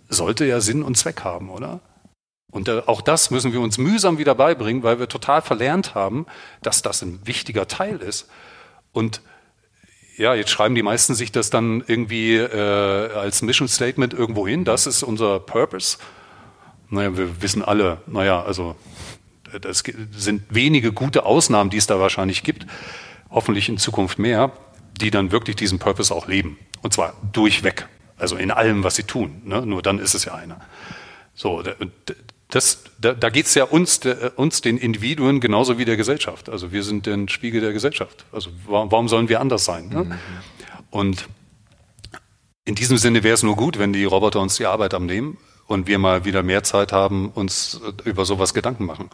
sollte 0.08 0.44
ja 0.44 0.60
Sinn 0.60 0.82
und 0.82 0.96
Zweck 0.98 1.22
haben, 1.22 1.48
oder? 1.48 1.80
Und 2.54 2.68
äh, 2.68 2.82
auch 2.86 3.00
das 3.00 3.32
müssen 3.32 3.52
wir 3.52 3.60
uns 3.60 3.78
mühsam 3.78 4.16
wieder 4.16 4.36
beibringen, 4.36 4.84
weil 4.84 5.00
wir 5.00 5.08
total 5.08 5.42
verlernt 5.42 5.96
haben, 5.96 6.24
dass 6.62 6.82
das 6.82 7.02
ein 7.02 7.18
wichtiger 7.24 7.66
Teil 7.66 7.96
ist. 7.96 8.28
Und 8.92 9.22
ja, 10.16 10.36
jetzt 10.36 10.50
schreiben 10.50 10.76
die 10.76 10.84
meisten 10.84 11.16
sich 11.16 11.32
das 11.32 11.50
dann 11.50 11.82
irgendwie 11.84 12.36
äh, 12.36 13.12
als 13.12 13.42
Mission 13.42 13.66
Statement 13.66 14.14
irgendwo 14.14 14.46
hin. 14.46 14.64
Das 14.64 14.86
ist 14.86 15.02
unser 15.02 15.40
Purpose. 15.40 15.98
Naja, 16.90 17.16
wir 17.16 17.42
wissen 17.42 17.64
alle, 17.64 17.98
naja, 18.06 18.40
also 18.44 18.76
das 19.60 19.82
sind 20.12 20.44
wenige 20.48 20.92
gute 20.92 21.26
Ausnahmen, 21.26 21.70
die 21.70 21.78
es 21.78 21.88
da 21.88 21.98
wahrscheinlich 21.98 22.44
gibt. 22.44 22.66
Hoffentlich 23.30 23.68
in 23.68 23.78
Zukunft 23.78 24.20
mehr, 24.20 24.52
die 25.00 25.10
dann 25.10 25.32
wirklich 25.32 25.56
diesen 25.56 25.80
Purpose 25.80 26.14
auch 26.14 26.28
leben. 26.28 26.56
Und 26.82 26.92
zwar 26.92 27.14
durchweg. 27.32 27.88
Also 28.16 28.36
in 28.36 28.52
allem, 28.52 28.84
was 28.84 28.94
sie 28.94 29.02
tun. 29.02 29.42
Ne? 29.44 29.66
Nur 29.66 29.82
dann 29.82 29.98
ist 29.98 30.14
es 30.14 30.24
ja 30.24 30.34
einer. 30.34 30.60
So, 31.34 31.64
das, 32.48 32.84
da, 32.98 33.14
da 33.14 33.30
geht 33.30 33.46
es 33.46 33.54
ja 33.54 33.64
uns, 33.64 34.00
der, 34.00 34.38
uns, 34.38 34.60
den 34.60 34.78
Individuen, 34.78 35.40
genauso 35.40 35.78
wie 35.78 35.84
der 35.84 35.96
Gesellschaft. 35.96 36.48
Also 36.48 36.72
wir 36.72 36.82
sind 36.82 37.06
den 37.06 37.28
Spiegel 37.28 37.60
der 37.60 37.72
Gesellschaft. 37.72 38.24
Also 38.32 38.50
warum, 38.66 38.92
warum 38.92 39.08
sollen 39.08 39.28
wir 39.28 39.40
anders 39.40 39.64
sein? 39.64 39.88
Ne? 39.88 40.04
Mhm. 40.04 40.14
Und 40.90 41.28
in 42.64 42.74
diesem 42.74 42.96
Sinne 42.98 43.22
wäre 43.22 43.34
es 43.34 43.42
nur 43.42 43.56
gut, 43.56 43.78
wenn 43.78 43.92
die 43.92 44.04
Roboter 44.04 44.40
uns 44.40 44.56
die 44.56 44.66
Arbeit 44.66 44.94
abnehmen 44.94 45.38
und 45.66 45.86
wir 45.86 45.98
mal 45.98 46.24
wieder 46.24 46.42
mehr 46.42 46.62
Zeit 46.62 46.92
haben, 46.92 47.30
uns 47.30 47.80
über 48.04 48.24
sowas 48.24 48.54
Gedanken 48.54 48.84
machen 48.84 49.10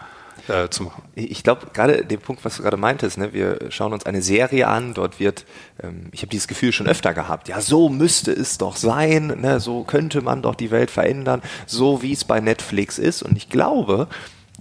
äh, 0.51 0.69
zu 0.69 0.85
machen. 0.85 1.03
Ich 1.15 1.43
glaube, 1.43 1.69
gerade 1.73 2.05
den 2.05 2.21
Punkt, 2.21 2.45
was 2.45 2.57
du 2.57 2.63
gerade 2.63 2.77
meintest, 2.77 3.19
ne, 3.19 3.33
wir 3.33 3.59
schauen 3.71 3.93
uns 3.93 4.05
eine 4.05 4.23
Serie 4.23 4.67
an, 4.69 4.95
dort 4.95 5.21
wird, 5.21 5.47
ähm, 5.83 6.09
ich 6.13 6.23
habe 6.23 6.31
dieses 6.31 6.49
Gefühl 6.49 6.73
schon 6.73 6.87
öfter 6.87 7.15
gehabt, 7.15 7.49
ja, 7.49 7.61
so 7.61 7.89
müsste 7.89 8.33
es 8.33 8.59
doch 8.59 8.77
sein, 8.77 9.29
ne, 9.41 9.61
so 9.61 9.85
könnte 9.85 10.21
man 10.21 10.43
doch 10.43 10.55
die 10.55 10.71
Welt 10.71 10.91
verändern, 10.91 11.43
so 11.67 12.03
wie 12.03 12.13
es 12.13 12.25
bei 12.25 12.41
Netflix 12.41 12.99
ist. 12.99 13.23
Und 13.23 13.37
ich 13.37 13.49
glaube, 13.49 14.09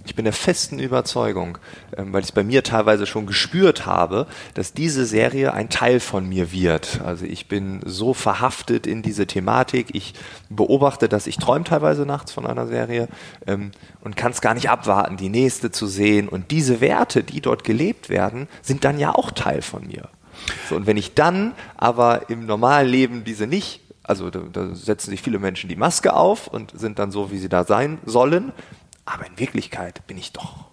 ich 0.04 0.14
bin 0.14 0.24
der 0.24 0.32
festen 0.32 0.78
Überzeugung, 0.78 1.58
ähm, 1.96 2.12
weil 2.12 2.20
ich 2.20 2.28
es 2.28 2.32
bei 2.32 2.44
mir 2.44 2.62
teilweise 2.62 3.06
schon 3.06 3.26
gespürt 3.26 3.86
habe, 3.86 4.26
dass 4.54 4.72
diese 4.72 5.04
Serie 5.04 5.52
ein 5.52 5.68
Teil 5.68 6.00
von 6.00 6.28
mir 6.28 6.52
wird. 6.52 7.00
Also 7.04 7.24
ich 7.24 7.48
bin 7.48 7.80
so 7.84 8.14
verhaftet 8.14 8.86
in 8.86 9.02
diese 9.02 9.26
Thematik. 9.26 9.88
Ich 9.94 10.14
beobachte 10.48 11.08
dass 11.08 11.26
ich 11.26 11.36
träume 11.36 11.64
teilweise 11.64 12.06
nachts 12.06 12.32
von 12.32 12.46
einer 12.46 12.66
Serie 12.66 13.08
ähm, 13.46 13.72
und 14.02 14.16
kann 14.16 14.32
es 14.32 14.40
gar 14.40 14.54
nicht 14.54 14.70
abwarten, 14.70 15.16
die 15.16 15.28
nächste 15.28 15.70
zu 15.70 15.86
sehen. 15.86 16.28
Und 16.28 16.50
diese 16.50 16.80
Werte, 16.80 17.22
die 17.22 17.40
dort 17.40 17.64
gelebt 17.64 18.08
werden, 18.08 18.48
sind 18.62 18.84
dann 18.84 18.98
ja 18.98 19.14
auch 19.14 19.30
Teil 19.30 19.62
von 19.62 19.86
mir. 19.86 20.08
So, 20.68 20.76
und 20.76 20.86
wenn 20.86 20.96
ich 20.96 21.14
dann 21.14 21.52
aber 21.76 22.30
im 22.30 22.46
normalen 22.46 22.88
Leben 22.88 23.24
diese 23.24 23.46
nicht 23.46 23.80
also 24.02 24.28
da, 24.28 24.40
da, 24.52 24.74
setzen 24.74 25.10
sich 25.10 25.22
viele 25.22 25.38
Menschen 25.38 25.68
die 25.68 25.76
Maske 25.76 26.14
auf 26.14 26.48
und 26.48 26.72
sind 26.76 26.98
dann 26.98 27.12
so, 27.12 27.30
wie 27.30 27.38
sie 27.38 27.48
da 27.48 27.62
sein 27.62 27.98
sollen. 28.04 28.52
Aber 29.12 29.26
in 29.26 29.38
Wirklichkeit 29.38 30.06
bin 30.06 30.18
ich 30.18 30.32
doch 30.32 30.66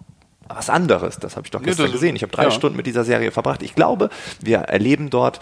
was 0.48 0.70
anderes. 0.70 1.18
Das 1.18 1.36
habe 1.36 1.46
ich 1.46 1.50
doch 1.50 1.62
gestern 1.62 1.86
ja, 1.86 1.92
gesehen. 1.92 2.16
Ich 2.16 2.22
habe 2.22 2.32
drei 2.32 2.44
ja. 2.44 2.50
Stunden 2.50 2.76
mit 2.76 2.86
dieser 2.86 3.04
Serie 3.04 3.32
verbracht. 3.32 3.62
Ich 3.62 3.74
glaube, 3.74 4.10
wir 4.40 4.58
erleben 4.58 5.10
dort 5.10 5.40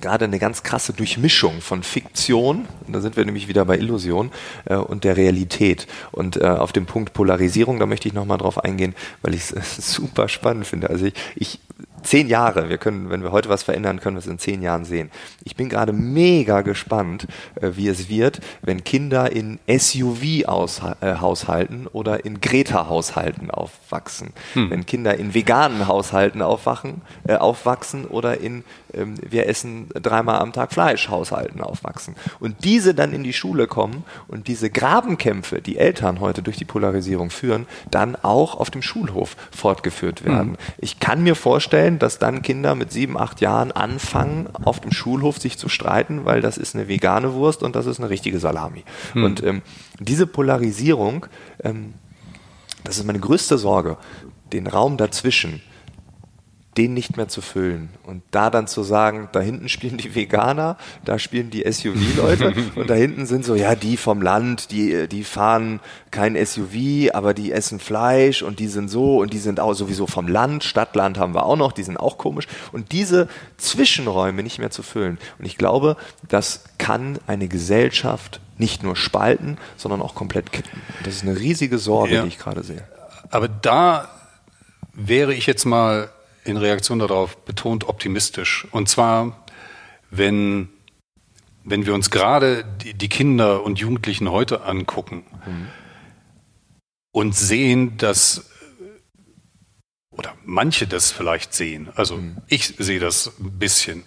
gerade 0.00 0.24
eine 0.26 0.38
ganz 0.38 0.62
krasse 0.62 0.92
Durchmischung 0.92 1.60
von 1.60 1.82
Fiktion, 1.82 2.66
da 2.88 3.00
sind 3.00 3.16
wir 3.16 3.24
nämlich 3.24 3.48
wieder 3.48 3.64
bei 3.64 3.78
Illusion, 3.78 4.32
äh, 4.66 4.74
und 4.74 5.04
der 5.04 5.16
Realität. 5.16 5.86
Und 6.12 6.36
äh, 6.36 6.44
auf 6.44 6.72
dem 6.72 6.84
Punkt 6.84 7.14
Polarisierung, 7.14 7.78
da 7.78 7.86
möchte 7.86 8.08
ich 8.08 8.14
nochmal 8.14 8.36
drauf 8.36 8.62
eingehen, 8.62 8.94
weil 9.22 9.34
ich 9.34 9.50
es 9.50 9.76
super 9.94 10.28
spannend 10.28 10.66
finde. 10.66 10.90
Also 10.90 11.06
ich, 11.06 11.14
ich 11.36 11.60
zehn 12.04 12.28
Jahre, 12.28 12.68
wir 12.68 12.78
können, 12.78 13.10
wenn 13.10 13.22
wir 13.22 13.32
heute 13.32 13.48
was 13.48 13.62
verändern, 13.62 14.00
können 14.00 14.16
wir 14.16 14.20
es 14.20 14.26
in 14.26 14.38
zehn 14.38 14.62
Jahren 14.62 14.84
sehen. 14.84 15.10
Ich 15.42 15.56
bin 15.56 15.68
gerade 15.68 15.92
mega 15.92 16.62
gespannt, 16.62 17.26
äh, 17.60 17.72
wie 17.74 17.88
es 17.88 18.08
wird, 18.08 18.40
wenn 18.62 18.84
Kinder 18.84 19.32
in 19.32 19.58
SUV-Haushalten 19.66 21.86
äh, 21.86 21.88
oder 21.92 22.24
in 22.24 22.40
Greta-Haushalten 22.40 23.50
aufwachsen. 23.50 24.32
Hm. 24.52 24.70
Wenn 24.70 24.86
Kinder 24.86 25.16
in 25.16 25.34
veganen 25.34 25.88
Haushalten 25.88 26.42
aufwachen, 26.42 27.02
äh, 27.26 27.34
aufwachsen 27.36 28.04
oder 28.06 28.40
in 28.40 28.62
ähm, 28.96 29.14
wir 29.28 29.48
essen 29.48 29.88
dreimal 29.94 30.38
am 30.38 30.52
Tag 30.52 30.72
Fleisch 30.72 31.08
Haushalten 31.08 31.60
aufwachsen. 31.60 32.14
Und 32.40 32.64
diese 32.64 32.94
dann 32.94 33.12
in 33.12 33.22
die 33.22 33.32
Schule 33.32 33.66
kommen 33.66 34.04
und 34.28 34.48
diese 34.48 34.70
Grabenkämpfe, 34.70 35.60
die 35.60 35.78
Eltern 35.78 36.20
heute 36.20 36.42
durch 36.42 36.56
die 36.56 36.64
Polarisierung 36.64 37.30
führen, 37.30 37.66
dann 37.90 38.16
auch 38.16 38.58
auf 38.58 38.70
dem 38.70 38.82
Schulhof 38.82 39.36
fortgeführt 39.50 40.24
werden. 40.24 40.52
Hm. 40.52 40.56
Ich 40.78 41.00
kann 41.00 41.22
mir 41.22 41.34
vorstellen, 41.34 41.93
sein, 41.94 41.98
dass 41.98 42.18
dann 42.18 42.42
Kinder 42.42 42.74
mit 42.74 42.92
sieben, 42.92 43.16
acht 43.16 43.40
Jahren 43.40 43.72
anfangen, 43.72 44.48
auf 44.64 44.80
dem 44.80 44.92
Schulhof 44.92 45.38
sich 45.38 45.58
zu 45.58 45.68
streiten, 45.68 46.24
weil 46.24 46.40
das 46.40 46.58
ist 46.58 46.74
eine 46.74 46.88
vegane 46.88 47.32
Wurst 47.34 47.62
und 47.62 47.76
das 47.76 47.86
ist 47.86 48.00
eine 48.00 48.10
richtige 48.10 48.38
Salami. 48.38 48.84
Hm. 49.12 49.24
Und 49.24 49.42
ähm, 49.42 49.62
diese 50.00 50.26
Polarisierung, 50.26 51.26
ähm, 51.62 51.94
das 52.84 52.98
ist 52.98 53.06
meine 53.06 53.20
größte 53.20 53.58
Sorge, 53.58 53.96
den 54.52 54.66
Raum 54.66 54.96
dazwischen 54.96 55.62
den 56.76 56.94
nicht 56.94 57.16
mehr 57.16 57.28
zu 57.28 57.40
füllen. 57.40 57.88
Und 58.04 58.22
da 58.30 58.50
dann 58.50 58.66
zu 58.66 58.82
sagen, 58.82 59.28
da 59.32 59.40
hinten 59.40 59.68
spielen 59.68 59.96
die 59.96 60.14
Veganer, 60.14 60.76
da 61.04 61.18
spielen 61.18 61.50
die 61.50 61.70
SUV-Leute 61.70 62.54
und 62.74 62.90
da 62.90 62.94
hinten 62.94 63.26
sind 63.26 63.44
so, 63.44 63.54
ja, 63.54 63.74
die 63.74 63.96
vom 63.96 64.22
Land, 64.22 64.70
die, 64.70 65.08
die 65.08 65.24
fahren 65.24 65.80
kein 66.10 66.36
SUV, 66.44 67.12
aber 67.12 67.34
die 67.34 67.52
essen 67.52 67.78
Fleisch 67.78 68.42
und 68.42 68.58
die 68.58 68.66
sind 68.66 68.88
so 68.88 69.18
und 69.18 69.32
die 69.32 69.38
sind 69.38 69.60
auch 69.60 69.74
sowieso 69.74 70.06
vom 70.06 70.28
Land, 70.28 70.64
Stadtland 70.64 71.18
haben 71.18 71.34
wir 71.34 71.46
auch 71.46 71.56
noch, 71.56 71.72
die 71.72 71.82
sind 71.82 71.98
auch 71.98 72.18
komisch. 72.18 72.46
Und 72.72 72.92
diese 72.92 73.28
Zwischenräume 73.56 74.42
nicht 74.42 74.58
mehr 74.58 74.70
zu 74.70 74.82
füllen. 74.82 75.18
Und 75.38 75.44
ich 75.44 75.56
glaube, 75.56 75.96
das 76.28 76.64
kann 76.78 77.18
eine 77.26 77.48
Gesellschaft 77.48 78.40
nicht 78.58 78.82
nur 78.82 78.96
spalten, 78.96 79.58
sondern 79.76 80.02
auch 80.02 80.14
komplett 80.14 80.52
kippen. 80.52 80.80
Das 81.04 81.14
ist 81.14 81.22
eine 81.22 81.38
riesige 81.38 81.78
Sorge, 81.78 82.14
ja. 82.14 82.22
die 82.22 82.28
ich 82.28 82.38
gerade 82.38 82.62
sehe. 82.62 82.86
Aber 83.30 83.48
da 83.48 84.08
wäre 84.92 85.34
ich 85.34 85.46
jetzt 85.46 85.64
mal 85.64 86.10
in 86.44 86.56
Reaktion 86.56 86.98
darauf 86.98 87.36
betont 87.38 87.88
optimistisch. 87.88 88.66
Und 88.70 88.88
zwar, 88.88 89.44
wenn, 90.10 90.68
wenn 91.64 91.86
wir 91.86 91.94
uns 91.94 92.10
gerade 92.10 92.64
die, 92.82 92.94
die 92.94 93.08
Kinder 93.08 93.62
und 93.62 93.78
Jugendlichen 93.78 94.30
heute 94.30 94.62
angucken 94.62 95.24
mhm. 95.46 95.68
und 97.12 97.34
sehen, 97.34 97.96
dass 97.96 98.50
oder 100.10 100.34
manche 100.44 100.86
das 100.86 101.10
vielleicht 101.10 101.54
sehen, 101.54 101.88
also 101.96 102.18
mhm. 102.18 102.36
ich 102.46 102.74
sehe 102.78 103.00
das 103.00 103.32
ein 103.40 103.58
bisschen 103.58 104.04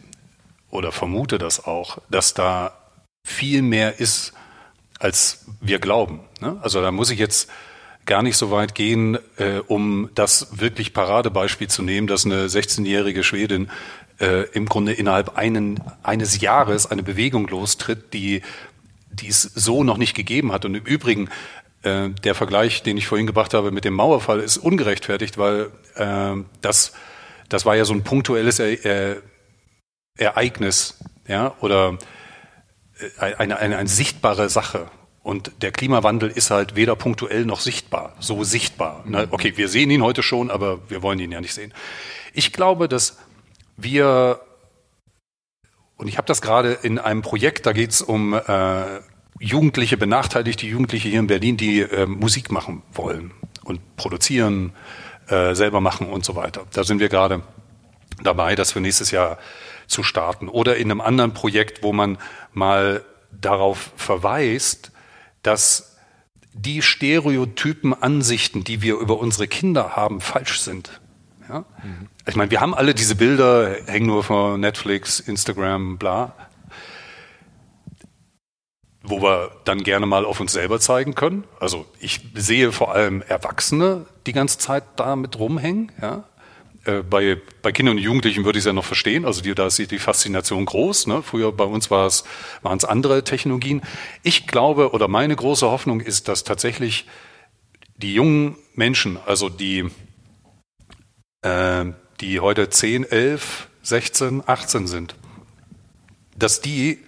oder 0.70 0.92
vermute 0.92 1.38
das 1.38 1.66
auch, 1.66 1.98
dass 2.10 2.34
da 2.34 2.78
viel 3.26 3.62
mehr 3.62 4.00
ist, 4.00 4.34
als 5.00 5.46
wir 5.60 5.80
glauben. 5.80 6.22
Ne? 6.40 6.58
Also 6.62 6.82
da 6.82 6.92
muss 6.92 7.10
ich 7.10 7.20
jetzt 7.20 7.50
gar 8.08 8.24
nicht 8.24 8.38
so 8.38 8.50
weit 8.50 8.74
gehen, 8.74 9.20
äh, 9.38 9.60
um 9.68 10.10
das 10.16 10.60
wirklich 10.60 10.94
Paradebeispiel 10.94 11.68
zu 11.68 11.84
nehmen, 11.84 12.08
dass 12.08 12.26
eine 12.26 12.48
16-jährige 12.48 13.24
Schwedin 13.24 13.70
äh, 14.20 14.50
im 14.52 14.66
Grunde 14.66 14.94
innerhalb 14.94 15.38
einen, 15.38 15.80
eines 16.02 16.42
Jahres 16.42 16.90
eine 16.90 17.04
Bewegung 17.04 17.48
lostritt, 17.48 18.14
die, 18.14 18.42
die 19.12 19.28
es 19.28 19.42
so 19.44 19.84
noch 19.84 19.98
nicht 19.98 20.16
gegeben 20.16 20.52
hat. 20.52 20.66
Und 20.66 20.74
im 20.74 20.84
Übrigen, 20.84 21.30
äh, 21.84 22.10
der 22.10 22.34
Vergleich, 22.34 22.82
den 22.82 22.98
ich 22.98 23.08
vorhin 23.08 23.28
gebracht 23.28 23.54
habe 23.54 23.72
mit 23.72 23.86
dem 23.86 23.94
Mauerfall, 23.94 24.40
ist 24.40 24.58
ungerechtfertigt, 24.58 25.38
weil 25.38 25.70
äh, 25.96 26.36
das, 26.62 26.94
das 27.50 27.66
war 27.66 27.76
ja 27.76 27.86
so 27.86 27.94
ein 27.94 28.04
punktuelles 28.04 28.60
er, 28.60 29.18
Ereignis, 30.16 30.98
ja, 31.28 31.56
oder 31.62 31.98
äh, 33.20 33.36
eine, 33.36 33.58
eine, 33.58 33.78
eine 33.78 33.90
sichtbare 33.90 34.50
Sache. 34.50 34.90
Und 35.28 35.52
der 35.62 35.74
Klimawandel 35.74 36.30
ist 36.30 36.52
halt 36.52 36.78
weder 36.78 36.96
punktuell 36.96 37.44
noch 37.44 37.60
sichtbar, 37.60 38.16
so 38.18 38.46
sichtbar. 38.46 39.04
Ne? 39.06 39.28
Okay, 39.30 39.58
wir 39.58 39.68
sehen 39.68 39.92
ihn 39.92 40.02
heute 40.02 40.24
schon, 40.24 40.50
aber 40.50 40.90
wir 40.90 41.04
wollen 41.04 41.20
ihn 41.20 41.34
ja 41.34 41.42
nicht 41.42 41.54
sehen. 41.54 41.74
Ich 42.32 42.54
glaube, 42.54 42.88
dass 42.88 43.18
wir, 43.76 44.40
und 45.98 46.08
ich 46.08 46.16
habe 46.16 46.28
das 46.28 46.42
gerade 46.42 46.72
in 46.82 46.98
einem 46.98 47.24
Projekt, 47.24 47.66
da 47.66 47.74
geht 47.74 47.90
es 47.90 48.02
um 48.02 48.36
äh, 48.36 49.02
Jugendliche, 49.38 49.98
benachteiligte 49.98 50.66
Jugendliche 50.66 51.10
hier 51.10 51.20
in 51.20 51.28
Berlin, 51.28 51.58
die 51.58 51.82
äh, 51.82 52.06
Musik 52.06 52.50
machen 52.50 52.82
wollen 52.94 53.32
und 53.66 53.98
produzieren, 53.98 54.72
äh, 55.28 55.56
selber 55.56 55.82
machen 55.82 56.08
und 56.08 56.24
so 56.24 56.38
weiter. 56.38 56.66
Da 56.72 56.86
sind 56.86 57.02
wir 57.02 57.10
gerade 57.10 57.42
dabei, 58.24 58.56
das 58.56 58.72
für 58.72 58.80
nächstes 58.80 59.12
Jahr 59.12 59.40
zu 59.88 60.04
starten. 60.04 60.48
Oder 60.48 60.78
in 60.78 60.90
einem 60.90 61.02
anderen 61.02 61.34
Projekt, 61.34 61.84
wo 61.84 61.92
man 61.92 62.18
mal 62.54 63.04
darauf 63.42 63.92
verweist, 63.98 64.94
dass 65.48 65.96
die 66.54 66.82
stereotypen 66.82 67.94
Ansichten, 67.94 68.64
die 68.66 68.82
wir 68.82 68.98
über 68.98 69.18
unsere 69.18 69.48
Kinder 69.48 69.96
haben, 69.96 70.20
falsch 70.20 70.60
sind. 70.60 71.00
Ja? 71.48 71.60
Mhm. 71.60 72.10
Ich 72.28 72.36
meine, 72.36 72.52
wir 72.52 72.60
haben 72.60 72.76
alle 72.76 72.94
diese 72.94 73.16
Bilder, 73.16 73.78
hängen 73.86 74.08
nur 74.08 74.24
von 74.24 74.60
Netflix, 74.60 75.22
Instagram, 75.22 75.98
bla, 75.98 76.34
wo 79.04 79.22
wir 79.22 79.52
dann 79.64 79.84
gerne 79.84 80.06
mal 80.06 80.26
auf 80.26 80.42
uns 80.42 80.52
selber 80.52 80.82
zeigen 80.82 81.16
können. 81.16 81.46
Also 81.62 81.86
ich 82.00 82.20
sehe 82.34 82.74
vor 82.74 82.94
allem 82.94 83.22
Erwachsene 83.22 84.06
die 84.26 84.34
ganze 84.34 84.58
Zeit 84.58 84.84
da 84.98 85.16
mit 85.16 85.40
rumhängen. 85.40 85.94
Ja? 86.02 86.26
Äh, 86.88 87.04
bei, 87.04 87.40
bei 87.62 87.74
Kindern 87.74 87.98
und 87.98 88.02
Jugendlichen 88.02 88.46
würde 88.46 88.58
ich 88.58 88.62
es 88.62 88.66
ja 88.66 88.74
noch 88.74 88.86
verstehen. 88.86 89.26
Also 89.26 89.42
die, 89.42 89.54
da 89.54 89.68
ist 89.68 89.78
die 89.78 90.00
Faszination 90.00 90.66
groß. 90.66 91.08
Ne? 91.08 91.22
Früher 91.22 91.52
bei 91.52 91.66
uns 91.66 91.92
war 91.92 92.08
es, 92.08 92.24
waren 92.62 92.78
es 92.78 92.86
andere 92.86 93.26
Technologien. 93.26 93.82
Ich 94.24 94.48
glaube 94.48 94.92
oder 94.92 95.10
meine 95.10 95.36
große 95.36 95.70
Hoffnung 95.70 96.00
ist, 96.00 96.30
dass 96.30 96.46
tatsächlich 96.46 97.06
die 97.98 98.14
jungen 98.14 98.56
Menschen, 98.74 99.18
also 99.26 99.50
die, 99.50 99.90
äh, 101.42 101.86
die 102.22 102.40
heute 102.40 102.70
10, 102.70 103.04
11, 103.04 103.68
16, 103.82 104.44
18 104.48 104.88
sind, 104.88 105.16
dass 106.38 106.62
die 106.62 107.04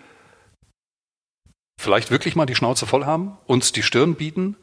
vielleicht 1.80 2.12
wirklich 2.12 2.36
mal 2.36 2.46
die 2.46 2.56
Schnauze 2.56 2.86
voll 2.86 3.06
haben, 3.06 3.38
uns 3.46 3.72
die 3.72 3.84
Stirn 3.84 4.16
bieten 4.16 4.58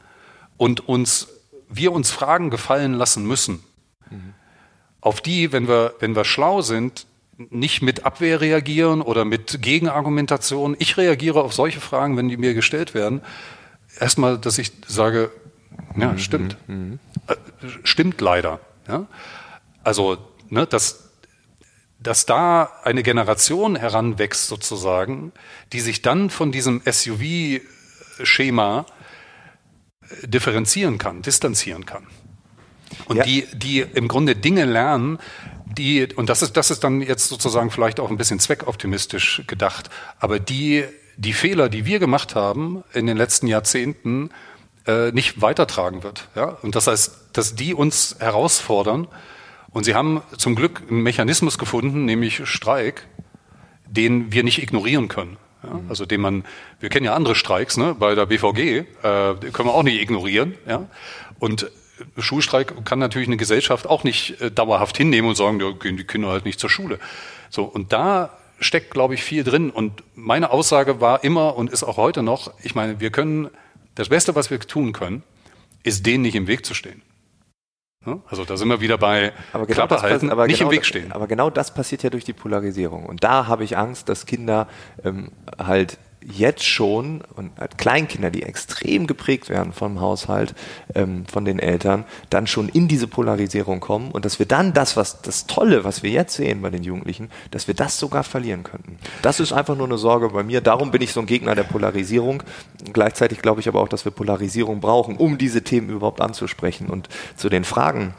und 0.59 0.87
uns, 0.87 1.29
wir 1.71 1.93
uns 1.93 2.11
Fragen 2.11 2.51
gefallen 2.51 2.93
lassen 2.93 3.25
müssen. 3.25 3.65
Mhm 4.11 4.35
auf 5.07 5.21
die, 5.21 5.53
wenn 5.53 5.69
wir, 5.69 5.95
wenn 6.01 6.17
wir 6.17 6.25
schlau 6.25 6.63
sind, 6.63 7.07
nicht 7.39 7.81
mit 7.81 8.05
Abwehr 8.05 8.41
reagieren 8.41 9.03
oder 9.03 9.25
mit 9.25 9.63
Gegenargumentation. 9.63 10.75
Ich 10.81 10.97
reagiere 10.97 11.45
auf 11.45 11.55
solche 11.55 11.81
Fragen, 11.81 12.17
wenn 12.17 12.29
die 12.29 12.37
mir 12.37 12.55
gestellt 12.55 12.93
werden. 12.93 13.23
Erstmal, 14.01 14.37
dass 14.37 14.59
ich 14.59 14.73
sage, 14.89 15.31
ja, 15.97 16.13
mhm, 16.13 16.19
stimmt. 16.19 16.57
Mhm. 16.67 16.99
Äh, 17.29 17.37
stimmt 17.85 18.21
leider. 18.21 18.59
Ja? 18.89 19.07
Also, 19.85 20.19
ne, 20.49 20.67
dass, 20.67 21.11
dass 22.01 22.27
da 22.27 22.73
eine 22.83 23.05
Generation 23.05 23.77
heranwächst 23.77 24.49
sozusagen, 24.49 25.31
die 25.73 25.81
sich 25.81 26.03
dann 26.03 26.31
von 26.31 26.51
diesem 26.51 26.83
SUV-Schema 26.85 28.87
differenzieren 30.25 30.99
kann, 30.99 31.23
distanzieren 31.23 31.87
kann. 31.87 32.09
Und 33.07 33.17
ja. 33.17 33.23
die, 33.25 33.47
die 33.55 33.81
im 33.81 34.09
Grunde 34.09 34.35
Dinge 34.35 34.65
lernen, 34.65 35.19
die, 35.67 36.09
und 36.15 36.29
das 36.29 36.43
ist, 36.43 36.57
das 36.57 36.71
ist 36.71 36.85
dann 36.85 37.03
jetzt 37.03 37.29
sozusagen 37.29 37.71
vielleicht 37.71 38.01
auch 38.01 38.11
ein 38.11 38.17
bisschen 38.17 38.41
zweckoptimistisch 38.41 39.43
gedacht, 39.47 39.91
aber 40.19 40.39
die, 40.39 40.85
die 41.17 41.33
Fehler, 41.33 41.69
die 41.69 41.87
wir 41.87 41.99
gemacht 41.99 42.35
haben 42.35 42.85
in 42.93 43.07
den 43.07 43.17
letzten 43.17 43.47
Jahrzehnten, 43.47 44.31
äh, 44.87 45.11
nicht 45.13 45.43
weitertragen 45.43 46.03
wird. 46.03 46.29
Ja? 46.35 46.57
Und 46.63 46.75
das 46.77 46.87
heißt, 46.87 47.13
dass 47.33 47.55
die 47.55 47.75
uns 47.75 48.17
herausfordern. 48.19 49.09
Und 49.71 49.85
sie 49.85 49.95
haben 49.95 50.23
zum 50.39 50.55
Glück 50.55 50.83
einen 50.89 51.03
Mechanismus 51.03 51.59
gefunden, 51.59 52.05
nämlich 52.05 52.49
Streik, 52.49 53.07
den 53.87 54.33
wir 54.33 54.43
nicht 54.43 54.63
ignorieren 54.63 55.09
können. 55.09 55.37
Ja? 55.63 55.81
Also 55.89 56.07
den 56.07 56.21
man, 56.21 56.45
wir 56.81 56.89
kennen 56.89 57.05
ja 57.05 57.15
andere 57.15 57.35
Streiks 57.35 57.77
ne? 57.77 57.95
bei 57.99 58.15
der 58.15 58.27
BVG, 58.27 58.59
äh, 58.59 58.85
können 59.03 59.69
wir 59.69 59.75
auch 59.75 59.83
nicht 59.83 60.01
ignorieren. 60.01 60.55
Ja? 60.67 60.89
Und 61.39 61.71
Schulstreik 62.19 62.85
kann 62.85 62.99
natürlich 62.99 63.29
eine 63.29 63.37
Gesellschaft 63.37 63.87
auch 63.87 64.05
nicht 64.05 64.41
äh, 64.41 64.51
dauerhaft 64.51 64.97
hinnehmen 64.97 65.29
und 65.29 65.35
sagen, 65.37 65.59
da 65.59 65.71
gehen 65.71 65.97
die 65.97 66.05
Kinder 66.05 66.29
halt 66.29 66.45
nicht 66.45 66.61
zur 66.61 66.71
Schule. 66.71 66.99
So, 67.51 67.65
und 67.65 67.93
da 67.93 68.37
steckt, 68.61 68.91
glaube 68.91 69.15
ich, 69.15 69.23
viel 69.23 69.45
drin. 69.45 69.71
Und 69.71 70.03
meine 70.15 70.51
Aussage 70.51 71.01
war 71.01 71.25
immer 71.25 71.57
und 71.57 71.71
ist 71.71 71.85
auch 71.85 71.97
heute 71.97 72.23
noch, 72.23 72.53
ich 72.63 72.75
meine, 72.75 73.01
wir 73.01 73.11
können, 73.11 73.51
das 73.95 74.09
Beste, 74.09 74.35
was 74.35 74.51
wir 74.51 74.61
tun 74.61 74.93
können, 74.93 75.23
ist 75.83 76.05
denen 76.07 76.23
nicht 76.23 76.35
im 76.35 76.47
Weg 76.47 76.67
zu 76.67 76.75
stehen. 76.75 77.03
Also 78.29 78.45
da 78.45 78.57
sind 78.57 78.69
wir 78.69 78.81
wieder 78.81 78.99
bei 78.99 79.33
aber 79.53 79.67
genau 79.67 79.87
Klappe 79.87 80.03
halten, 80.03 80.31
aber 80.31 80.47
nicht 80.47 80.59
genau, 80.59 80.71
im 80.71 80.77
Weg 80.77 80.85
stehen. 80.85 81.11
Aber 81.11 81.27
genau 81.27 81.51
das 81.51 81.75
passiert 81.75 82.05
ja 82.05 82.11
durch 82.11 82.25
die 82.25 82.33
Polarisierung. 82.33 83.05
Und 83.05 83.25
da 83.25 83.47
habe 83.47 83.65
ich 83.65 83.77
Angst, 83.77 84.09
dass 84.09 84.27
Kinder 84.27 84.69
ähm, 85.05 85.33
halt 85.59 85.99
jetzt 86.33 86.65
schon 86.65 87.23
und 87.35 87.53
Kleinkinder, 87.77 88.31
die 88.31 88.43
extrem 88.43 89.07
geprägt 89.07 89.49
werden 89.49 89.73
vom 89.73 90.01
Haushalt, 90.01 90.55
ähm, 90.95 91.25
von 91.27 91.45
den 91.45 91.59
Eltern, 91.59 92.05
dann 92.31 92.47
schon 92.47 92.69
in 92.69 92.89
diese 92.89 93.07
Polarisierung 93.07 93.81
kommen 93.81 94.11
und 94.11 94.25
dass 94.25 94.39
wir 94.39 94.47
dann 94.47 94.73
das, 94.73 94.97
was 94.97 95.23
das 95.23 95.47
Tolle, 95.47 95.85
was 95.85 96.03
wir 96.03 96.11
jetzt 96.11 96.35
sehen 96.35 96.63
bei 96.63 96.71
den 96.71 96.83
Jugendlichen, 96.83 97.31
dass 97.51 97.69
wir 97.69 97.75
das 97.75 97.99
sogar 97.99 98.25
verlieren 98.25 98.63
könnten. 98.63 98.99
Das 99.23 99.41
ist 99.41 99.53
einfach 99.53 99.77
nur 99.77 99.87
eine 99.87 99.99
Sorge 99.99 100.31
bei 100.31 100.43
mir. 100.43 100.61
Darum 100.61 100.91
bin 100.91 101.03
ich 101.03 101.13
so 101.13 101.21
ein 101.21 101.27
Gegner 101.27 101.55
der 101.55 101.65
Polarisierung. 101.65 102.43
Gleichzeitig 102.93 103.41
glaube 103.41 103.61
ich 103.61 103.69
aber 103.69 103.81
auch, 103.81 103.89
dass 103.89 104.05
wir 104.05 104.13
Polarisierung 104.13 104.81
brauchen, 104.81 105.17
um 105.17 105.39
diese 105.39 105.63
Themen 105.63 105.91
überhaupt 105.91 106.21
anzusprechen 106.21 106.89
und 106.89 107.09
zu 107.37 107.49
den 107.49 107.65
Fragen 107.65 108.15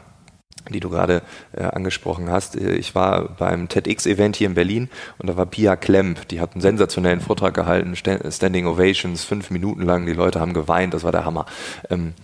die 0.70 0.80
du 0.80 0.90
gerade 0.90 1.22
äh, 1.52 1.62
angesprochen 1.62 2.30
hast. 2.30 2.56
Äh, 2.56 2.74
ich 2.74 2.94
war 2.94 3.28
beim 3.36 3.68
TEDx-Event 3.68 4.36
hier 4.36 4.48
in 4.48 4.54
Berlin 4.54 4.88
und 5.18 5.28
da 5.28 5.36
war 5.36 5.46
Pia 5.46 5.76
Klemp, 5.76 6.28
die 6.28 6.40
hat 6.40 6.52
einen 6.52 6.60
sensationellen 6.60 7.20
Vortrag 7.20 7.54
gehalten, 7.54 7.94
Standing 7.96 8.66
Ovations, 8.66 9.24
fünf 9.24 9.50
Minuten 9.50 9.82
lang, 9.82 10.06
die 10.06 10.12
Leute 10.12 10.40
haben 10.40 10.54
geweint, 10.54 10.94
das 10.94 11.04
war 11.04 11.12
der 11.12 11.24
Hammer. 11.24 11.46
Ähm, 11.90 12.14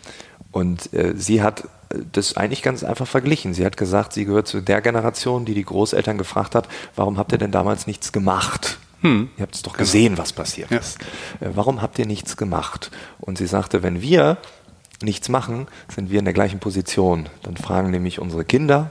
und 0.51 0.93
äh, 0.93 1.15
sie 1.17 1.43
hat 1.43 1.65
das 2.13 2.37
eigentlich 2.37 2.63
ganz 2.63 2.85
einfach 2.85 3.07
verglichen. 3.07 3.55
Sie 3.55 3.65
hat 3.65 3.77
gesagt, 3.77 4.13
sie 4.13 4.25
gehört 4.25 4.47
zu 4.47 4.61
der 4.61 4.81
Generation, 4.81 5.45
die 5.45 5.55
die 5.55 5.65
Großeltern 5.65 6.19
gefragt 6.19 6.55
hat, 6.55 6.69
warum 6.97 7.19
habt 7.19 7.33
ihr 7.33 7.39
denn 7.39 7.51
damals 7.51 7.87
nichts 7.87 8.13
gemacht? 8.13 8.79
Hm. 9.01 9.29
Ihr 9.37 9.43
habt 9.43 9.55
es 9.55 9.63
doch 9.63 9.75
genau. 9.75 9.83
gesehen, 9.83 10.19
was 10.19 10.33
passiert 10.33 10.71
ja. 10.71 10.79
ist. 10.79 10.99
Äh, 11.41 11.51
warum 11.55 11.83
habt 11.83 11.99
ihr 11.99 12.07
nichts 12.07 12.37
gemacht? 12.37 12.91
Und 13.21 13.39
sie 13.39 13.47
sagte, 13.47 13.83
wenn 13.83 14.01
wir 14.01 14.39
nichts 15.05 15.29
machen, 15.29 15.67
sind 15.89 16.11
wir 16.11 16.19
in 16.19 16.25
der 16.25 16.35
gleichen 16.35 16.59
Position. 16.59 17.29
Dann 17.43 17.57
fragen 17.57 17.91
nämlich 17.91 18.19
unsere 18.19 18.45
Kinder, 18.45 18.91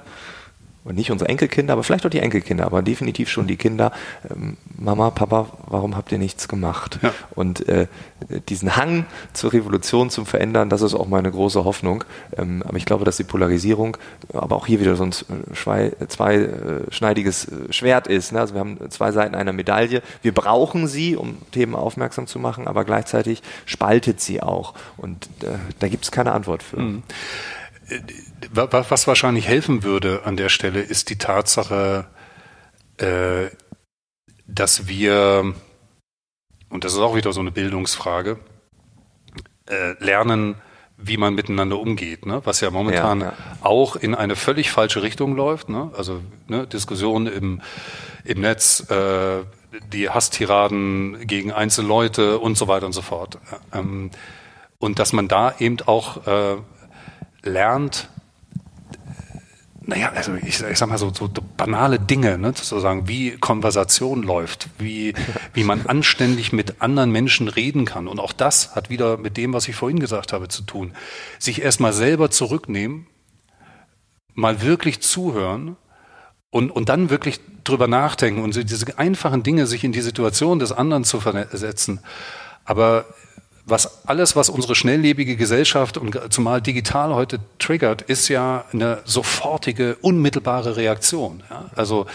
und 0.84 0.95
nicht 0.95 1.11
unsere 1.11 1.29
Enkelkinder, 1.29 1.73
aber 1.73 1.84
vielleicht 1.84 2.05
auch 2.05 2.09
die 2.09 2.19
Enkelkinder, 2.19 2.65
aber 2.65 2.81
definitiv 2.81 3.29
schon 3.29 3.47
die 3.47 3.55
Kinder, 3.55 3.91
ähm, 4.29 4.57
Mama, 4.77 5.11
Papa, 5.11 5.47
warum 5.67 5.95
habt 5.95 6.11
ihr 6.11 6.17
nichts 6.17 6.47
gemacht? 6.47 6.99
Ja. 7.01 7.13
Und 7.36 7.67
äh, 7.69 7.88
diesen 8.49 8.75
Hang 8.75 9.05
zur 9.34 9.53
Revolution, 9.53 10.09
zum 10.09 10.25
Verändern, 10.25 10.69
das 10.69 10.81
ist 10.81 10.93
auch 10.93 11.07
meine 11.07 11.31
große 11.31 11.63
Hoffnung. 11.63 12.03
Ähm, 12.38 12.63
aber 12.65 12.77
ich 12.77 12.86
glaube, 12.86 13.05
dass 13.05 13.17
die 13.17 13.23
Polarisierung, 13.23 13.97
aber 14.34 14.55
auch 14.55 14.67
hier 14.67 14.79
wieder 14.79 14.95
so 14.95 15.03
ein 15.03 15.13
zweischneidiges 16.03 17.47
äh, 17.47 17.71
Schwert 17.71 18.07
ist. 18.07 18.34
Ne? 18.34 18.39
Also 18.39 18.53
wir 18.53 18.59
haben 18.59 18.77
zwei 18.89 19.11
Seiten 19.11 19.36
einer 19.36 19.53
Medaille. 19.53 20.01
Wir 20.21 20.34
brauchen 20.34 20.88
sie, 20.88 21.15
um 21.15 21.38
Themen 21.51 21.75
aufmerksam 21.75 22.27
zu 22.27 22.39
machen, 22.39 22.67
aber 22.67 22.84
gleichzeitig 22.84 23.41
spaltet 23.65 24.19
sie 24.19 24.41
auch. 24.41 24.73
Und 24.97 25.27
äh, 25.43 25.57
da 25.79 25.88
gibt 25.88 26.03
es 26.03 26.11
keine 26.11 26.34
Antwort 26.34 26.63
für. 26.63 26.79
Mhm. 26.79 27.03
Was 28.51 29.07
wahrscheinlich 29.07 29.47
helfen 29.47 29.84
würde 29.84 30.21
an 30.25 30.38
der 30.38 30.49
Stelle, 30.49 30.81
ist 30.81 31.09
die 31.09 31.17
Tatsache, 31.17 32.07
äh, 32.97 33.47
dass 34.47 34.88
wir, 34.88 35.53
und 36.69 36.84
das 36.84 36.93
ist 36.93 36.99
auch 36.99 37.15
wieder 37.15 37.34
so 37.34 37.41
eine 37.41 37.51
Bildungsfrage, 37.51 38.39
äh, 39.69 39.93
lernen, 40.03 40.55
wie 40.97 41.17
man 41.17 41.34
miteinander 41.34 41.79
umgeht, 41.79 42.25
ne? 42.25 42.41
was 42.45 42.61
ja 42.61 42.69
momentan 42.69 43.21
ja, 43.21 43.27
ja. 43.27 43.34
auch 43.61 43.95
in 43.95 44.15
eine 44.15 44.36
völlig 44.36 44.71
falsche 44.71 45.01
Richtung 45.01 45.36
läuft. 45.36 45.69
Ne? 45.69 45.91
Also 45.97 46.21
ne, 46.47 46.67
Diskussionen 46.67 47.27
im, 47.27 47.61
im 48.23 48.41
Netz, 48.41 48.89
äh, 48.89 49.43
die 49.91 50.09
Hasstiraden 50.09 51.25
gegen 51.25 51.51
einzelne 51.51 51.88
Leute 51.88 52.39
und 52.39 52.57
so 52.57 52.67
weiter 52.67 52.86
und 52.86 52.93
so 52.93 53.01
fort. 53.01 53.39
Ähm, 53.73 54.11
und 54.77 54.99
dass 54.99 55.13
man 55.13 55.27
da 55.27 55.55
eben 55.59 55.77
auch 55.86 56.27
äh, 56.27 56.57
lernt, 57.44 58.10
naja, 59.86 60.14
also 60.16 60.36
ich, 60.36 60.62
ich 60.62 60.78
sag 60.78 60.88
mal 60.88 60.98
so, 60.98 61.12
so 61.14 61.30
banale 61.58 62.00
Dinge, 62.00 62.38
ne, 62.38 62.54
sozusagen, 62.56 63.08
wie 63.08 63.32
Konversation 63.32 64.24
läuft, 64.24 64.70
wie, 64.78 65.14
wie 65.54 65.66
man 65.66 65.86
anständig 65.88 66.54
mit 66.54 66.82
anderen 66.82 67.12
Menschen 67.12 67.50
reden 67.50 67.84
kann. 67.84 68.08
Und 68.08 68.20
auch 68.20 68.32
das 68.32 68.76
hat 68.76 68.89
wieder 68.89 69.18
mit 69.18 69.36
dem, 69.36 69.54
was 69.54 69.68
ich 69.68 69.76
vorhin 69.76 70.00
gesagt 70.00 70.32
habe, 70.32 70.48
zu 70.48 70.64
tun. 70.64 70.94
Sich 71.38 71.62
erstmal 71.62 71.91
selber 71.91 72.32
zurücknehmen, 72.32 73.08
mal 74.34 74.62
wirklich 74.62 75.02
zuhören 75.02 75.76
und, 76.50 76.72
und 76.72 76.88
dann 76.88 77.10
wirklich 77.10 77.41
drüber 77.66 77.88
nachdenken 77.88 78.41
und 78.41 78.56
diese 78.56 78.98
einfachen 78.98 79.44
Dinge, 79.44 79.68
sich 79.68 79.84
in 79.84 79.91
die 79.91 80.02
Situation 80.02 80.60
des 80.60 80.72
anderen 80.72 81.04
zu 81.04 81.20
versetzen. 81.20 82.00
Aber 82.64 83.06
was 83.66 84.07
alles, 84.07 84.36
was 84.36 84.49
unsere 84.49 84.76
schnelllebige 84.76 85.36
Gesellschaft 85.36 85.97
und 85.97 86.20
zumal 86.30 86.61
digital 86.61 87.14
heute 87.14 87.39
triggert, 87.59 88.01
ist 88.01 88.28
ja 88.28 88.66
eine 88.74 89.01
sofortige, 89.05 89.95
unmittelbare 90.01 90.76
Reaktion. 90.76 91.43
Ja? 91.49 91.70
Also 91.76 92.05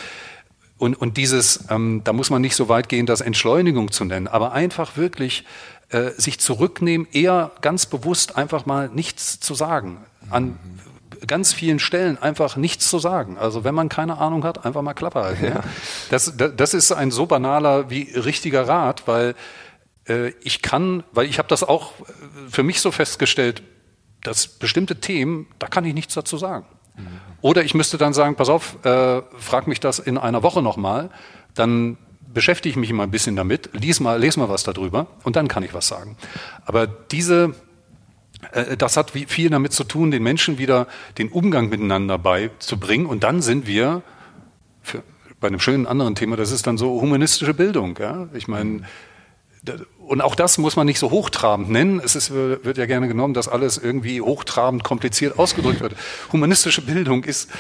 und, 0.77 0.95
und 0.95 1.17
dieses, 1.17 1.65
ähm, 1.71 2.03
da 2.05 2.13
muss 2.13 2.31
man 2.31 2.41
nicht 2.41 2.55
so 2.55 2.69
weit 2.69 2.89
gehen, 2.89 3.05
das 3.05 3.21
Entschleunigung 3.21 3.91
zu 3.91 4.05
nennen, 4.05 4.29
aber 4.29 4.53
einfach 4.53 4.97
wirklich 4.97 5.45
äh, 5.91 6.11
sich 6.17 6.39
zurücknehmen, 6.39 7.09
eher 7.13 7.51
ganz 7.61 7.87
bewusst 7.87 8.37
einfach 8.37 8.65
mal 8.65 8.89
nichts 8.89 9.41
zu 9.41 9.55
sagen. 9.55 9.99
An 10.31 10.59
ganz 11.27 11.53
vielen 11.53 11.81
Stellen 11.81 12.21
einfach 12.21 12.57
nichts 12.57 12.89
zu 12.89 12.99
sagen. 12.99 13.39
Also 13.39 13.65
wenn 13.65 13.75
man 13.75 13.89
keine 13.89 14.19
Ahnung 14.19 14.45
hat, 14.45 14.65
einfach 14.65 14.83
mal 14.83 14.95
Klappe 14.95 15.21
halten. 15.21 15.45
Ja. 15.47 15.61
Das, 16.11 16.35
das 16.37 16.75
ist 16.75 16.93
ein 16.93 17.11
so 17.11 17.27
banaler 17.27 17.91
wie 17.91 18.03
richtiger 18.15 18.69
Rat, 18.69 19.05
weil 19.07 19.35
ich 20.41 20.63
kann, 20.63 21.05
weil 21.13 21.27
ich 21.27 21.39
habe 21.39 21.49
das 21.49 21.63
auch 21.63 21.93
äh, 22.01 22.05
für 22.49 22.63
mich 22.63 22.81
so 22.81 22.91
festgestellt, 22.91 23.63
dass 24.23 24.49
bestimmte 24.49 24.97
Themen, 24.97 25.47
da 25.59 25.69
kann 25.69 25.85
ich 25.85 25.95
nichts 25.95 26.15
dazu 26.15 26.39
sagen. 26.39 26.67
Mhm. 26.97 27.07
Oder 27.41 27.65
ich 27.65 27.75
müsste 27.75 27.99
dann 27.99 28.13
sagen, 28.13 28.35
pass 28.35 28.49
auf, 28.49 28.85
äh, 28.85 29.23
frag 29.39 29.67
mich 29.67 29.81
das 29.81 29.99
in 29.99 30.19
einer 30.19 30.43
Woche 30.43 30.63
nochmal, 30.63 31.11
dann 31.55 31.99
beschäftige 32.33 32.71
ich 32.71 32.77
mich 32.77 32.93
mal 32.93 33.05
ein 33.05 33.11
bisschen 33.11 33.37
damit, 33.37 33.71
lies 33.73 34.01
mal, 34.01 34.19
lese 34.19 34.39
mal 34.39 34.49
was 34.49 34.65
darüber 34.65 35.07
und 35.25 35.37
dann 35.37 35.49
kann 35.49 35.63
ich 35.63 35.73
was 35.75 35.89
sagen. 35.89 36.17
Aber 36.67 36.87
diese, 36.87 37.55
äh, 38.53 38.77
das 38.77 38.97
hat 38.97 39.11
viel 39.11 39.51
damit 39.51 39.73
zu 39.73 39.85
tun, 39.85 40.11
den 40.11 40.23
Menschen 40.23 40.59
wieder 40.59 40.87
den 41.19 41.29
Umgang 41.29 41.69
miteinander 41.69 42.19
beizubringen 42.19 43.07
und 43.07 43.25
dann 43.25 43.41
sind 43.41 43.67
wir 43.67 44.03
für, 44.83 45.03
bei 45.41 45.49
einem 45.49 45.61
schönen 45.61 45.87
anderen 45.87 46.15
Thema, 46.15 46.37
das 46.37 46.51
ist 46.51 46.67
dann 46.67 46.79
so 46.79 47.01
humanistische 47.01 47.55
Bildung. 47.55 47.97
Ja? 47.99 48.29
Ich 48.35 48.49
meine, 48.49 48.83
und 50.09 50.23
auch 50.23 50.35
das 50.35 50.57
muss 50.57 50.75
man 50.75 50.87
nicht 50.87 50.99
so 50.99 51.11
hochtrabend 51.11 51.69
nennen. 51.69 52.01
Es 52.03 52.17
ist, 52.17 52.33
wird 52.33 52.79
ja 52.79 52.87
gerne 52.87 53.09
genommen, 53.09 53.35
dass 53.35 53.47
alles 53.47 53.77
irgendwie 53.77 54.23
hochtrabend 54.23 54.83
kompliziert 54.83 55.39
ausgedrückt 55.39 55.81
wird. 55.81 55.95
Humanistische 56.33 56.81
Bildung 56.81 57.25
ist 57.25 57.51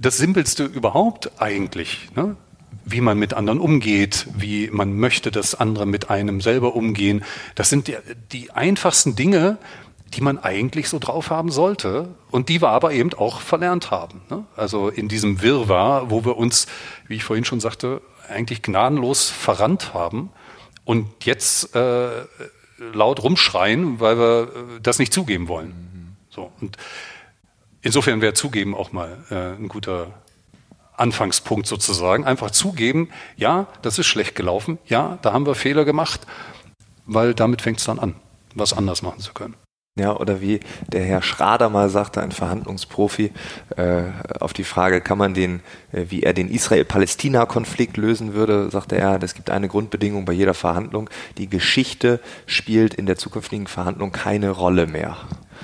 das 0.00 0.18
Simpelste 0.18 0.64
überhaupt 0.64 1.40
eigentlich. 1.40 2.10
Ne? 2.14 2.36
Wie 2.84 3.00
man 3.00 3.18
mit 3.18 3.32
anderen 3.32 3.58
umgeht, 3.58 4.26
wie 4.36 4.68
man 4.70 4.98
möchte, 4.98 5.30
dass 5.30 5.54
andere 5.54 5.86
mit 5.86 6.10
einem 6.10 6.42
selber 6.42 6.76
umgehen. 6.76 7.24
Das 7.54 7.70
sind 7.70 7.88
die, 7.88 7.96
die 8.30 8.50
einfachsten 8.50 9.16
Dinge, 9.16 9.56
die 10.12 10.20
man 10.20 10.38
eigentlich 10.38 10.90
so 10.90 10.98
drauf 10.98 11.30
haben 11.30 11.50
sollte 11.50 12.14
und 12.30 12.50
die 12.50 12.60
wir 12.60 12.68
aber 12.68 12.92
eben 12.92 13.14
auch 13.14 13.40
verlernt 13.40 13.90
haben. 13.90 14.20
Ne? 14.28 14.44
Also 14.54 14.90
in 14.90 15.08
diesem 15.08 15.40
Wirrwarr, 15.40 16.10
wo 16.10 16.26
wir 16.26 16.36
uns, 16.36 16.66
wie 17.08 17.14
ich 17.14 17.24
vorhin 17.24 17.46
schon 17.46 17.60
sagte, 17.60 18.02
eigentlich 18.28 18.60
gnadenlos 18.60 19.30
verrannt 19.30 19.94
haben 19.94 20.30
und 20.86 21.26
jetzt 21.26 21.76
äh, 21.76 22.24
laut 22.78 23.22
rumschreien, 23.22 24.00
weil 24.00 24.18
wir 24.18 24.42
äh, 24.42 24.80
das 24.80 24.98
nicht 24.98 25.12
zugeben 25.12 25.48
wollen. 25.48 25.68
Mhm. 25.68 26.16
So 26.30 26.50
und 26.60 26.78
insofern 27.82 28.22
wäre 28.22 28.32
zugeben 28.32 28.74
auch 28.74 28.92
mal 28.92 29.18
äh, 29.30 29.60
ein 29.60 29.68
guter 29.68 30.14
Anfangspunkt 30.96 31.66
sozusagen. 31.66 32.24
Einfach 32.24 32.50
zugeben, 32.50 33.10
ja, 33.36 33.66
das 33.82 33.98
ist 33.98 34.06
schlecht 34.06 34.34
gelaufen, 34.34 34.78
ja, 34.86 35.18
da 35.20 35.34
haben 35.34 35.44
wir 35.44 35.54
Fehler 35.54 35.84
gemacht, 35.84 36.20
weil 37.04 37.34
damit 37.34 37.60
fängt 37.60 37.80
es 37.80 37.84
dann 37.84 37.98
an, 37.98 38.14
was 38.54 38.72
anders 38.72 39.02
machen 39.02 39.20
zu 39.20 39.34
können. 39.34 39.54
Ja, 39.98 40.14
oder 40.14 40.42
wie 40.42 40.60
der 40.92 41.02
Herr 41.04 41.22
Schrader 41.22 41.70
mal 41.70 41.88
sagte, 41.88 42.20
ein 42.20 42.30
Verhandlungsprofi, 42.30 43.32
äh, 43.76 44.02
auf 44.40 44.52
die 44.52 44.64
Frage, 44.64 45.00
kann 45.00 45.16
man 45.16 45.32
den, 45.32 45.60
äh, 45.90 46.04
wie 46.10 46.22
er 46.22 46.34
den 46.34 46.48
Israel-Palästina-Konflikt 46.50 47.96
lösen 47.96 48.34
würde, 48.34 48.70
sagte 48.70 48.96
er, 48.96 49.22
es 49.22 49.34
gibt 49.34 49.48
eine 49.48 49.68
Grundbedingung 49.68 50.26
bei 50.26 50.34
jeder 50.34 50.52
Verhandlung, 50.52 51.08
die 51.38 51.48
Geschichte 51.48 52.20
spielt 52.44 52.92
in 52.92 53.06
der 53.06 53.16
zukünftigen 53.16 53.66
Verhandlung 53.66 54.12
keine 54.12 54.50
Rolle 54.50 54.86
mehr. 54.86 55.16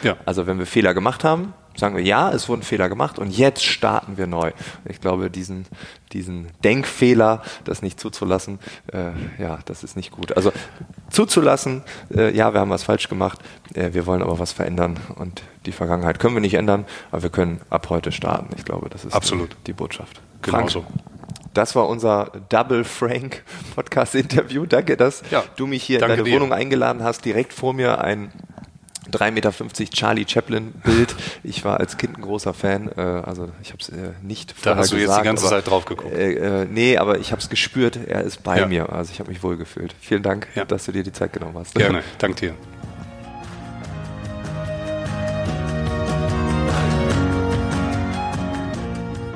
Ja. 0.03 0.17
Also 0.25 0.47
wenn 0.47 0.59
wir 0.59 0.67
Fehler 0.67 0.95
gemacht 0.95 1.25
haben, 1.25 1.53
sagen 1.77 1.97
wir 1.97 2.03
ja, 2.03 2.31
es 2.31 2.49
wurden 2.49 2.63
Fehler 2.63 2.89
gemacht 2.89 3.19
und 3.19 3.37
jetzt 3.37 3.65
starten 3.65 4.17
wir 4.17 4.27
neu. 4.27 4.53
Ich 4.85 5.01
glaube, 5.01 5.31
diesen, 5.31 5.67
diesen 6.13 6.49
Denkfehler, 6.65 7.43
das 7.65 7.83
nicht 7.83 7.99
zuzulassen, 7.99 8.59
äh, 8.93 9.11
ja, 9.43 9.59
das 9.65 9.85
ist 9.85 9.97
nicht 9.97 10.11
gut. 10.11 10.37
Also 10.37 10.53
zuzulassen, 11.11 11.83
äh, 12.15 12.35
ja, 12.35 12.53
wir 12.53 12.61
haben 12.61 12.71
was 12.71 12.83
falsch 12.83 13.09
gemacht, 13.09 13.39
äh, 13.75 13.93
wir 13.93 14.07
wollen 14.07 14.23
aber 14.23 14.39
was 14.39 14.53
verändern 14.53 14.99
und 15.17 15.43
die 15.67 15.73
Vergangenheit 15.73 16.19
können 16.19 16.35
wir 16.35 16.41
nicht 16.41 16.55
ändern, 16.55 16.87
aber 17.11 17.23
wir 17.23 17.31
können 17.31 17.61
ab 17.71 17.89
heute 17.91 18.13
starten. 18.13 18.55
Ich 18.57 18.65
glaube, 18.65 18.89
das 18.89 19.05
ist 19.05 19.15
Absolut. 19.15 19.53
Die, 19.53 19.65
die 19.67 19.73
Botschaft. 19.73 20.21
Genau 20.43 20.67
so. 20.69 20.85
Das 21.55 21.75
war 21.77 21.87
unser 21.87 22.33
Double 22.49 22.83
Frank 22.83 23.43
Podcast 23.75 24.15
Interview. 24.15 24.65
Danke, 24.65 24.97
dass 24.97 25.23
ja, 25.31 25.45
du 25.57 25.67
mich 25.67 25.83
hier 25.83 26.01
in 26.01 26.09
deine 26.09 26.23
dir. 26.23 26.35
Wohnung 26.35 26.53
eingeladen 26.53 27.03
hast. 27.03 27.25
Direkt 27.25 27.53
vor 27.53 27.75
mir 27.75 28.01
ein 28.01 28.33
3,50 29.11 29.31
Meter 29.31 29.53
Charlie 29.91 30.25
Chaplin 30.29 30.73
Bild. 30.73 31.15
Ich 31.43 31.65
war 31.65 31.81
als 31.81 31.97
Kind 31.97 32.19
ein 32.19 32.23
großer 32.23 32.55
Fan, 32.55 32.91
äh, 32.97 33.01
also 33.01 33.49
ich 33.63 33.71
habe 33.71 33.79
es 33.81 33.89
äh, 33.89 34.13
nicht 34.23 34.55
Da 34.63 34.77
hast 34.77 34.93
du 34.93 34.97
gesagt, 34.97 35.11
jetzt 35.11 35.21
die 35.21 35.25
ganze 35.25 35.47
aber, 35.47 35.57
Zeit 35.57 35.69
drauf 35.69 35.85
geguckt. 35.85 36.15
Äh, 36.15 36.63
äh, 36.63 36.67
nee, 36.67 36.97
aber 36.97 37.19
ich 37.19 37.33
habe 37.33 37.41
es 37.41 37.49
gespürt, 37.49 37.99
er 38.07 38.23
ist 38.23 38.43
bei 38.43 38.61
ja. 38.61 38.67
mir, 38.67 38.93
also 38.93 39.13
ich 39.13 39.19
habe 39.19 39.31
mich 39.31 39.43
wohl 39.43 39.57
gefühlt. 39.57 39.95
Vielen 40.01 40.23
Dank, 40.23 40.47
ja. 40.55 40.65
dass 40.65 40.85
du 40.85 40.93
dir 40.93 41.03
die 41.03 41.13
Zeit 41.13 41.33
genommen 41.33 41.59
hast. 41.59 41.75
Gerne, 41.75 42.03
danke 42.19 42.41
dir. 42.41 42.55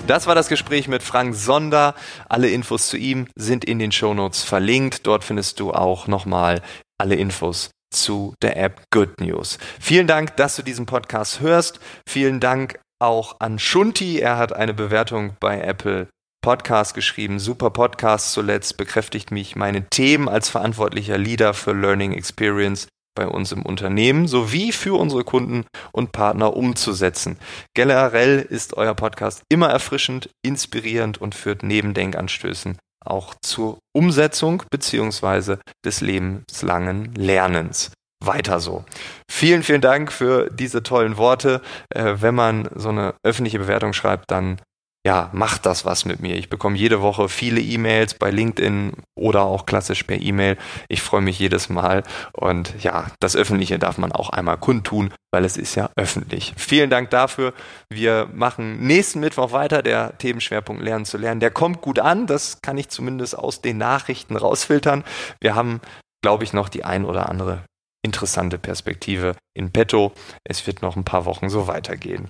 Das 0.07 0.29
war 0.29 0.37
das 0.37 0.49
Gespräch 0.49 0.87
mit 0.87 1.03
Frank 1.03 1.35
Sonder. 1.35 1.97
Alle 2.29 2.49
Infos 2.49 2.87
zu 2.87 2.97
ihm 2.97 3.27
sind 3.35 3.64
in 3.64 3.81
den 3.81 3.91
Shownotes 3.91 4.45
verlinkt. 4.45 5.05
Dort 5.05 5.25
findest 5.25 5.59
du 5.59 5.73
auch 5.73 6.07
nochmal 6.07 6.62
alle 6.97 7.17
Infos 7.17 7.71
zu 7.97 8.34
der 8.42 8.57
App 8.57 8.82
Good 8.90 9.20
News. 9.20 9.59
Vielen 9.80 10.07
Dank, 10.07 10.36
dass 10.36 10.57
du 10.57 10.62
diesen 10.62 10.86
Podcast 10.86 11.40
hörst. 11.40 11.80
Vielen 12.09 12.40
Dank 12.40 12.78
auch 13.01 13.36
an 13.40 13.59
Shunti. 13.59 14.20
Er 14.20 14.38
hat 14.38 14.53
eine 14.53 14.74
Bewertung 14.74 15.36
bei 15.40 15.61
Apple 15.61 16.09
Podcast 16.42 16.94
geschrieben. 16.94 17.40
Super 17.40 17.70
Podcast 17.70 18.32
zuletzt 18.32 18.76
bekräftigt 18.76 19.32
mich 19.32 19.57
meine 19.57 19.88
Themen 19.88 20.28
als 20.28 20.49
verantwortlicher 20.49 21.18
Leader 21.18 21.55
für 21.55 21.72
Learning 21.72 22.12
Experience 22.12 22.86
bei 23.16 23.26
uns 23.26 23.51
im 23.51 23.62
Unternehmen 23.62 24.28
sowie 24.28 24.70
für 24.70 24.94
unsere 24.94 25.24
Kunden 25.24 25.64
und 25.90 26.12
Partner 26.12 26.57
umzusetzen. 26.57 27.38
Generell 27.74 28.38
ist 28.38 28.74
euer 28.76 28.94
Podcast 28.94 29.42
immer 29.49 29.70
erfrischend, 29.70 30.30
inspirierend 30.44 31.20
und 31.20 31.34
führt 31.34 31.62
neben 31.64 31.94
Denkanstößen 31.94 32.78
auch 33.11 33.34
zur 33.42 33.78
Umsetzung 33.94 34.62
beziehungsweise 34.70 35.59
des 35.84 36.00
lebenslangen 36.00 37.14
Lernens. 37.14 37.92
Weiter 38.24 38.61
so. 38.61 38.84
Vielen, 39.30 39.62
vielen 39.62 39.80
Dank 39.82 40.11
für 40.11 40.50
diese 40.50 40.82
tollen 40.82 41.16
Worte. 41.16 41.61
Äh, 41.90 42.14
wenn 42.20 42.34
man 42.34 42.68
so 42.74 42.88
eine 42.88 43.14
öffentliche 43.22 43.59
Bewertung 43.59 43.92
schreibt, 43.92 44.30
dann 44.30 44.61
ja, 45.07 45.30
macht 45.32 45.66
das 45.66 45.84
was 45.84 46.04
mit 46.04 46.18
mir. 46.18 46.34
Ich 46.34 46.50
bekomme 46.50 46.76
jede 46.76 47.00
Woche 47.00 47.28
viele 47.28 47.61
E-Mails 47.61 48.14
bei 48.14 48.32
LinkedIn 48.32 48.92
oder 49.14 49.42
auch 49.42 49.64
klassisch 49.64 50.02
per 50.02 50.20
E-Mail. 50.20 50.57
Ich 50.88 51.00
freue 51.00 51.20
mich 51.20 51.38
jedes 51.38 51.68
Mal 51.68 52.02
und 52.32 52.74
ja, 52.82 53.07
das 53.20 53.36
Öffentliche 53.36 53.78
darf 53.78 53.98
man 53.98 54.11
auch 54.11 54.30
einmal 54.30 54.57
kundtun, 54.57 55.14
weil 55.32 55.44
es 55.44 55.59
ist 55.59 55.76
ja 55.76 55.90
öffentlich. 55.94 56.54
Vielen 56.57 56.90
Dank 56.90 57.11
dafür. 57.11 57.54
Wir 57.88 58.28
machen 58.34 58.84
nächsten 58.84 59.20
Mittwoch 59.20 59.52
weiter, 59.52 59.80
der 59.80 60.18
Themenschwerpunkt 60.18 60.82
Lernen 60.82 61.04
zu 61.04 61.18
lernen. 61.18 61.38
Der 61.38 61.52
kommt 61.52 61.82
gut 61.82 62.00
an, 62.00 62.26
das 62.26 62.61
kann 62.61 62.76
ich 62.76 62.88
zumindest 62.88 63.38
aus 63.38 63.62
den 63.62 63.78
Nachrichten 63.78 64.34
rausfiltern. 64.34 65.04
Wir 65.40 65.54
haben, 65.54 65.80
glaube 66.20 66.42
ich, 66.42 66.52
noch 66.52 66.68
die 66.68 66.84
ein 66.84 67.04
oder 67.04 67.28
andere 67.28 67.62
interessante 68.02 68.59
Perspektive 68.59 69.36
in 69.54 69.70
petto. 69.70 70.11
Es 70.42 70.66
wird 70.66 70.82
noch 70.82 70.96
ein 70.96 71.04
paar 71.04 71.26
Wochen 71.26 71.48
so 71.48 71.68
weitergehen. 71.68 72.28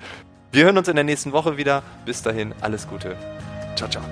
Wir 0.56 0.64
hören 0.64 0.78
uns 0.78 0.88
in 0.88 0.94
der 0.94 1.04
nächsten 1.04 1.32
Woche 1.32 1.58
wieder. 1.58 1.82
Bis 2.06 2.22
dahin, 2.22 2.54
alles 2.62 2.88
Gute. 2.88 3.14
Ciao, 3.76 3.90
ciao. 3.90 4.02